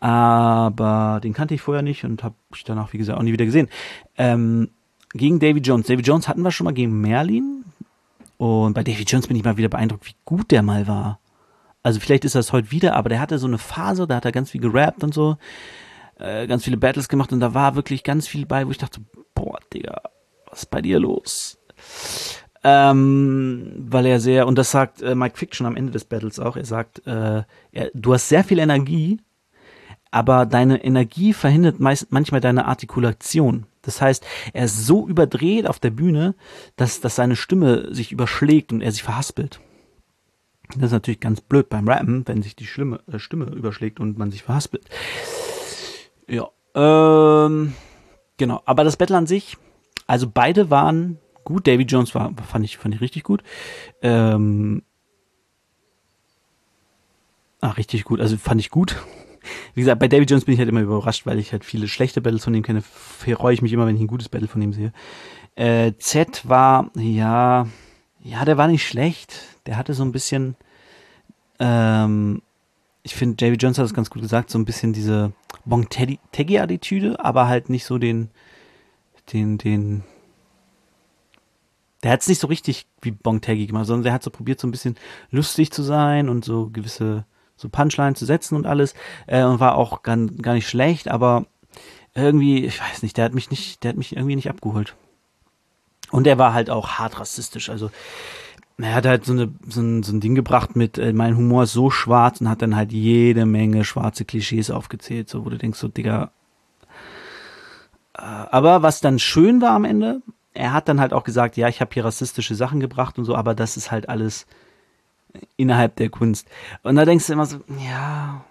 Aber 0.01 1.21
den 1.23 1.35
kannte 1.35 1.55
ich 1.55 1.61
vorher 1.61 1.83
nicht 1.83 2.05
und 2.05 2.25
habe 2.25 2.35
ich 2.55 2.65
danach, 2.65 2.93
wie 2.93 2.99
gesagt, 2.99 3.19
auch 3.19 3.23
nie 3.23 3.33
wieder 3.33 3.45
gesehen. 3.45 3.69
Ähm, 4.17 4.71
gegen 5.13 5.41
Davy 5.41 5.61
Jones. 5.61 5.87
Davy 5.87 6.03
Jones 6.03 6.27
hatten 6.27 6.43
wir 6.43 6.51
schon 6.51 6.65
mal 6.65 6.73
gegen 6.73 7.01
Merlin. 7.01 7.65
Und 8.39 8.73
bei 8.73 8.83
Davy 8.83 9.03
Jones 9.03 9.27
bin 9.27 9.37
ich 9.37 9.45
mal 9.45 9.59
wieder 9.59 9.69
beeindruckt, 9.69 10.07
wie 10.07 10.17
gut 10.25 10.51
der 10.51 10.63
mal 10.63 10.87
war. 10.87 11.21
Also 11.83 12.01
vielleicht 12.01 12.25
ist 12.25 12.35
das 12.35 12.53
heute 12.53 12.71
wieder, 12.71 12.97
aber 12.97 13.09
der 13.11 13.21
hatte 13.21 13.39
so 13.39 13.47
eine 13.47 13.59
Phase, 13.59 14.07
da 14.07 14.17
hat 14.17 14.25
er 14.25 14.33
ganz 14.33 14.51
viel 14.51 14.61
gerappt 14.61 15.03
und 15.05 15.15
so, 15.15 15.37
äh, 16.21 16.47
ganz 16.47 16.65
viele 16.65 16.77
Battles 16.77 17.09
gemacht 17.09 17.33
und 17.33 17.41
da 17.41 17.55
war 17.55 17.75
wirklich 17.75 18.05
ganz 18.05 18.29
viel 18.29 18.47
bei, 18.47 18.67
wo 18.67 18.71
ich 18.71 18.79
dachte, 18.79 19.01
boah, 19.35 19.59
Digga, 19.73 20.03
was 20.49 20.61
ist 20.61 20.71
bei 20.71 20.83
dir 20.83 21.01
los? 21.01 21.59
Ähm, 22.63 23.87
weil 23.89 24.05
er 24.07 24.21
sehr, 24.21 24.47
und 24.47 24.57
das 24.57 24.71
sagt 24.71 25.01
äh, 25.01 25.15
Mike 25.15 25.39
Fiction 25.39 25.67
am 25.67 25.77
Ende 25.77 25.93
des 25.93 26.05
Battles 26.05 26.39
auch, 26.39 26.57
er 26.57 26.67
sagt, 26.67 27.07
äh, 27.07 27.43
er, 27.73 27.91
du 27.95 28.13
hast 28.13 28.29
sehr 28.29 28.45
viel 28.45 28.59
Energie, 28.59 29.19
aber 30.11 30.45
deine 30.45 30.85
Energie 30.85 31.33
verhindert 31.33 31.81
meist, 31.81 32.13
manchmal 32.13 32.41
deine 32.41 32.67
Artikulation. 32.67 33.67
Das 33.83 34.03
heißt, 34.03 34.27
er 34.53 34.67
ist 34.67 34.85
so 34.85 35.09
überdreht 35.09 35.67
auf 35.67 35.79
der 35.79 35.91
Bühne, 35.91 36.35
dass, 36.77 37.01
dass 37.01 37.17
seine 37.17 37.37
Stimme 37.37 37.95
sich 37.95 38.13
überschlägt 38.13 38.73
und 38.73 38.83
er 38.83 38.93
sich 38.93 39.03
verhaspelt. 39.03 39.61
Das 40.75 40.87
ist 40.87 40.93
natürlich 40.93 41.21
ganz 41.21 41.41
blöd 41.41 41.69
beim 41.71 41.89
Rappen, 41.89 42.29
wenn 42.29 42.43
sich 42.43 42.57
die 42.57 42.67
Stimme, 42.67 43.01
äh, 43.11 43.19
Stimme 43.19 43.47
überschlägt 43.47 44.01
und 44.01 44.19
man 44.19 44.31
sich 44.31 44.43
verhaspelt. 44.43 44.85
Ja, 46.31 46.49
ähm, 46.75 47.75
genau. 48.37 48.63
Aber 48.65 48.85
das 48.85 48.97
Battle 48.97 49.17
an 49.17 49.27
sich, 49.27 49.57
also 50.07 50.31
beide 50.33 50.71
waren 50.71 51.19
gut. 51.45 51.67
Davy 51.67 51.83
Jones 51.83 52.15
war, 52.15 52.33
fand 52.49 52.65
ich, 52.65 52.79
fand 52.79 52.95
ich 52.95 53.01
richtig 53.01 53.25
gut. 53.25 53.43
Ähm, 54.01 54.83
ah, 57.61 57.71
richtig 57.71 58.05
gut. 58.05 58.21
Also 58.21 58.37
fand 58.37 58.61
ich 58.61 58.71
gut. 58.71 58.97
Wie 59.75 59.81
gesagt, 59.81 59.99
bei 59.99 60.07
Davy 60.07 60.25
Jones 60.25 60.45
bin 60.45 60.55
ich 60.55 60.61
halt 60.61 60.69
immer 60.69 60.83
überrascht, 60.83 61.27
weil 61.27 61.39
ich 61.39 61.51
halt 61.51 61.65
viele 61.65 61.89
schlechte 61.89 62.21
Battles 62.21 62.45
von 62.45 62.55
ihm 62.55 62.63
kenne. 62.63 62.83
Freue 62.83 63.55
ich 63.55 63.63
mich 63.63 63.73
immer, 63.73 63.87
wenn 63.87 63.97
ich 63.97 64.03
ein 64.03 64.07
gutes 64.07 64.29
Battle 64.29 64.49
von 64.49 64.63
ihm 64.63 64.73
sehe. 64.73 64.93
Äh, 65.57 65.95
Z 65.99 66.49
war, 66.49 66.91
ja, 66.95 67.67
ja, 68.23 68.45
der 68.45 68.57
war 68.57 68.69
nicht 68.69 68.87
schlecht. 68.87 69.35
Der 69.67 69.77
hatte 69.77 69.95
so 69.95 70.05
ein 70.05 70.13
bisschen, 70.13 70.57
ähm, 71.59 72.43
ich 73.03 73.15
finde, 73.15 73.37
Davy 73.37 73.57
Jones 73.57 73.79
hat 73.79 73.85
das 73.85 73.95
ganz 73.95 74.11
gut 74.11 74.23
gesagt, 74.23 74.51
so 74.51 74.59
ein 74.59 74.65
bisschen 74.65 74.93
diese 74.93 75.33
Bon-Teggy-Attitüde, 75.65 77.25
aber 77.25 77.49
halt 77.49 77.71
nicht 77.71 77.85
so 77.85 77.99
den, 77.99 78.31
den, 79.33 79.59
den, 79.59 80.05
der 82.03 82.13
hat 82.13 82.21
es 82.21 82.29
nicht 82.29 82.41
so 82.41 82.47
richtig 82.47 82.87
wie 83.01 83.11
Bongtaggy 83.11 83.67
gemacht, 83.67 83.87
sondern 83.87 84.05
der 84.05 84.13
hat 84.13 84.23
so 84.23 84.31
probiert, 84.31 84.61
so 84.61 84.67
ein 84.67 84.71
bisschen 84.71 84.97
lustig 85.31 85.71
zu 85.73 85.83
sein 85.83 86.29
und 86.29 86.45
so 86.45 86.69
gewisse 86.71 87.25
so 87.57 87.69
Punchlines 87.69 88.19
zu 88.19 88.25
setzen 88.25 88.57
und 88.57 88.67
alles. 88.67 88.95
Äh, 89.27 89.45
und 89.45 89.61
war 89.61 89.77
auch 89.77 90.03
gar, 90.03 90.17
gar 90.17 90.55
nicht 90.55 90.69
schlecht, 90.69 91.09
aber 91.09 91.47
irgendwie, 92.15 92.65
ich 92.65 92.81
weiß 92.81 93.03
nicht, 93.03 93.17
der 93.17 93.27
hat 93.27 93.35
mich 93.35 93.51
nicht, 93.51 93.85
der 93.85 93.91
hat 93.91 93.97
mich 93.97 94.17
irgendwie 94.17 94.37
nicht 94.37 94.51
abgeholt. 94.51 94.97
Und 96.11 96.27
er 96.27 96.39
war 96.39 96.53
halt 96.53 96.71
auch 96.71 96.99
hart 96.99 97.21
rassistisch. 97.21 97.71
Also 97.71 97.91
er 98.83 98.95
hat 98.95 99.07
halt 99.07 99.25
so, 99.25 99.33
eine, 99.33 99.53
so, 99.69 99.81
ein, 99.81 100.03
so 100.03 100.13
ein 100.13 100.21
Ding 100.21 100.35
gebracht 100.35 100.77
mit, 100.77 100.99
äh, 100.99 101.13
mein 101.13 101.37
Humor 101.37 101.65
ist 101.65 101.73
so 101.73 101.91
schwarz 101.91 102.41
und 102.41 102.49
hat 102.49 102.63
dann 102.63 102.77
halt 102.77 102.93
jede 102.93 103.47
Menge 103.47 103.85
schwarze 103.85 104.25
Klischees 104.25 104.71
aufgezählt, 104.71 105.29
so 105.29 105.45
wo 105.45 105.51
du 105.51 105.59
denkst, 105.59 105.79
so 105.79 105.89
Digga. 105.89 106.31
Äh, 108.17 108.23
aber 108.23 108.83
was 108.83 109.01
dann 109.01 109.19
schön 109.19 109.61
war 109.61 109.73
am 109.73 109.85
Ende, 109.85 110.23
er 110.55 110.73
hat 110.73 110.89
dann 110.89 111.01
halt 111.01 111.13
auch 111.13 111.25
gesagt, 111.25 111.57
ja, 111.57 111.69
ich 111.69 111.81
habe 111.81 111.93
hier 111.93 112.05
rassistische 112.05 112.55
Sachen 112.55 112.81
gebracht 112.81 113.19
und 113.19 113.25
so, 113.25 113.35
aber 113.35 113.55
das 113.55 113.77
ist 113.77 113.91
halt 113.91 114.09
alles 114.09 114.47
innerhalb 115.57 115.97
der 115.97 116.11
Kunst. 116.11 116.49
Und 116.83 116.97
da 116.97 117.05
denkst 117.05 117.27
du 117.27 117.33
immer 117.33 117.47
so, 117.47 117.59
ja, 117.79 118.45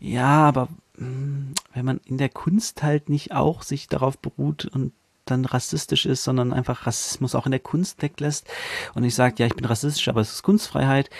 ja, 0.00 0.48
aber 0.48 0.68
hm, 0.96 1.54
wenn 1.74 1.84
man 1.84 2.00
in 2.04 2.18
der 2.18 2.28
Kunst 2.28 2.82
halt 2.82 3.08
nicht 3.08 3.32
auch 3.32 3.62
sich 3.62 3.88
darauf 3.88 4.18
beruht 4.18 4.66
und 4.66 4.92
dann 5.26 5.44
rassistisch 5.44 6.06
ist, 6.06 6.24
sondern 6.24 6.52
einfach 6.52 6.86
Rassismus 6.86 7.34
auch 7.34 7.46
in 7.46 7.52
der 7.52 7.60
Kunst 7.60 8.02
weglässt 8.02 8.48
und 8.94 9.04
ich 9.04 9.14
sage, 9.14 9.34
ja, 9.38 9.46
ich 9.46 9.54
bin 9.54 9.64
rassistisch, 9.64 10.08
aber 10.08 10.20
es 10.20 10.32
ist 10.32 10.42
Kunstfreiheit. 10.42 11.10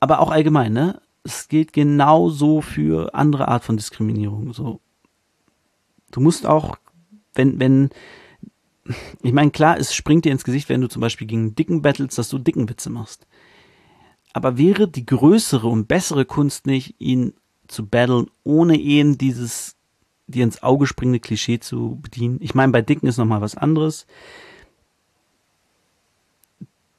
Aber 0.00 0.20
auch 0.20 0.30
allgemein, 0.30 0.72
ne? 0.72 1.00
Es 1.22 1.48
gilt 1.48 1.72
genauso 1.72 2.60
für 2.60 3.14
andere 3.14 3.48
Art 3.48 3.64
von 3.64 3.78
Diskriminierung. 3.78 4.52
So, 4.52 4.80
du 6.10 6.20
musst 6.20 6.44
auch, 6.44 6.76
wenn, 7.34 7.58
wenn, 7.58 7.90
ich 9.22 9.32
meine, 9.32 9.50
klar, 9.50 9.78
es 9.78 9.94
springt 9.94 10.26
dir 10.26 10.32
ins 10.32 10.44
Gesicht, 10.44 10.68
wenn 10.68 10.82
du 10.82 10.88
zum 10.88 11.00
Beispiel 11.00 11.26
gegen 11.26 11.54
Dicken 11.54 11.80
battles, 11.80 12.16
dass 12.16 12.28
du 12.28 12.38
dicken 12.38 12.68
Witze 12.68 12.90
machst. 12.90 13.26
Aber 14.34 14.58
wäre 14.58 14.88
die 14.88 15.06
größere 15.06 15.66
und 15.66 15.88
bessere 15.88 16.24
Kunst 16.24 16.66
nicht, 16.66 16.96
ihn 16.98 17.34
zu 17.68 17.86
battlen, 17.86 18.26
ohne 18.42 18.76
ihn 18.76 19.16
dieses 19.16 19.73
dir 20.26 20.44
ins 20.44 20.62
Auge 20.62 20.86
springende 20.86 21.20
Klischee 21.20 21.60
zu 21.60 21.98
bedienen? 22.02 22.38
Ich 22.40 22.54
meine, 22.54 22.72
bei 22.72 22.82
Dicken 22.82 23.06
ist 23.06 23.18
nochmal 23.18 23.40
was 23.40 23.56
anderes. 23.56 24.06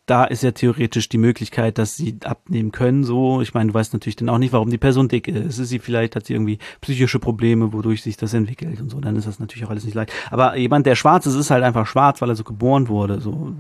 da 0.06 0.26
ist 0.26 0.44
ja 0.44 0.52
theoretisch 0.52 1.10
die 1.10 1.18
Möglichkeit, 1.18 1.78
dass 1.78 1.96
sie 1.96 2.18
abnehmen 2.24 2.72
können. 2.72 3.04
So, 3.04 3.42
ich 3.42 3.54
meine, 3.54 3.72
du 3.72 3.74
weißt 3.74 3.94
natürlich 3.94 4.16
dann 4.16 4.30
auch 4.30 4.38
nicht, 4.38 4.54
warum 4.54 4.70
die 4.70 4.78
Person 4.78 5.08
dick 5.08 5.28
ist. 5.28 5.58
Ist 5.58 5.70
sie 5.70 5.80
vielleicht 5.80 6.16
hat 6.16 6.28
sie 6.28 6.34
irgendwie 6.34 6.60
psychische 6.82 7.18
Probleme, 7.20 7.74
wodurch 7.74 8.04
sich 8.04 8.16
das 8.16 8.34
entwickelt 8.34 8.80
und 8.82 8.90
so. 8.92 9.00
Dann 9.00 9.16
ist 9.16 9.28
das 9.28 9.40
natürlich 9.40 9.66
auch 9.66 9.72
alles 9.72 9.84
nicht 9.84 9.96
leicht. 9.96 10.14
Aber 10.30 10.56
jemand, 10.58 10.86
der 10.86 10.96
schwarz 10.96 11.26
ist, 11.26 11.36
ist 11.36 11.50
halt 11.50 11.64
einfach 11.64 11.88
schwarz, 11.88 12.22
weil 12.22 12.30
er 12.30 12.36
so 12.36 12.44
geboren 12.44 12.88
wurde. 12.88 13.20
So, 13.20 13.56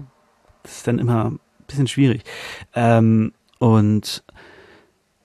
das 0.61 0.77
ist 0.77 0.87
dann 0.87 0.99
immer 0.99 1.31
ein 1.31 1.39
bisschen 1.65 1.87
schwierig. 1.87 2.23
Ähm, 2.75 3.33
und 3.57 4.23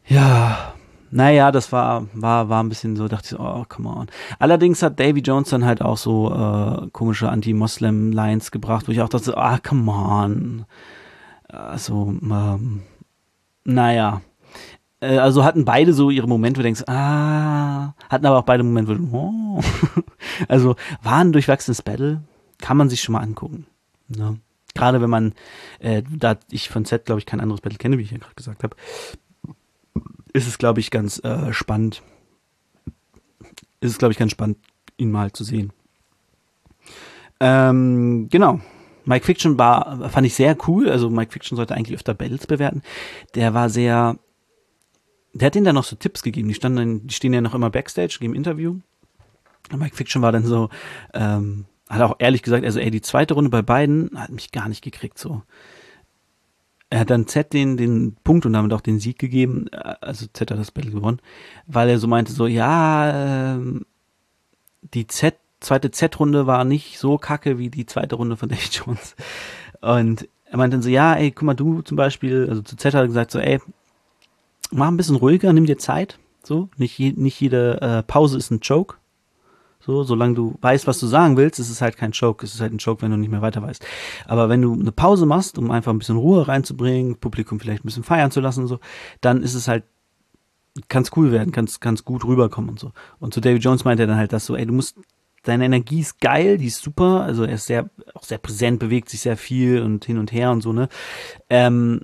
ja, 0.07 0.75
naja, 1.11 1.51
das 1.51 1.73
war, 1.73 2.07
war, 2.13 2.49
war 2.49 2.63
ein 2.63 2.69
bisschen 2.69 2.97
so, 2.97 3.09
dachte 3.09 3.25
ich, 3.25 3.31
so, 3.31 3.41
oh, 3.41 3.65
come 3.69 3.89
on. 3.89 4.07
Allerdings 4.39 4.83
hat 4.83 5.01
Davy 5.01 5.21
Jones 5.21 5.51
dann 5.51 5.65
halt 5.65 5.83
auch 5.83 5.97
so 5.97 6.33
äh, 6.33 6.89
komische 6.93 7.29
Anti-Moslem-Lines 7.29 8.51
gebracht, 8.51 8.87
wo 8.87 8.93
ich 8.93 9.01
auch 9.01 9.09
dachte, 9.09 9.37
ah, 9.37 9.57
oh, 9.57 9.69
come 9.69 9.91
on. 9.91 10.65
Also, 11.49 12.15
ähm, 12.23 12.83
naja. 13.65 14.23
Äh, 15.01 15.19
also 15.19 15.45
hatten 15.45 15.65
beide 15.65 15.93
so 15.93 16.11
ihre 16.11 16.29
Momente, 16.29 16.59
wo 16.59 16.63
du 16.63 16.67
denkst, 16.67 16.85
ah, 16.87 17.95
hatten 18.09 18.27
aber 18.27 18.39
auch 18.39 18.45
beide 18.45 18.63
Momente, 18.63 18.93
wo 18.93 18.95
du, 18.95 19.17
oh. 19.17 19.61
also 20.49 20.77
war 21.03 21.19
ein 21.19 21.33
durchwachsenes 21.33 21.83
Battle, 21.83 22.23
kann 22.59 22.77
man 22.77 22.89
sich 22.89 23.03
schon 23.03 23.15
mal 23.15 23.21
angucken. 23.21 23.67
Ne? 24.09 24.39
Gerade 24.75 25.01
wenn 25.01 25.11
man, 25.11 25.35
äh, 25.81 26.03
da 26.09 26.37
ich 26.51 26.69
von 26.69 26.85
Z, 26.85 27.07
glaube 27.07 27.19
ich, 27.19 27.27
kein 27.27 27.41
anderes 27.41 27.61
Battle 27.61 27.79
kenne, 27.79 27.99
wie 27.99 28.03
ich 28.03 28.13
ja 28.13 28.19
gerade 28.19 28.35
gesagt 28.37 28.63
habe, 28.63 28.77
ist 30.33 30.47
es, 30.47 30.59
glaube 30.59 30.81
ich, 30.81 30.91
ganz 30.91 31.23
äh, 31.25 31.53
spannend. 31.53 32.03
Ist 33.81 33.93
es, 33.93 33.99
glaube 33.99 34.13
ich, 34.13 34.19
ganz 34.19 34.33
spannend, 34.33 34.59
ihn 34.97 35.11
mal 35.11 35.33
zu 35.33 35.45
sehen. 35.45 35.73
Ähm, 37.41 38.29
genau. 38.31 38.61
Mike 39.05 39.25
Fiction 39.25 39.59
war, 39.59 40.11
fand 40.11 40.27
ich 40.27 40.35
sehr 40.35 40.57
cool. 40.69 40.89
Also 40.91 41.09
Mike 41.09 41.33
Fiction 41.33 41.57
sollte 41.57 41.75
eigentlich 41.75 41.97
öfter 41.97 42.15
Battles 42.15 42.47
bewerten. 42.47 42.83
Der 43.35 43.55
war 43.55 43.71
sehr, 43.71 44.19
der 45.33 45.47
hat 45.47 45.57
ihnen 45.57 45.65
dann 45.65 45.75
noch 45.75 45.85
so 45.85 45.97
Tipps 45.97 46.23
gegeben. 46.23 46.49
Die 46.49 46.55
standen, 46.55 47.07
die 47.07 47.15
stehen 47.15 47.33
ja 47.33 47.41
noch 47.41 47.55
immer 47.55 47.71
Backstage, 47.71 48.19
geben 48.21 48.35
Interview. 48.35 48.77
Und 49.73 49.79
Mike 49.79 49.97
Fiction 49.97 50.23
war 50.23 50.33
dann 50.33 50.45
so, 50.45 50.69
ähm, 51.15 51.67
hat 51.89 52.03
auch 52.03 52.17
ehrlich 52.19 52.43
gesagt, 52.43 52.65
also 52.65 52.79
ey, 52.79 52.91
die 52.91 53.01
zweite 53.01 53.35
Runde 53.35 53.51
bei 53.51 53.63
beiden 53.63 54.11
hat 54.17 54.31
mich 54.31 54.53
gar 54.53 54.69
nicht 54.69 54.83
gekriegt, 54.83 55.19
so. 55.19 55.43
Er 56.91 57.01
hat 57.01 57.11
dann 57.11 57.29
Z 57.29 57.53
den, 57.53 57.77
den 57.77 58.17
Punkt 58.25 58.47
und 58.47 58.53
damit 58.53 58.73
auch 58.73 58.81
den 58.81 58.99
Sieg 58.99 59.19
gegeben, 59.19 59.69
also 59.71 60.27
Z 60.33 60.51
hat 60.51 60.59
das 60.59 60.73
Battle 60.73 60.91
gewonnen, 60.91 61.21
weil 61.67 61.89
er 61.89 61.99
so 61.99 62.09
meinte, 62.09 62.33
so, 62.33 62.47
ja, 62.47 63.55
ähm, 63.55 63.87
die 64.93 65.07
Z 65.07 65.37
zweite 65.61 65.91
Z-Runde 65.91 66.47
war 66.47 66.65
nicht 66.65 66.99
so 66.99 67.19
kacke 67.19 67.59
wie 67.59 67.69
die 67.71 67.87
zweite 67.87 68.17
Runde 68.17 68.37
von 68.37 68.49
Dave 68.49 68.61
Jones. 68.71 69.15
Und 69.81 70.29
er 70.47 70.59
meinte 70.59 70.77
dann 70.77 70.83
so, 70.83 70.89
ja, 70.89 71.15
ey, 71.15 71.31
guck 71.31 71.45
mal, 71.45 71.55
du 71.55 71.83
zum 71.83 71.97
Beispiel, 71.97 72.47
also 72.49 72.63
zu 72.63 72.77
Z 72.77 72.95
hat 72.95 73.03
er 73.03 73.07
gesagt 73.07 73.31
so, 73.31 73.39
ey, 73.39 73.61
mach 74.71 74.89
ein 74.89 74.97
bisschen 74.97 75.17
ruhiger, 75.17 75.53
nimm 75.53 75.67
dir 75.67 75.79
Zeit, 75.79 76.19
so, 76.43 76.69
nicht, 76.77 76.99
je, 76.99 77.13
nicht 77.13 77.41
jede 77.41 77.81
äh, 77.81 78.03
Pause 78.03 78.39
ist 78.39 78.51
ein 78.51 78.61
Joke. 78.61 78.97
So, 79.81 80.03
solange 80.03 80.35
du 80.35 80.57
weißt, 80.61 80.87
was 80.87 80.99
du 80.99 81.07
sagen 81.07 81.37
willst, 81.37 81.59
ist 81.59 81.71
es 81.71 81.81
halt 81.81 81.97
kein 81.97 82.13
Joke. 82.13 82.45
Es 82.45 82.55
ist 82.55 82.61
halt 82.61 82.73
ein 82.73 82.79
Joke, 82.79 83.03
wenn 83.03 83.11
du 83.11 83.17
nicht 83.17 83.31
mehr 83.31 83.43
weiter 83.43 83.63
weißt. 83.63 83.85
Aber 84.27 84.49
wenn 84.49 84.63
du 84.63 84.75
eine 84.75 84.93
Pause 84.93 85.27
machst, 85.27 85.59
um 85.59 85.71
einfach 85.71 85.93
ein 85.93 85.99
bisschen 85.99 86.17
Ruhe 86.17 86.47
reinzubringen, 86.47 87.17
Publikum 87.17 87.61
vielleicht 87.61 87.85
ein 87.85 87.87
bisschen 87.87 88.05
feiern 88.05 88.31
zu 88.31 88.41
lassen 88.41 88.63
und 88.63 88.69
so, 88.69 88.79
dann 89.21 89.43
ist 89.43 89.55
es 89.55 89.69
halt 89.69 89.85
es 90.89 91.17
cool 91.17 91.33
werden, 91.33 91.53
kann 91.53 91.65
es 91.67 92.05
gut 92.05 92.25
rüberkommen 92.25 92.71
und 92.71 92.79
so. 92.79 92.93
Und 93.19 93.35
zu 93.35 93.41
David 93.41 93.65
Jones 93.65 93.85
meinte 93.85 94.05
er 94.05 94.07
dann 94.07 94.17
halt 94.17 94.33
das 94.33 94.47
so, 94.47 94.55
ey, 94.55 94.67
du 94.67 94.73
musst 94.73 94.97
seine 95.45 95.65
Energie 95.65 96.01
ist 96.01 96.21
geil, 96.21 96.59
die 96.59 96.67
ist 96.67 96.83
super, 96.83 97.23
also 97.23 97.45
er 97.45 97.55
ist 97.55 97.67
sehr, 97.67 97.89
auch 98.15 98.25
sehr 98.25 98.39
präsent, 98.39 98.79
bewegt 98.79 99.09
sich 99.09 99.23
sehr 99.23 99.37
viel 99.37 99.83
und 99.83 100.05
hin 100.05 100.19
und 100.19 100.33
her 100.33 100.51
und 100.51 100.61
so, 100.61 100.73
ne? 100.73 100.89
Ähm, 101.49 102.03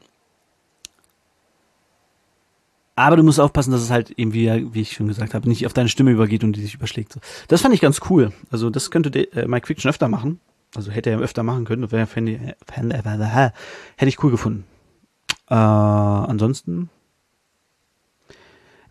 aber 2.96 3.16
du 3.16 3.22
musst 3.22 3.38
aufpassen, 3.38 3.70
dass 3.70 3.82
es 3.82 3.90
halt 3.90 4.10
eben, 4.12 4.32
wie, 4.32 4.74
wie 4.74 4.80
ich 4.80 4.92
schon 4.92 5.06
gesagt 5.06 5.34
habe, 5.34 5.48
nicht 5.48 5.66
auf 5.66 5.74
deine 5.74 5.90
Stimme 5.90 6.10
übergeht 6.10 6.42
und 6.42 6.54
die 6.54 6.62
sich 6.62 6.74
überschlägt. 6.74 7.12
So. 7.12 7.20
Das 7.48 7.60
fand 7.60 7.74
ich 7.74 7.82
ganz 7.82 8.00
cool. 8.08 8.32
Also 8.50 8.70
das 8.70 8.90
könnte 8.90 9.10
der, 9.10 9.32
äh, 9.36 9.46
Mike 9.46 9.66
Fiction 9.66 9.90
öfter 9.90 10.08
machen. 10.08 10.40
Also 10.74 10.90
hätte 10.90 11.10
er 11.10 11.18
öfter 11.20 11.42
machen 11.42 11.66
können. 11.66 11.92
Wäre, 11.92 12.06
fände, 12.06 12.56
fände, 12.66 12.96
hätte 12.96 14.08
ich 14.08 14.22
cool 14.24 14.30
gefunden. 14.30 14.64
Äh, 15.48 15.54
ansonsten 15.54 16.88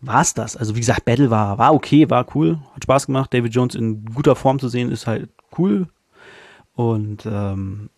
war's 0.02 0.36
das. 0.36 0.56
Also 0.56 0.76
wie 0.76 0.82
gesagt, 0.82 1.06
Battle 1.06 1.32
war, 1.32 1.58
war 1.58 1.74
okay, 1.74 2.10
war 2.10 2.28
cool, 2.36 2.60
hat 2.74 2.84
Spaß 2.84 3.08
gemacht. 3.08 3.34
David 3.34 3.54
Jones 3.54 3.74
in 3.74 4.06
guter 4.06 4.36
Form 4.36 4.60
zu 4.60 4.70
sehen, 4.70 4.92
ist 4.92 5.08
halt 5.08 5.30
cool. 5.58 5.88
Und 6.76 7.26
ähm, 7.26 7.90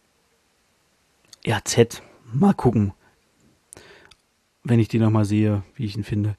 ja, 1.45 1.59
Z, 1.63 2.01
mal 2.33 2.53
gucken, 2.53 2.93
wenn 4.67 4.79
ich 4.79 4.87
die 4.87 4.99
nochmal 4.99 5.25
sehe, 5.25 5.63
wie 5.75 5.85
ich 5.85 5.95
ihn 5.95 6.03
finde. 6.03 6.35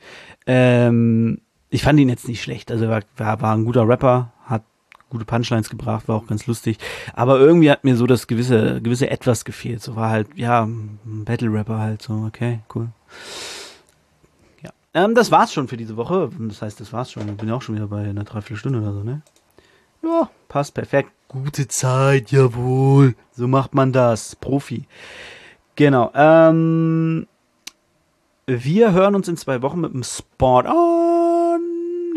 Ähm, 0.47 1.41
ich 1.71 1.83
fand 1.83 1.99
ihn 2.01 2.09
jetzt 2.09 2.29
nicht 2.29 2.43
schlecht. 2.43 2.71
Also 2.71 2.87
er 2.87 3.03
war, 3.17 3.41
war 3.41 3.55
ein 3.55 3.65
guter 3.65 3.87
Rapper, 3.87 4.33
hat 4.45 4.63
gute 5.11 5.25
Punchlines 5.25 5.71
gebracht, 5.71 6.09
war 6.09 6.17
auch 6.17 6.27
ganz 6.27 6.47
lustig. 6.47 6.79
Aber 7.15 7.39
irgendwie 7.39 7.71
hat 7.71 7.85
mir 7.85 7.97
so 7.97 8.07
das 8.07 8.27
gewisse, 8.27 8.81
gewisse 8.83 9.11
Etwas 9.11 9.45
gefehlt. 9.45 9.83
So 9.83 9.97
war 9.97 10.11
halt, 10.11 10.29
ja, 10.37 10.65
ein 10.65 11.25
Battle-Rapper 11.25 11.79
halt 11.79 12.03
so, 12.03 12.25
okay, 12.27 12.61
cool. 12.75 12.89
Ähm, 14.95 15.15
das 15.15 15.31
war's 15.31 15.53
schon 15.53 15.69
für 15.69 15.77
diese 15.77 15.97
Woche. 15.97 16.31
Das 16.39 16.63
heißt, 16.63 16.81
das 16.81 16.93
war's 16.93 17.13
schon. 17.13 17.29
Ich 17.29 17.37
bin 17.37 17.49
ja 17.49 17.55
auch 17.55 17.63
schon 17.63 17.75
wieder 17.75 17.87
bei 17.87 18.09
einer 18.09 18.25
Dreiviertelstunde 18.25 18.81
oder 18.81 18.93
so, 18.93 19.03
ne? 19.03 19.23
Ja, 20.03 20.31
passt 20.49 20.75
perfekt. 20.75 21.11
Gute 21.29 21.69
Zeit, 21.69 22.33
jawohl. 22.33 23.15
So 23.33 23.47
macht 23.47 23.75
man 23.75 23.93
das. 23.93 24.35
Profi. 24.37 24.87
Genau. 25.77 26.11
Ähm, 26.15 27.27
wir 28.49 28.93
hören 28.93 29.15
uns 29.15 29.29
in 29.29 29.37
zwei 29.37 29.61
Wochen 29.61 29.83
mit 29.83 29.93
dem 29.93 30.03
Sport 30.03 30.67
on. 30.67 31.61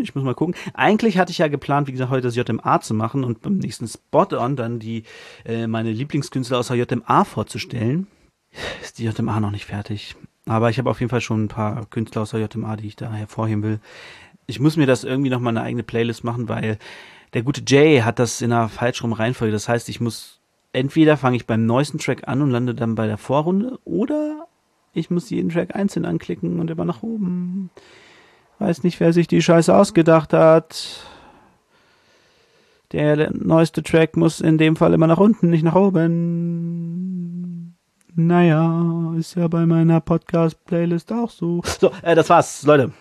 Ich 0.02 0.16
muss 0.16 0.24
mal 0.24 0.34
gucken. 0.34 0.56
Eigentlich 0.74 1.18
hatte 1.18 1.32
ich 1.32 1.40
ja 1.40 1.50
geplant, 1.50 1.88
wie 1.88 1.92
gesagt, 1.92 2.10
heute 2.10 2.30
das 2.30 2.38
JMA 2.38 2.80
zu 2.80 2.94
machen 2.94 3.26
und 3.26 3.42
beim 3.42 3.58
nächsten 3.58 3.86
Spot 3.86 4.28
on 4.32 4.56
dann 4.56 4.80
die 4.80 5.04
äh, 5.44 5.68
meine 5.68 5.92
Lieblingskünstler 5.92 6.58
aus 6.58 6.70
der 6.70 6.78
JMA 6.78 7.26
vorzustellen. 7.26 8.08
Ist 8.82 8.98
die 8.98 9.04
JMA 9.04 9.42
noch 9.42 9.52
nicht 9.52 9.66
fertig. 9.66 10.16
Aber 10.46 10.70
ich 10.70 10.78
habe 10.78 10.90
auf 10.90 11.02
jeden 11.02 11.10
Fall 11.10 11.22
schon 11.22 11.44
ein 11.44 11.50
paar 11.50 11.86
Künstler 11.88 12.22
aus 12.22 12.32
der 12.32 12.40
JMA, 12.40 12.78
die 12.78 12.88
ich 12.88 12.96
da 12.96 13.12
hervorheben 13.12 13.64
will. 13.64 13.80
Ich 14.48 14.62
muss 14.62 14.78
mir 14.78 14.88
das 14.88 15.04
irgendwie 15.04 15.30
noch 15.30 15.42
mal 15.42 15.50
eine 15.50 15.62
eigene 15.62 15.84
Playlist 15.84 16.24
machen, 16.24 16.48
weil 16.48 16.78
der 17.34 17.44
gute 17.44 17.62
Jay 17.68 18.00
hat 18.00 18.20
das 18.20 18.42
in 18.42 18.54
einer 18.54 18.70
falschen 18.70 19.12
Reihenfolge. 19.12 19.52
Das 19.52 19.68
heißt, 19.68 19.90
ich 19.90 20.00
muss 20.00 20.40
entweder 20.72 21.18
fange 21.18 21.36
ich 21.36 21.46
beim 21.46 21.66
neuesten 21.66 22.00
Track 22.00 22.30
an 22.30 22.42
und 22.42 22.52
lande 22.52 22.74
dann 22.74 22.96
bei 22.96 23.08
der 23.08 23.18
Vorrunde 23.18 23.80
oder 23.84 24.48
ich 24.94 25.10
muss 25.10 25.30
jeden 25.30 25.50
Track 25.50 25.76
einzeln 25.76 26.06
anklicken 26.06 26.60
und 26.60 26.70
immer 26.70 26.86
nach 26.86 27.04
oben. 27.04 27.70
Weiß 28.60 28.84
nicht, 28.84 29.00
wer 29.00 29.14
sich 29.14 29.28
die 29.28 29.42
Scheiße 29.42 29.76
ausgedacht 29.76 30.34
hat. 30.34 31.06
Der 32.92 33.32
neueste 33.34 33.84
Track 33.84 34.18
muss 34.18 34.42
in 34.42 34.58
dem 34.58 34.76
Fall 34.76 34.94
immer 34.94 35.08
nach 35.08 35.18
unten, 35.18 35.50
nicht 35.50 35.64
nach 35.64 35.76
oben. 35.76 37.78
Naja, 38.14 39.14
ist 39.18 39.36
ja 39.36 39.48
bei 39.48 39.66
meiner 39.66 40.02
Podcast-Playlist 40.02 41.14
auch 41.14 41.30
so. 41.30 41.62
So, 41.80 41.92
äh, 42.02 42.14
das 42.14 42.30
war's, 42.30 42.64
Leute. 42.64 42.92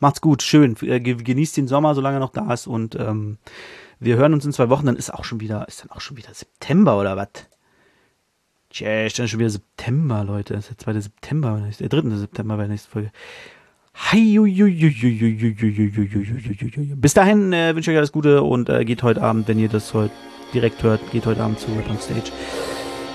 Macht's 0.00 0.22
gut, 0.22 0.42
schön. 0.42 0.74
Äh, 0.80 1.00
genießt 1.00 1.58
den 1.58 1.68
Sommer, 1.68 1.94
solange 1.94 2.16
er 2.16 2.20
noch 2.20 2.32
da 2.32 2.50
ist. 2.52 2.66
Und 2.66 2.96
ähm, 2.96 3.36
wir 4.00 4.16
hören 4.16 4.32
uns 4.32 4.46
in 4.46 4.52
zwei 4.52 4.70
Wochen. 4.70 4.86
Dann 4.86 4.96
ist 4.96 5.12
auch 5.12 5.24
schon 5.24 5.40
wieder, 5.40 5.68
ist 5.68 5.82
dann 5.82 5.90
auch 5.90 6.00
schon 6.00 6.16
wieder 6.16 6.32
September 6.32 6.98
oder 6.98 7.16
was? 7.16 7.28
Tja, 8.76 9.06
ist 9.06 9.18
dann 9.18 9.26
schon 9.26 9.40
wieder 9.40 9.48
September, 9.48 10.22
Leute. 10.22 10.52
Das 10.52 10.68
ist 10.68 10.84
der 10.84 10.92
2. 10.92 11.00
September, 11.00 11.62
der 11.80 11.88
3. 11.88 12.14
September 12.16 12.56
bei 12.58 12.64
der 12.64 12.72
nächsten 12.72 12.90
Folge. 12.90 13.10
Bis 16.96 17.14
dahin 17.14 17.54
äh, 17.54 17.74
wünsche 17.74 17.90
ich 17.90 17.94
euch 17.94 17.98
alles 17.98 18.12
Gute 18.12 18.42
und 18.42 18.68
äh, 18.68 18.84
geht 18.84 19.02
heute 19.02 19.22
Abend, 19.22 19.48
wenn 19.48 19.58
ihr 19.58 19.70
das 19.70 19.94
heute 19.94 20.12
direkt 20.52 20.82
hört, 20.82 21.00
geht 21.10 21.24
heute 21.24 21.42
Abend 21.42 21.58
zu 21.58 21.68
Rap 21.72 21.88
on 21.88 21.98
Stage. 21.98 22.30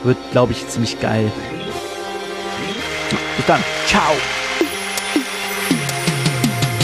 Wird, 0.04 0.18
glaube 0.32 0.54
ich, 0.54 0.68
ziemlich 0.68 1.00
geil. 1.00 1.32
Bis 3.38 3.46
dann. 3.46 3.64
Ciao. 3.86 4.16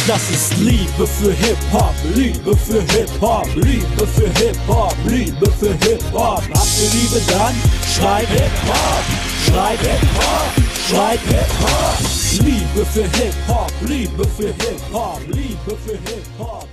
Das 0.07 0.29
ist 0.29 0.57
Liebe 0.59 1.05
für 1.05 1.33
Hip-Hop, 1.33 1.93
Liebe 2.15 2.55
für 2.55 2.81
Hip-Hop, 2.93 3.45
Liebe 3.55 4.07
für 4.07 4.29
Hip-Hop, 4.39 4.95
Liebe 5.05 5.51
für 5.51 5.73
Hip-Hop. 5.85 6.41
Habt 6.53 6.79
ihr 6.81 6.89
Liebe 6.91 7.21
dann? 7.27 7.53
Schreib 7.93 8.25
Hip-Hop, 8.29 9.03
schreib 9.45 9.79
Hip-Hop, 9.81 10.63
schreib 10.89 11.19
Hip-Hop. 11.27 11.97
Liebe 12.45 12.85
für 12.85 13.03
Hip-Hop, 13.17 13.71
Liebe 13.81 14.25
für 14.37 14.47
Hip-Hop, 14.47 15.21
Liebe 15.27 15.77
für 15.85 15.97
Hip-Hop. 16.09 16.67